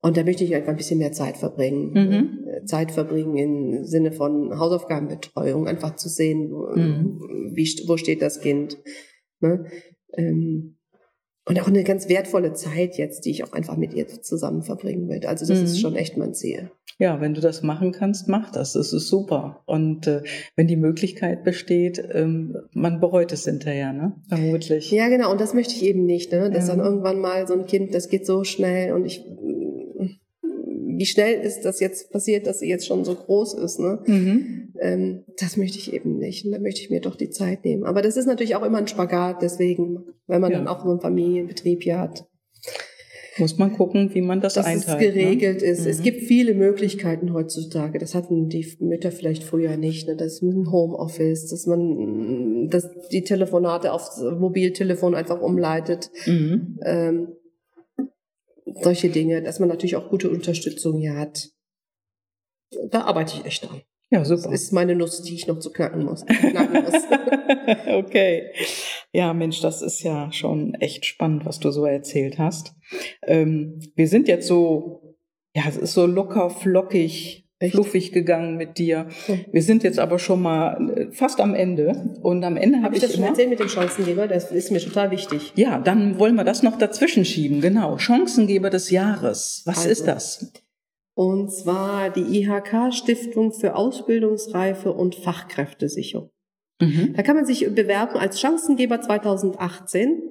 Und 0.02 0.16
da 0.16 0.24
möchte 0.24 0.42
ich 0.42 0.54
einfach 0.54 0.70
ein 0.70 0.76
bisschen 0.76 0.98
mehr 0.98 1.12
Zeit 1.12 1.36
verbringen. 1.36 1.92
Mhm. 1.92 2.48
Äh, 2.48 2.64
Zeit 2.64 2.90
verbringen 2.90 3.36
im 3.36 3.84
Sinne 3.84 4.10
von 4.10 4.58
Hausaufgabenbetreuung, 4.58 5.68
einfach 5.68 5.94
zu 5.94 6.08
sehen, 6.08 6.50
mhm. 6.50 7.20
wie, 7.54 7.64
wo 7.86 7.96
steht 7.96 8.20
das 8.20 8.40
Kind. 8.40 8.78
Ne? 9.40 9.64
Ähm, 10.14 10.76
und 11.44 11.60
auch 11.60 11.68
eine 11.68 11.82
ganz 11.82 12.08
wertvolle 12.08 12.52
Zeit 12.52 12.98
jetzt, 12.98 13.24
die 13.24 13.30
ich 13.30 13.44
auch 13.44 13.52
einfach 13.52 13.76
mit 13.76 13.94
ihr 13.94 14.06
zusammen 14.06 14.62
verbringen 14.62 15.08
will. 15.08 15.24
Also 15.26 15.46
das 15.46 15.58
mhm. 15.58 15.64
ist 15.64 15.80
schon 15.80 15.96
echt 15.96 16.16
mein 16.16 16.34
Ziel. 16.34 16.70
Ja, 16.98 17.20
wenn 17.20 17.34
du 17.34 17.40
das 17.40 17.62
machen 17.62 17.90
kannst, 17.90 18.28
mach 18.28 18.52
das. 18.52 18.74
Das 18.74 18.92
ist 18.92 19.08
super. 19.08 19.62
Und 19.66 20.06
äh, 20.06 20.22
wenn 20.56 20.68
die 20.68 20.76
Möglichkeit 20.76 21.42
besteht, 21.42 22.02
ähm, 22.12 22.56
man 22.72 23.00
bereut 23.00 23.32
es 23.32 23.44
hinterher, 23.44 23.92
ne? 23.92 24.14
Vermutlich. 24.28 24.90
Ja, 24.92 25.08
genau. 25.08 25.32
Und 25.32 25.40
das 25.40 25.54
möchte 25.54 25.74
ich 25.74 25.84
eben 25.84 26.04
nicht, 26.04 26.30
ne? 26.30 26.50
Dass 26.50 26.68
ja. 26.68 26.76
dann 26.76 26.84
irgendwann 26.84 27.18
mal 27.18 27.46
so 27.48 27.54
ein 27.54 27.66
Kind, 27.66 27.94
das 27.94 28.08
geht 28.08 28.26
so 28.26 28.44
schnell 28.44 28.92
und 28.92 29.04
ich 29.04 29.24
wie 31.02 31.06
schnell 31.06 31.40
ist 31.40 31.62
das 31.62 31.80
jetzt 31.80 32.12
passiert, 32.12 32.46
dass 32.46 32.60
sie 32.60 32.68
jetzt 32.68 32.86
schon 32.86 33.04
so 33.04 33.16
groß 33.16 33.54
ist. 33.54 33.80
Ne? 33.80 33.98
Mhm. 34.06 34.72
Ähm, 34.80 35.24
das 35.40 35.56
möchte 35.56 35.78
ich 35.78 35.92
eben 35.92 36.16
nicht. 36.18 36.46
Und 36.46 36.52
da 36.52 36.60
möchte 36.60 36.80
ich 36.80 36.90
mir 36.90 37.00
doch 37.00 37.16
die 37.16 37.30
Zeit 37.30 37.64
nehmen. 37.64 37.82
Aber 37.82 38.02
das 38.02 38.16
ist 38.16 38.26
natürlich 38.26 38.54
auch 38.54 38.62
immer 38.62 38.78
ein 38.78 38.86
Spagat, 38.86 39.42
deswegen, 39.42 40.04
wenn 40.28 40.40
man 40.40 40.52
ja. 40.52 40.58
dann 40.58 40.68
auch 40.68 40.84
so 40.84 40.90
einen 40.90 41.00
Familienbetrieb 41.00 41.82
hier 41.82 41.98
hat. 41.98 42.24
Muss 43.36 43.58
man 43.58 43.72
gucken, 43.72 44.14
wie 44.14 44.20
man 44.20 44.40
das 44.40 44.54
dass 44.54 44.64
einteilt. 44.64 44.86
Dass 44.86 44.94
es 44.94 45.00
geregelt 45.00 45.62
ne? 45.62 45.66
ist. 45.66 45.80
Mhm. 45.80 45.90
Es 45.90 46.02
gibt 46.04 46.20
viele 46.20 46.54
Möglichkeiten 46.54 47.32
heutzutage. 47.32 47.98
Das 47.98 48.14
hatten 48.14 48.48
die 48.48 48.64
Mütter 48.78 49.10
vielleicht 49.10 49.42
früher 49.42 49.76
nicht. 49.76 50.06
Ne? 50.06 50.14
Das 50.14 50.34
ist 50.34 50.42
ein 50.42 50.70
Homeoffice, 50.70 51.48
dass 51.48 51.66
man 51.66 52.68
dass 52.70 52.88
die 53.10 53.24
Telefonate 53.24 53.92
aufs 53.92 54.22
Mobiltelefon 54.38 55.16
einfach 55.16 55.40
umleitet. 55.40 56.12
Mhm. 56.26 56.78
Ähm, 56.84 57.28
solche 58.80 59.10
Dinge, 59.10 59.42
dass 59.42 59.58
man 59.58 59.68
natürlich 59.68 59.96
auch 59.96 60.08
gute 60.08 60.30
Unterstützung 60.30 60.98
hier 60.98 61.16
hat. 61.16 61.50
Da 62.90 63.02
arbeite 63.02 63.36
ich 63.36 63.44
echt 63.44 63.68
dran. 63.68 63.82
Ja, 64.12 64.26
super. 64.26 64.50
Das 64.50 64.62
ist 64.62 64.72
meine 64.72 64.94
Nuss, 64.94 65.22
die 65.22 65.34
ich 65.34 65.46
noch 65.46 65.58
zu 65.58 65.72
knacken 65.72 66.04
muss. 66.04 66.24
Knacken 66.26 66.84
muss. 66.84 67.02
okay. 67.86 68.52
Ja, 69.10 69.32
Mensch, 69.32 69.62
das 69.62 69.80
ist 69.80 70.02
ja 70.02 70.30
schon 70.32 70.74
echt 70.74 71.06
spannend, 71.06 71.46
was 71.46 71.60
du 71.60 71.70
so 71.70 71.86
erzählt 71.86 72.38
hast. 72.38 72.74
Ähm, 73.26 73.80
wir 73.94 74.08
sind 74.08 74.28
jetzt 74.28 74.46
so, 74.46 75.16
ja, 75.54 75.62
es 75.66 75.78
ist 75.78 75.94
so 75.94 76.04
locker, 76.04 76.50
flockig, 76.50 77.48
echt? 77.62 77.74
fluffig 77.74 78.12
gegangen 78.12 78.56
mit 78.56 78.78
dir. 78.78 79.06
Wir 79.50 79.62
sind 79.62 79.82
jetzt 79.82 79.98
aber 79.98 80.18
schon 80.18 80.42
mal 80.42 80.90
äh, 80.90 81.12
fast 81.12 81.40
am 81.40 81.54
Ende. 81.54 82.16
Und 82.22 82.44
am 82.44 82.56
Ende 82.56 82.78
habe 82.78 82.86
hab 82.86 82.92
ich, 82.92 83.02
ich 83.02 83.08
das 83.08 83.16
schon 83.16 83.24
erzählt 83.24 83.50
mit 83.50 83.60
dem 83.60 83.68
Chancengeber. 83.68 84.28
Das 84.28 84.50
ist 84.50 84.70
mir 84.70 84.80
total 84.80 85.10
wichtig. 85.10 85.52
Ja, 85.56 85.78
dann 85.78 86.18
wollen 86.18 86.34
wir 86.34 86.44
das 86.44 86.62
noch 86.62 86.76
dazwischen 86.76 87.24
schieben. 87.24 87.60
Genau. 87.60 87.98
Chancengeber 87.98 88.70
des 88.70 88.90
Jahres. 88.90 89.62
Was 89.64 89.78
also, 89.78 89.90
ist 89.90 90.06
das? 90.06 90.52
Und 91.14 91.52
zwar 91.52 92.10
die 92.10 92.40
IHK 92.40 92.92
Stiftung 92.92 93.52
für 93.52 93.76
Ausbildungsreife 93.76 94.92
und 94.92 95.14
Fachkräftesicherung. 95.14 96.30
Mhm. 96.80 97.14
Da 97.14 97.22
kann 97.22 97.36
man 97.36 97.46
sich 97.46 97.72
bewerben 97.74 98.18
als 98.18 98.40
Chancengeber 98.40 99.00
2018. 99.00 100.22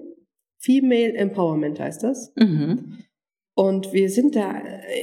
Female 0.60 1.14
Empowerment 1.14 1.80
heißt 1.80 2.04
das. 2.04 2.34
Mhm. 2.36 2.98
Und 3.62 3.94
wir 3.94 4.10
sind 4.10 4.36
da, 4.36 4.56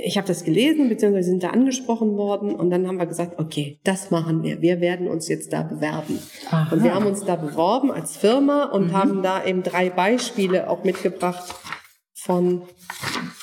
ich 0.02 0.16
habe 0.16 0.26
das 0.26 0.42
gelesen, 0.42 0.88
beziehungsweise 0.88 1.30
sind 1.30 1.44
da 1.44 1.50
angesprochen 1.50 2.16
worden 2.16 2.56
und 2.56 2.70
dann 2.70 2.88
haben 2.88 2.96
wir 2.96 3.06
gesagt, 3.06 3.38
okay, 3.38 3.78
das 3.84 4.10
machen 4.10 4.42
wir. 4.42 4.60
Wir 4.60 4.80
werden 4.80 5.06
uns 5.06 5.28
jetzt 5.28 5.52
da 5.52 5.62
bewerben. 5.62 6.18
Aha. 6.50 6.74
Und 6.74 6.82
wir 6.82 6.92
haben 6.92 7.06
uns 7.06 7.24
da 7.24 7.36
beworben 7.36 7.92
als 7.92 8.16
Firma 8.16 8.64
und 8.64 8.88
mhm. 8.88 8.92
haben 8.94 9.22
da 9.22 9.44
eben 9.44 9.62
drei 9.62 9.90
Beispiele 9.90 10.68
auch 10.68 10.82
mitgebracht 10.82 11.54
von 12.14 12.62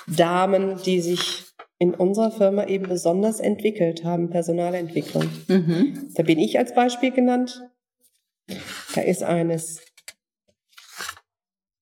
Damen, 0.05 0.81
die 0.85 0.99
sich 0.99 1.45
in 1.79 1.93
unserer 1.93 2.31
Firma 2.31 2.65
eben 2.65 2.89
besonders 2.89 3.39
entwickelt 3.39 4.03
haben, 4.03 4.29
Personalentwicklung. 4.29 5.29
Mhm. 5.47 6.09
Da 6.13 6.23
bin 6.23 6.39
ich 6.39 6.59
als 6.59 6.75
Beispiel 6.75 7.11
genannt. 7.11 7.61
Da 8.93 8.99
ist 8.99 9.23
eines 9.23 9.79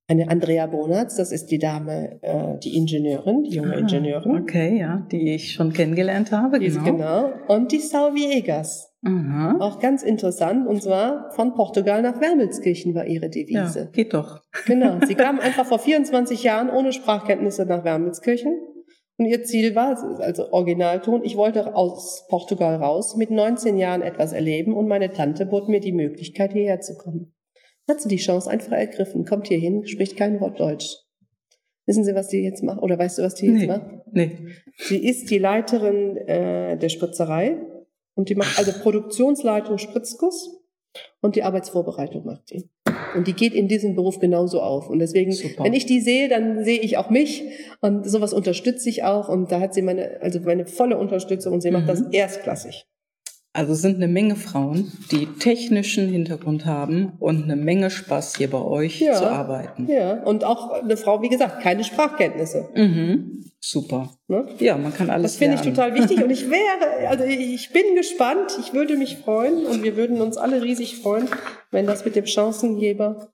eine 0.08 0.30
Andrea 0.30 0.68
Bonatz, 0.68 1.16
das 1.16 1.32
ist 1.32 1.50
die 1.52 1.60
Dame, 1.60 2.20
äh, 2.22 2.60
die 2.60 2.76
Ingenieurin, 2.76 3.44
die 3.44 3.56
junge 3.56 3.74
ah, 3.74 3.80
Ingenieurin. 3.80 4.42
Okay, 4.42 4.80
ja, 4.80 5.08
die 5.12 5.34
ich 5.34 5.54
schon 5.54 5.72
kennengelernt 5.72 6.32
habe. 6.32 6.60
Die 6.60 6.70
genau. 6.70 6.84
genau. 6.84 7.34
Und 7.48 7.72
die 7.72 7.80
Sau 7.80 8.14
Viegas. 8.14 8.92
Aha. 9.06 9.58
Auch 9.60 9.80
ganz 9.80 10.04
interessant. 10.04 10.68
Und 10.68 10.82
zwar 10.82 11.32
von 11.32 11.54
Portugal 11.56 12.02
nach 12.02 12.22
Wermelskirchen 12.22 12.96
war 12.96 13.06
ihre 13.06 13.30
Devise. 13.30 13.80
Ja, 13.80 13.86
geht 13.86 14.14
doch. 14.14 14.42
Genau. 14.66 15.00
Sie 15.06 15.16
kam 15.16 15.40
einfach 15.40 15.66
vor 15.66 15.80
24 15.80 16.44
Jahren 16.44 16.70
ohne 16.70 16.94
Sprachkenntnisse 16.94 17.66
nach 17.66 17.84
Wermelskirchen 17.84 18.54
und 19.18 19.26
ihr 19.26 19.44
Ziel 19.44 19.76
war, 19.76 19.98
also 20.20 20.52
Originalton, 20.52 21.24
ich 21.24 21.38
wollte 21.38 21.76
aus 21.76 22.26
Portugal 22.30 22.76
raus, 22.76 23.16
mit 23.16 23.30
19 23.30 23.78
Jahren 23.78 24.02
etwas 24.02 24.34
erleben 24.34 24.74
und 24.74 24.88
meine 24.88 25.12
Tante 25.12 25.46
bot 25.46 25.70
mir 25.70 25.80
die 25.80 25.92
Möglichkeit, 25.92 26.54
hierher 26.54 26.80
zu 26.80 26.98
kommen. 26.98 27.34
Hat 27.90 28.02
sie 28.02 28.10
die 28.10 28.18
Chance 28.18 28.50
einfach 28.50 28.72
ergriffen, 28.72 29.26
kommt 29.26 29.48
hier 29.48 29.58
hin, 29.58 29.86
spricht 29.86 30.18
kein 30.18 30.40
Wort 30.40 30.60
Deutsch. 30.60 30.98
Wissen 31.86 32.06
Sie, 32.06 32.16
was 32.16 32.30
die 32.30 32.38
jetzt 32.38 32.64
macht? 32.64 32.82
Oder 32.82 32.98
weißt 32.98 33.18
du, 33.18 33.24
was 33.24 33.36
die 33.36 33.48
jetzt 33.48 33.60
nee, 33.60 33.68
macht? 33.68 33.86
Nee. 34.12 34.48
Sie 34.78 35.06
ist 35.06 35.30
die 35.30 35.38
Leiterin 35.38 36.16
äh, 36.16 36.78
der 36.78 36.90
Spritzerei 36.90 37.58
und 38.16 38.30
die 38.30 38.36
macht 38.36 38.58
also 38.58 38.72
Produktionsleitung 38.72 39.78
Spritzguss 39.78 40.62
und 41.22 41.36
die 41.36 41.44
Arbeitsvorbereitung 41.44 42.26
macht 42.26 42.52
die. 42.52 42.70
Und 43.16 43.28
die 43.28 43.34
geht 43.34 43.54
in 43.54 43.68
diesem 43.68 43.96
Beruf 43.96 44.20
genauso 44.20 44.62
auf. 44.62 44.90
Und 44.90 45.00
deswegen, 45.00 45.32
Super. 45.32 45.64
wenn 45.64 45.74
ich 45.74 45.86
die 45.86 46.00
sehe, 46.00 46.30
dann 46.30 46.64
sehe 46.64 46.80
ich 46.80 46.98
auch 46.98 47.10
mich. 47.10 47.44
Und 47.82 48.10
sowas 48.10 48.34
unterstütze 48.34 48.90
ich 48.90 49.04
auch. 49.04 49.30
Und 49.30 49.52
da 49.52 49.60
hat 49.60 49.74
sie 49.74 49.82
meine, 49.82 50.22
also 50.22 50.40
meine 50.40 50.66
volle 50.66 50.98
Unterstützung 50.98 51.54
und 51.54 51.62
sie 51.62 51.70
mhm. 51.70 51.78
macht 51.78 51.90
das 51.90 52.02
mhm. 52.02 52.12
erstklassig. 52.12 52.86
Also 53.56 53.76
sind 53.76 53.98
eine 53.98 54.08
Menge 54.08 54.36
Frauen, 54.36 54.92
die 55.12 55.28
technischen 55.28 56.10
Hintergrund 56.10 56.66
haben 56.66 57.14
und 57.20 57.44
eine 57.44 57.56
Menge 57.56 57.92
Spaß 57.92 58.36
hier 58.36 58.50
bei 58.50 58.60
euch 58.60 59.00
ja, 59.00 59.14
zu 59.14 59.28
arbeiten. 59.28 59.88
Ja, 59.88 60.24
und 60.24 60.44
auch 60.44 60.72
eine 60.72 60.98
Frau, 60.98 61.22
wie 61.22 61.30
gesagt, 61.30 61.62
keine 61.62 61.84
Sprachkenntnisse. 61.84 62.70
Mhm. 62.74 63.44
Super. 63.60 64.10
Ne? 64.28 64.48
Ja, 64.58 64.76
man 64.76 64.92
kann 64.92 65.12
alles 65.12 65.34
Das 65.34 65.38
finde 65.38 65.56
ich 65.56 65.62
total 65.62 65.94
wichtig 65.94 66.24
und 66.24 66.32
ich 66.32 66.50
wäre, 66.50 67.08
also 67.08 67.26
ich 67.26 67.72
bin 67.72 67.96
gespannt, 67.96 68.58
ich 68.60 68.74
würde 68.74 68.98
mich 68.98 69.18
freuen 69.18 69.68
und 69.68 69.84
wir 69.84 69.96
würden 69.96 70.20
uns 70.20 70.36
alle 70.38 70.64
riesig 70.64 70.98
freuen, 70.98 71.28
wenn 71.70 71.86
das 71.86 72.04
mit 72.04 72.16
dem 72.16 72.26
Chancengeber 72.26 73.30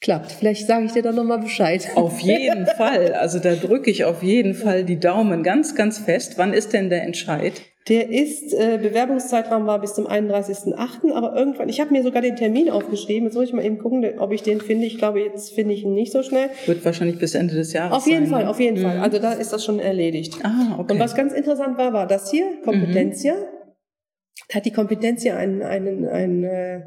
klappt. 0.00 0.30
Vielleicht 0.30 0.68
sage 0.68 0.86
ich 0.86 0.92
dir 0.92 1.02
dann 1.02 1.16
nochmal 1.16 1.40
Bescheid. 1.40 1.88
Auf 1.96 2.20
jeden 2.20 2.66
Fall. 2.76 3.14
Also 3.14 3.40
da 3.40 3.56
drücke 3.56 3.90
ich 3.90 4.04
auf 4.04 4.22
jeden 4.22 4.54
Fall 4.54 4.84
die 4.84 5.00
Daumen 5.00 5.42
ganz, 5.42 5.74
ganz 5.74 5.98
fest. 5.98 6.34
Wann 6.36 6.52
ist 6.52 6.72
denn 6.72 6.88
der 6.88 7.02
Entscheid? 7.02 7.60
Der 7.88 8.08
ist, 8.08 8.54
äh, 8.54 8.78
Bewerbungszeitraum 8.82 9.66
war 9.66 9.78
bis 9.78 9.94
zum 9.94 10.06
31.08., 10.06 11.12
aber 11.12 11.36
irgendwann, 11.36 11.68
ich 11.68 11.80
habe 11.82 11.92
mir 11.92 12.02
sogar 12.02 12.22
den 12.22 12.34
Termin 12.34 12.70
aufgeschrieben, 12.70 13.24
jetzt 13.24 13.34
muss 13.34 13.44
ich 13.44 13.52
mal 13.52 13.64
eben 13.64 13.76
gucken, 13.76 14.18
ob 14.18 14.32
ich 14.32 14.42
den 14.42 14.62
finde. 14.62 14.86
Ich 14.86 14.96
glaube, 14.96 15.20
jetzt 15.20 15.52
finde 15.52 15.74
ich 15.74 15.84
ihn 15.84 15.92
nicht 15.92 16.10
so 16.10 16.22
schnell. 16.22 16.48
Wird 16.64 16.82
wahrscheinlich 16.82 17.18
bis 17.18 17.34
Ende 17.34 17.54
des 17.54 17.74
Jahres 17.74 17.94
Auf 17.94 18.06
jeden 18.06 18.24
sein, 18.24 18.32
Fall, 18.32 18.44
ne? 18.44 18.50
auf 18.50 18.58
jeden 18.58 18.78
mhm. 18.78 18.84
Fall. 18.84 19.00
Also 19.00 19.18
da 19.18 19.32
ist 19.34 19.52
das 19.52 19.62
schon 19.62 19.80
erledigt. 19.80 20.38
Ah, 20.42 20.76
okay. 20.78 20.94
Und 20.94 20.98
was 20.98 21.14
ganz 21.14 21.34
interessant 21.34 21.76
war, 21.76 21.92
war 21.92 22.06
das 22.06 22.30
hier, 22.30 22.46
Kompetenzia. 22.64 23.34
Mhm. 23.34 24.54
Hat 24.54 24.64
die 24.64 24.72
Kompetenzia 24.72 25.36
einen, 25.36 25.62
einen, 25.62 26.06
einen, 26.06 26.44
äh, 26.44 26.80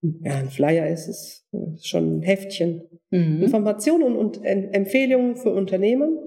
ja, 0.00 0.36
ein 0.36 0.48
Flyer 0.48 0.88
ist 0.88 1.06
es, 1.06 1.46
schon 1.82 2.20
ein 2.20 2.22
Heftchen. 2.22 2.82
Mhm. 3.10 3.42
Informationen 3.42 4.16
und, 4.16 4.38
und 4.38 4.44
Empfehlungen 4.44 5.36
für 5.36 5.50
Unternehmen 5.50 6.18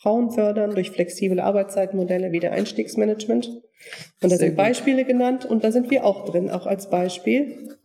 Frauen 0.00 0.30
fördern 0.30 0.74
durch 0.74 0.90
flexible 0.90 1.40
Arbeitszeitmodelle 1.40 2.32
wie 2.32 2.40
der 2.40 2.52
Einstiegsmanagement. 2.52 3.48
Und 4.22 4.32
da 4.32 4.36
sind 4.36 4.56
Beispiele 4.56 5.04
genannt 5.04 5.44
und 5.44 5.64
da 5.64 5.72
sind 5.72 5.90
wir 5.90 6.04
auch 6.04 6.24
drin, 6.24 6.50
auch 6.50 6.66
als 6.66 6.90
Beispiel. 6.90 7.76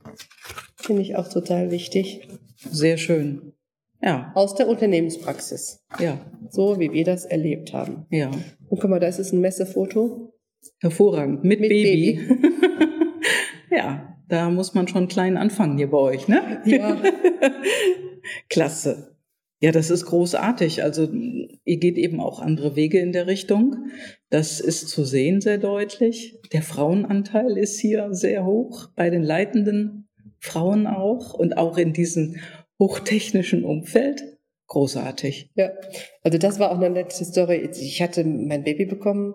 Finde 0.76 1.02
ich 1.02 1.16
auch 1.16 1.28
total 1.28 1.72
wichtig. 1.72 2.28
Sehr 2.58 2.98
schön. 2.98 3.54
Ja. 4.02 4.32
Aus 4.36 4.56
der 4.56 4.68
Unternehmenspraxis. 4.68 5.84
Ja. 6.00 6.20
So 6.50 6.80
wie 6.80 6.92
wir 6.92 7.06
das 7.06 7.26
erlebt 7.26 7.74
haben. 7.74 8.06
Ja. 8.10 8.30
Und 8.68 8.80
guck 8.80 8.90
mal, 8.90 9.00
da 9.00 9.08
ist 9.08 9.20
es 9.20 9.32
ein 9.32 9.40
Messefoto. 9.40 10.34
Hervorragend. 10.82 11.44
Mit, 11.44 11.62
Mit 11.62 11.70
Baby. 11.70 12.20
Baby. 12.20 12.40
ja, 13.76 14.18
da 14.28 14.50
muss 14.50 14.74
man 14.74 14.88
schon 14.88 15.08
klein 15.08 15.38
anfangen 15.38 15.78
hier 15.78 15.90
bei 15.90 15.98
euch, 15.98 16.28
ne? 16.28 16.62
Ja. 16.66 17.02
Klasse. 18.50 19.13
Ja, 19.64 19.72
das 19.72 19.90
ist 19.90 20.08
großartig. 20.08 20.84
Also 20.84 21.08
ihr 21.64 21.78
geht 21.78 21.98
eben 21.98 22.20
auch 22.20 22.42
andere 22.42 22.76
Wege 22.76 23.00
in 23.00 23.14
der 23.14 23.28
Richtung. 23.28 23.78
Das 24.30 24.60
ist 24.60 24.90
zu 24.90 25.06
sehen 25.06 25.40
sehr 25.40 25.58
deutlich. 25.58 26.38
Der 26.52 26.62
Frauenanteil 26.62 27.58
ist 27.58 27.80
hier 27.80 28.10
sehr 28.12 28.46
hoch, 28.46 28.90
bei 28.98 29.10
den 29.10 29.24
leitenden 29.24 30.10
Frauen 30.40 30.86
auch 30.86 31.34
und 31.34 31.56
auch 31.56 31.78
in 31.78 31.94
diesem 31.94 32.36
hochtechnischen 32.78 33.64
Umfeld. 33.64 34.38
Großartig. 34.68 35.52
Ja, 35.56 35.72
also 36.24 36.38
das 36.38 36.60
war 36.60 36.70
auch 36.70 36.82
eine 36.82 36.90
nette 36.90 37.24
Story. 37.24 37.70
Ich 37.72 38.02
hatte 38.02 38.26
mein 38.26 38.66
Baby 38.66 38.84
bekommen. 38.84 39.34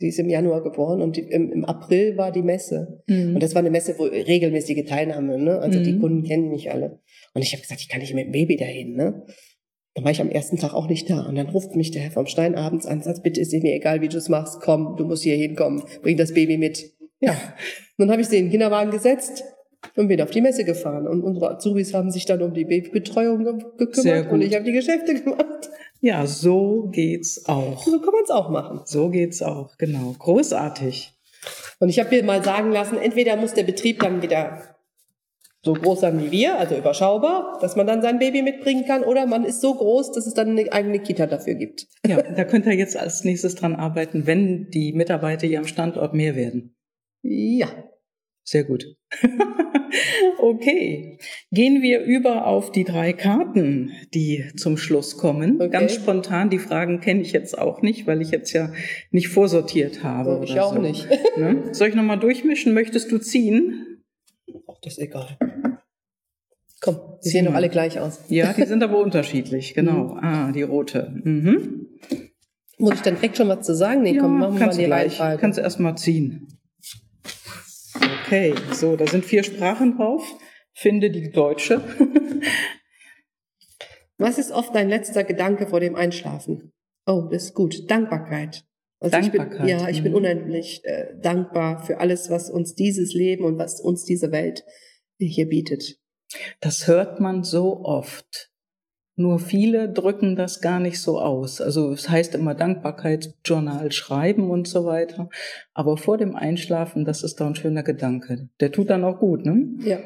Sie 0.00 0.08
ist 0.08 0.18
im 0.18 0.30
Januar 0.30 0.64
geboren 0.64 1.00
und 1.00 1.16
im, 1.16 1.52
im 1.52 1.64
April 1.64 2.16
war 2.16 2.32
die 2.32 2.42
Messe. 2.42 3.04
Mhm. 3.06 3.34
Und 3.34 3.42
das 3.42 3.54
war 3.54 3.60
eine 3.60 3.70
Messe, 3.70 3.96
wo 3.98 4.02
regelmäßige 4.02 4.84
Teilnahme, 4.84 5.38
ne? 5.38 5.60
Also 5.60 5.78
mhm. 5.78 5.84
die 5.84 5.98
Kunden 6.00 6.22
kennen 6.24 6.50
mich 6.50 6.72
alle. 6.72 6.98
Und 7.34 7.42
ich 7.42 7.52
habe 7.52 7.62
gesagt, 7.62 7.80
ich 7.80 7.88
kann 7.88 8.00
nicht 8.00 8.14
mit 8.14 8.26
dem 8.26 8.32
Baby 8.32 8.56
dahin, 8.56 8.96
ne? 8.96 9.24
Dann 9.94 10.04
war 10.04 10.12
ich 10.12 10.20
am 10.20 10.30
ersten 10.30 10.56
Tag 10.56 10.72
auch 10.72 10.88
nicht 10.88 11.10
da. 11.10 11.26
Und 11.26 11.34
dann 11.34 11.48
ruft 11.48 11.74
mich 11.74 11.90
der 11.90 12.02
Herr 12.02 12.10
vom 12.12 12.26
Stein 12.26 12.54
abends 12.54 12.86
an, 12.86 13.02
sagt, 13.02 13.22
bitte 13.22 13.40
ist 13.40 13.52
mir 13.52 13.74
egal, 13.74 14.00
wie 14.00 14.08
du 14.08 14.18
es 14.18 14.28
machst, 14.28 14.60
komm, 14.60 14.96
du 14.96 15.04
musst 15.04 15.22
hier 15.22 15.36
hinkommen, 15.36 15.82
bring 16.02 16.16
das 16.16 16.32
Baby 16.32 16.58
mit. 16.58 16.92
Ja. 17.20 17.32
Und 17.32 18.06
dann 18.06 18.10
habe 18.12 18.22
ich 18.22 18.28
sie 18.28 18.38
in 18.38 18.46
den 18.46 18.50
Kinderwagen 18.50 18.90
gesetzt 18.90 19.44
und 19.96 20.08
bin 20.08 20.20
auf 20.22 20.30
die 20.30 20.40
Messe 20.40 20.64
gefahren. 20.64 21.08
Und 21.08 21.22
unsere 21.22 21.50
Azubis 21.50 21.92
haben 21.92 22.10
sich 22.10 22.24
dann 22.24 22.42
um 22.42 22.54
die 22.54 22.64
Babybetreuung 22.64 23.44
ge 23.44 23.54
gekümmert 23.78 24.30
und 24.30 24.42
ich 24.42 24.54
habe 24.54 24.64
die 24.64 24.72
Geschäfte 24.72 25.14
gemacht. 25.14 25.70
Ja, 26.00 26.26
so 26.26 26.88
geht's 26.90 27.46
auch. 27.46 27.84
So 27.84 28.00
kann 28.00 28.12
man 28.12 28.24
es 28.24 28.30
auch 28.30 28.48
machen. 28.48 28.80
So 28.84 29.10
geht's 29.10 29.42
auch, 29.42 29.76
genau. 29.76 30.14
Großartig. 30.18 31.12
Und 31.78 31.88
ich 31.88 31.98
habe 31.98 32.14
mir 32.14 32.22
mal 32.22 32.42
sagen 32.42 32.72
lassen, 32.72 32.96
entweder 32.96 33.36
muss 33.36 33.54
der 33.54 33.64
Betrieb 33.64 34.00
dann 34.00 34.22
wieder 34.22 34.69
so 35.62 35.74
groß 35.74 36.00
sein 36.00 36.22
wie 36.22 36.30
wir, 36.30 36.58
also 36.58 36.76
überschaubar, 36.76 37.58
dass 37.60 37.76
man 37.76 37.86
dann 37.86 38.00
sein 38.00 38.18
Baby 38.18 38.42
mitbringen 38.42 38.86
kann, 38.86 39.04
oder 39.04 39.26
man 39.26 39.44
ist 39.44 39.60
so 39.60 39.74
groß, 39.74 40.12
dass 40.12 40.26
es 40.26 40.34
dann 40.34 40.50
eine 40.50 40.72
eigene 40.72 41.00
Kita 41.00 41.26
dafür 41.26 41.54
gibt. 41.54 41.86
Ja, 42.06 42.22
da 42.22 42.44
könnt 42.44 42.66
ihr 42.66 42.74
jetzt 42.74 42.96
als 42.96 43.24
nächstes 43.24 43.56
dran 43.56 43.74
arbeiten, 43.74 44.26
wenn 44.26 44.70
die 44.70 44.92
Mitarbeiter 44.92 45.46
hier 45.46 45.58
am 45.58 45.66
Standort 45.66 46.14
mehr 46.14 46.34
werden. 46.34 46.74
Ja. 47.22 47.68
Sehr 48.42 48.64
gut. 48.64 48.86
okay. 50.38 51.18
Gehen 51.52 51.82
wir 51.82 52.00
über 52.00 52.46
auf 52.46 52.72
die 52.72 52.84
drei 52.84 53.12
Karten, 53.12 53.92
die 54.14 54.46
zum 54.56 54.78
Schluss 54.78 55.18
kommen. 55.18 55.56
Okay. 55.56 55.68
Ganz 55.68 55.94
spontan, 55.94 56.48
die 56.48 56.58
Fragen 56.58 57.00
kenne 57.00 57.20
ich 57.20 57.32
jetzt 57.32 57.58
auch 57.58 57.82
nicht, 57.82 58.06
weil 58.06 58.22
ich 58.22 58.30
jetzt 58.30 58.52
ja 58.52 58.72
nicht 59.10 59.28
vorsortiert 59.28 60.02
habe. 60.02 60.40
Ich 60.44 60.58
auch 60.58 60.74
so. 60.74 60.80
nicht. 60.80 61.06
Ne? 61.36 61.64
Soll 61.72 61.88
ich 61.88 61.94
nochmal 61.94 62.18
durchmischen? 62.18 62.72
Möchtest 62.72 63.12
du 63.12 63.18
ziehen? 63.18 63.89
Das 64.82 64.94
ist 64.94 64.98
egal. 64.98 65.38
Komm, 66.80 66.98
die 67.24 67.28
sehen 67.28 67.44
doch 67.44 67.54
alle 67.54 67.68
gleich 67.68 67.98
aus. 68.00 68.20
Ja, 68.28 68.52
die 68.52 68.64
sind 68.64 68.82
aber 68.82 68.98
unterschiedlich, 69.02 69.74
genau. 69.74 70.14
Mhm. 70.14 70.18
Ah, 70.24 70.52
die 70.52 70.62
rote. 70.62 71.12
Mhm. 71.24 71.86
Muss 72.78 72.94
ich 72.94 73.02
dann 73.02 73.16
direkt 73.16 73.36
schon 73.36 73.48
was 73.48 73.66
zu 73.66 73.74
sagen? 73.74 74.02
Nee, 74.02 74.14
ja, 74.14 74.22
komm, 74.22 74.38
machen 74.38 74.58
wir 74.58 74.66
mal 74.66 74.76
die 74.76 74.84
gleich. 74.84 75.20
Reihenfolge. 75.20 75.40
Kannst 75.40 75.58
du 75.58 75.62
erst 75.62 75.80
mal 75.80 75.96
ziehen. 75.96 76.48
Okay, 78.24 78.54
so, 78.72 78.96
da 78.96 79.06
sind 79.06 79.24
vier 79.24 79.42
Sprachen 79.42 79.96
drauf. 79.98 80.24
finde 80.72 81.10
die 81.10 81.30
deutsche. 81.30 81.82
Was 84.16 84.38
ist 84.38 84.50
oft 84.52 84.74
dein 84.74 84.88
letzter 84.88 85.24
Gedanke 85.24 85.66
vor 85.66 85.80
dem 85.80 85.96
Einschlafen? 85.96 86.72
Oh, 87.06 87.28
das 87.30 87.44
ist 87.44 87.54
gut. 87.54 87.90
Dankbarkeit. 87.90 88.64
Also 89.00 89.16
Dankbarkeit. 89.16 89.52
Ich 89.52 89.58
bin, 89.58 89.68
ja, 89.68 89.88
ich 89.88 90.02
bin 90.02 90.12
mhm. 90.12 90.18
unendlich 90.18 90.84
äh, 90.84 91.14
dankbar 91.20 91.82
für 91.84 92.00
alles, 92.00 92.30
was 92.30 92.50
uns 92.50 92.74
dieses 92.74 93.14
Leben 93.14 93.44
und 93.44 93.58
was 93.58 93.80
uns 93.80 94.04
diese 94.04 94.30
Welt 94.30 94.64
hier 95.18 95.48
bietet. 95.48 95.98
Das 96.60 96.86
hört 96.86 97.18
man 97.18 97.42
so 97.42 97.84
oft. 97.84 98.50
Nur 99.16 99.38
viele 99.38 99.92
drücken 99.92 100.36
das 100.36 100.60
gar 100.60 100.80
nicht 100.80 100.98
so 100.98 101.20
aus. 101.20 101.60
Also 101.60 101.92
es 101.92 102.08
heißt 102.08 102.34
immer 102.34 102.54
Dankbarkeitsjournal 102.54 103.92
schreiben 103.92 104.50
und 104.50 104.66
so 104.68 104.86
weiter. 104.86 105.28
Aber 105.74 105.96
vor 105.96 106.16
dem 106.16 106.36
Einschlafen, 106.36 107.04
das 107.04 107.22
ist 107.22 107.40
doch 107.40 107.46
ein 107.46 107.54
schöner 107.54 107.82
Gedanke. 107.82 108.48
Der 108.60 108.72
tut 108.72 108.88
dann 108.88 109.04
auch 109.04 109.18
gut, 109.18 109.44
ne? 109.44 109.74
Ja. 109.84 109.98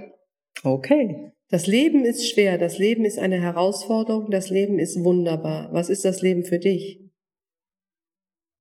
Okay. 0.64 1.32
Das 1.51 1.66
Leben 1.66 2.05
ist 2.05 2.28
schwer, 2.28 2.59
das 2.59 2.78
Leben 2.78 3.05
ist 3.05 3.18
eine 3.18 3.40
Herausforderung, 3.40 4.30
das 4.30 4.51
Leben 4.51 4.78
ist 4.78 5.05
wunderbar. 5.05 5.68
Was 5.72 5.90
ist 5.90 6.05
das 6.05 6.20
Leben 6.22 6.45
für 6.45 6.59
dich? 6.59 7.03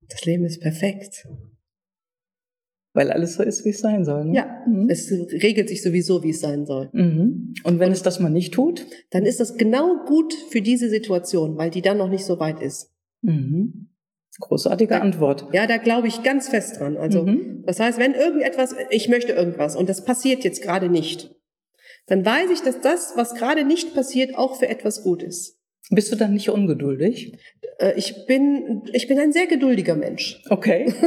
Das 0.10 0.26
Leben 0.26 0.46
ist 0.46 0.62
perfekt. 0.62 1.28
Weil 2.94 3.12
alles 3.12 3.36
so 3.36 3.44
ist, 3.44 3.66
wie 3.66 3.70
es 3.70 3.80
sein 3.80 4.06
soll. 4.06 4.26
Ne? 4.26 4.36
Ja, 4.36 4.64
mhm. 4.68 4.88
es 4.88 5.12
regelt 5.12 5.70
sich 5.70 5.82
sowieso, 5.82 6.22
wie 6.22 6.30
es 6.30 6.42
sein 6.42 6.66
soll. 6.66 6.90
Mhm. 6.94 7.56
Und 7.64 7.80
wenn 7.80 7.88
Und, 7.88 7.94
es 7.94 8.04
das 8.04 8.20
mal 8.20 8.30
nicht 8.30 8.54
tut? 8.54 8.86
Dann 9.10 9.26
ist 9.26 9.40
das 9.40 9.58
genau 9.58 10.06
gut 10.06 10.34
für 10.50 10.62
diese 10.62 10.90
Situation, 10.90 11.58
weil 11.58 11.72
die 11.72 11.82
dann 11.82 11.98
noch 11.98 12.10
nicht 12.10 12.26
so 12.26 12.40
weit 12.40 12.62
ist. 12.62 12.92
Mhm. 13.22 13.90
Großartige 14.40 14.96
da, 14.96 15.00
Antwort. 15.00 15.48
Ja, 15.54 15.68
da 15.68 15.78
glaube 15.78 16.08
ich 16.08 16.24
ganz 16.24 16.50
fest 16.50 16.80
dran. 16.80 16.98
Also, 16.98 17.24
mhm. 17.24 17.64
das 17.66 17.80
heißt, 17.80 18.00
wenn 18.00 18.14
irgendetwas, 18.14 18.76
ich 18.90 19.10
möchte 19.10 19.32
irgendwas 19.32 19.76
und 19.76 19.90
das 19.90 20.06
passiert 20.06 20.44
jetzt 20.44 20.62
gerade 20.62 20.90
nicht, 20.90 21.36
dann 22.08 22.26
weiß 22.26 22.52
ich, 22.52 22.62
dass 22.62 22.82
das, 22.82 23.14
was 23.16 23.36
gerade 23.36 23.64
nicht 23.64 23.94
passiert, 23.94 24.36
auch 24.36 24.58
für 24.58 24.68
etwas 24.68 25.04
gut 25.04 25.24
ist. 25.24 25.60
Bist 25.90 26.12
du 26.12 26.16
dann 26.16 26.34
nicht 26.34 26.50
ungeduldig? 26.50 27.38
Äh, 27.80 27.94
ich 27.98 28.26
bin, 28.26 28.84
ich 28.94 29.08
bin 29.08 29.20
ein 29.20 29.32
sehr 29.32 29.48
geduldiger 29.48 29.96
Mensch. 29.96 30.42
Okay. 30.50 30.94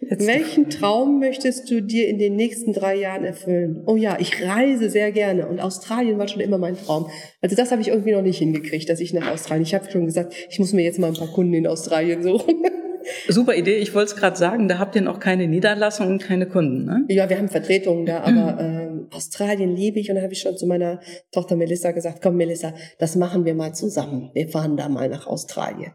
Welchen 0.00 0.70
Traum 0.70 1.20
möchtest 1.20 1.70
du 1.70 1.82
dir 1.82 2.08
in 2.08 2.18
den 2.18 2.34
nächsten 2.34 2.72
drei 2.72 2.96
Jahren 2.96 3.24
erfüllen? 3.24 3.82
Oh 3.86 3.96
ja, 3.96 4.16
ich 4.18 4.42
reise 4.42 4.88
sehr 4.88 5.12
gerne 5.12 5.46
und 5.46 5.60
Australien 5.60 6.18
war 6.18 6.28
schon 6.28 6.40
immer 6.40 6.56
mein 6.58 6.76
Traum. 6.76 7.10
Also 7.42 7.54
das 7.56 7.70
habe 7.70 7.82
ich 7.82 7.88
irgendwie 7.88 8.12
noch 8.12 8.22
nicht 8.22 8.38
hingekriegt, 8.38 8.88
dass 8.88 9.00
ich 9.00 9.12
nach 9.12 9.30
Australien. 9.30 9.62
Ich 9.62 9.74
habe 9.74 9.90
schon 9.90 10.06
gesagt, 10.06 10.34
ich 10.48 10.58
muss 10.58 10.72
mir 10.72 10.82
jetzt 10.82 10.98
mal 10.98 11.08
ein 11.08 11.14
paar 11.14 11.28
Kunden 11.28 11.52
in 11.52 11.66
Australien 11.66 12.22
suchen. 12.22 12.54
Super 13.28 13.54
Idee. 13.54 13.76
Ich 13.76 13.94
wollte 13.94 14.12
es 14.12 14.16
gerade 14.16 14.36
sagen, 14.36 14.68
da 14.68 14.78
habt 14.78 14.96
ihr 14.96 15.02
noch 15.02 15.20
keine 15.20 15.46
Niederlassung 15.46 16.08
und 16.08 16.22
keine 16.22 16.46
Kunden, 16.46 16.84
ne? 16.84 17.04
Ja, 17.08 17.28
wir 17.28 17.38
haben 17.38 17.48
Vertretungen 17.48 18.06
da, 18.06 18.20
aber 18.20 18.60
ähm, 18.60 19.08
Australien 19.10 19.74
liebe 19.74 20.00
ich 20.00 20.10
und 20.10 20.16
da 20.16 20.22
habe 20.22 20.32
ich 20.32 20.40
schon 20.40 20.56
zu 20.56 20.66
meiner 20.66 21.00
Tochter 21.32 21.56
Melissa 21.56 21.92
gesagt, 21.92 22.20
komm 22.22 22.36
Melissa, 22.36 22.74
das 22.98 23.16
machen 23.16 23.44
wir 23.44 23.54
mal 23.54 23.74
zusammen. 23.74 24.30
Wir 24.34 24.48
fahren 24.48 24.76
da 24.76 24.88
mal 24.88 25.08
nach 25.08 25.26
Australien. 25.26 25.92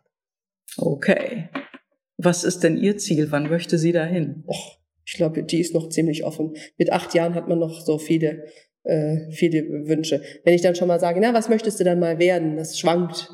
Okay. 0.78 1.50
Was 2.18 2.44
ist 2.44 2.64
denn 2.64 2.78
Ihr 2.78 2.98
Ziel? 2.98 3.32
Wann 3.32 3.50
möchte 3.50 3.78
sie 3.78 3.92
dahin? 3.92 4.44
Och, 4.48 4.80
ich 5.06 5.14
glaube, 5.14 5.44
die 5.44 5.60
ist 5.60 5.74
noch 5.74 5.90
ziemlich 5.90 6.24
offen. 6.24 6.56
Mit 6.78 6.92
acht 6.92 7.14
Jahren 7.14 7.36
hat 7.36 7.48
man 7.48 7.60
noch 7.60 7.82
so 7.82 7.98
viele, 7.98 8.46
äh, 8.84 9.30
viele 9.32 9.88
Wünsche. 9.88 10.22
Wenn 10.44 10.54
ich 10.54 10.62
dann 10.62 10.76
schon 10.76 10.88
mal 10.88 11.00
sage, 11.00 11.20
na, 11.22 11.34
was 11.34 11.50
möchtest 11.50 11.80
du 11.80 11.84
dann 11.84 12.00
mal 12.00 12.20
werden? 12.20 12.58
Das 12.58 12.80
schwankt. 12.80 13.30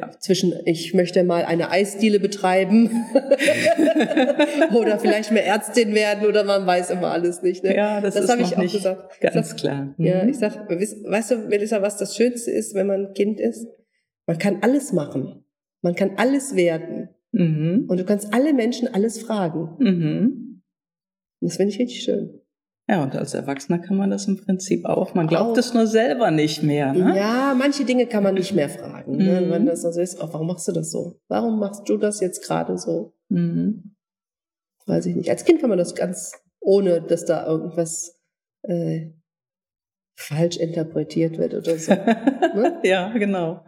Ja. 0.00 0.10
Zwischen, 0.18 0.54
ich 0.64 0.94
möchte 0.94 1.22
mal 1.24 1.44
eine 1.44 1.70
Eisdiele 1.70 2.18
betreiben 2.18 2.90
oder 4.74 4.98
vielleicht 4.98 5.30
mehr 5.30 5.46
Ärztin 5.46 5.94
werden 5.94 6.26
oder 6.26 6.44
man 6.44 6.66
weiß 6.66 6.90
immer 6.90 7.12
alles 7.12 7.42
nicht. 7.42 7.62
Ne? 7.62 7.76
Ja, 7.76 8.00
das, 8.00 8.14
das 8.14 8.28
habe 8.28 8.42
ich 8.42 8.56
auch 8.56 8.72
gesagt. 8.72 9.20
Ganz 9.20 9.50
sag, 9.50 9.56
klar. 9.58 9.94
Mhm. 9.96 10.04
Ja, 10.04 10.24
ich 10.26 10.38
sag, 10.38 10.68
weißt 10.68 11.30
du, 11.30 11.36
Melissa, 11.48 11.82
was 11.82 11.96
das 11.96 12.16
Schönste 12.16 12.50
ist, 12.50 12.74
wenn 12.74 12.86
man 12.86 13.12
Kind 13.14 13.40
ist? 13.40 13.68
Man 14.26 14.38
kann 14.38 14.58
alles 14.62 14.92
machen. 14.92 15.44
Man 15.82 15.94
kann 15.94 16.12
alles 16.16 16.56
werden. 16.56 17.10
Mhm. 17.32 17.84
Und 17.88 18.00
du 18.00 18.04
kannst 18.04 18.32
alle 18.32 18.52
Menschen 18.52 18.88
alles 18.88 19.20
fragen. 19.20 19.76
Mhm. 19.78 20.62
Das 21.40 21.56
finde 21.56 21.72
ich 21.72 21.78
richtig 21.78 22.02
schön. 22.02 22.40
Ja, 22.86 23.02
und 23.02 23.16
als 23.16 23.32
Erwachsener 23.32 23.78
kann 23.78 23.96
man 23.96 24.10
das 24.10 24.28
im 24.28 24.36
Prinzip 24.36 24.84
auch. 24.84 25.14
Man 25.14 25.26
glaubt 25.26 25.52
auch. 25.52 25.56
es 25.56 25.72
nur 25.72 25.86
selber 25.86 26.30
nicht 26.30 26.62
mehr. 26.62 26.92
Ne? 26.92 27.16
Ja, 27.16 27.54
manche 27.56 27.84
Dinge 27.84 28.06
kann 28.06 28.22
man 28.22 28.34
nicht 28.34 28.52
mehr 28.52 28.68
fragen. 28.68 29.16
Ne? 29.16 29.40
Mhm. 29.40 29.50
Wenn 29.50 29.66
das 29.66 29.86
also 29.86 30.00
ist, 30.00 30.22
oh, 30.22 30.28
warum 30.30 30.48
machst 30.48 30.68
du 30.68 30.72
das 30.72 30.90
so? 30.90 31.18
Warum 31.28 31.58
machst 31.58 31.88
du 31.88 31.96
das 31.96 32.20
jetzt 32.20 32.44
gerade 32.44 32.76
so? 32.76 33.14
Mhm. 33.30 33.94
Weiß 34.86 35.06
ich 35.06 35.16
nicht. 35.16 35.30
Als 35.30 35.46
Kind 35.46 35.60
kann 35.60 35.70
man 35.70 35.78
das 35.78 35.94
ganz, 35.94 36.32
ohne 36.60 37.00
dass 37.00 37.24
da 37.24 37.46
irgendwas 37.46 38.20
äh, 38.64 39.12
falsch 40.14 40.58
interpretiert 40.58 41.38
wird 41.38 41.54
oder 41.54 41.78
so. 41.78 41.92
ne? 41.92 42.80
ja, 42.84 43.08
genau. 43.16 43.64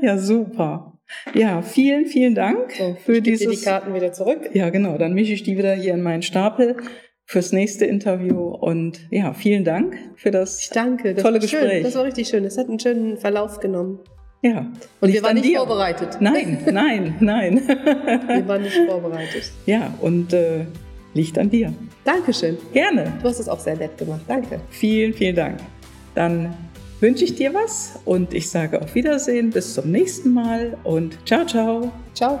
Ja, 0.00 0.18
super. 0.18 1.00
Ja, 1.34 1.62
vielen, 1.62 2.06
vielen 2.06 2.36
Dank 2.36 2.72
so, 2.72 2.94
für 2.94 3.16
ich 3.16 3.24
dieses. 3.24 3.60
die 3.60 3.64
Karten 3.64 3.92
wieder 3.92 4.12
zurück. 4.12 4.50
Ja, 4.54 4.70
genau. 4.70 4.98
Dann 4.98 5.14
mische 5.14 5.32
ich 5.32 5.42
die 5.42 5.58
wieder 5.58 5.74
hier 5.74 5.94
in 5.94 6.02
meinen 6.02 6.22
Stapel 6.22 6.76
fürs 7.24 7.52
nächste 7.52 7.86
Interview 7.86 8.38
und 8.38 9.00
ja, 9.10 9.32
vielen 9.32 9.64
Dank 9.64 9.96
für 10.16 10.30
das 10.30 10.68
danke, 10.70 11.14
das 11.14 11.22
tolle 11.22 11.38
Gespräch. 11.38 11.70
Schön. 11.70 11.82
Das 11.82 11.94
war 11.94 12.04
richtig 12.04 12.28
schön. 12.28 12.44
Es 12.44 12.58
hat 12.58 12.68
einen 12.68 12.78
schönen 12.78 13.16
Verlauf 13.16 13.60
genommen. 13.60 14.00
Ja. 14.42 14.66
Und 15.00 15.12
wir 15.12 15.22
waren 15.22 15.34
nicht 15.34 15.46
dir. 15.46 15.58
vorbereitet. 15.58 16.16
Nein, 16.20 16.58
nein, 16.70 17.16
nein. 17.20 17.62
wir 17.66 18.48
waren 18.48 18.62
nicht 18.62 18.76
vorbereitet. 18.88 19.52
Ja, 19.66 19.94
und 20.00 20.32
äh, 20.32 20.66
liegt 21.14 21.38
an 21.38 21.48
dir. 21.48 21.72
Dankeschön. 22.04 22.58
Gerne. 22.72 23.12
Du 23.22 23.28
hast 23.28 23.38
es 23.38 23.48
auch 23.48 23.60
sehr 23.60 23.76
nett 23.76 23.96
gemacht. 23.96 24.22
Danke. 24.26 24.60
Vielen, 24.70 25.14
vielen 25.14 25.36
Dank. 25.36 25.60
Dann 26.14 26.54
wünsche 27.00 27.24
ich 27.24 27.34
dir 27.34 27.54
was 27.54 27.98
und 28.04 28.34
ich 28.34 28.50
sage 28.50 28.80
auf 28.80 28.94
Wiedersehen. 28.94 29.50
Bis 29.50 29.74
zum 29.74 29.90
nächsten 29.90 30.32
Mal 30.32 30.76
und 30.84 31.18
ciao, 31.26 31.46
ciao. 31.46 31.92
Ciao. 32.14 32.40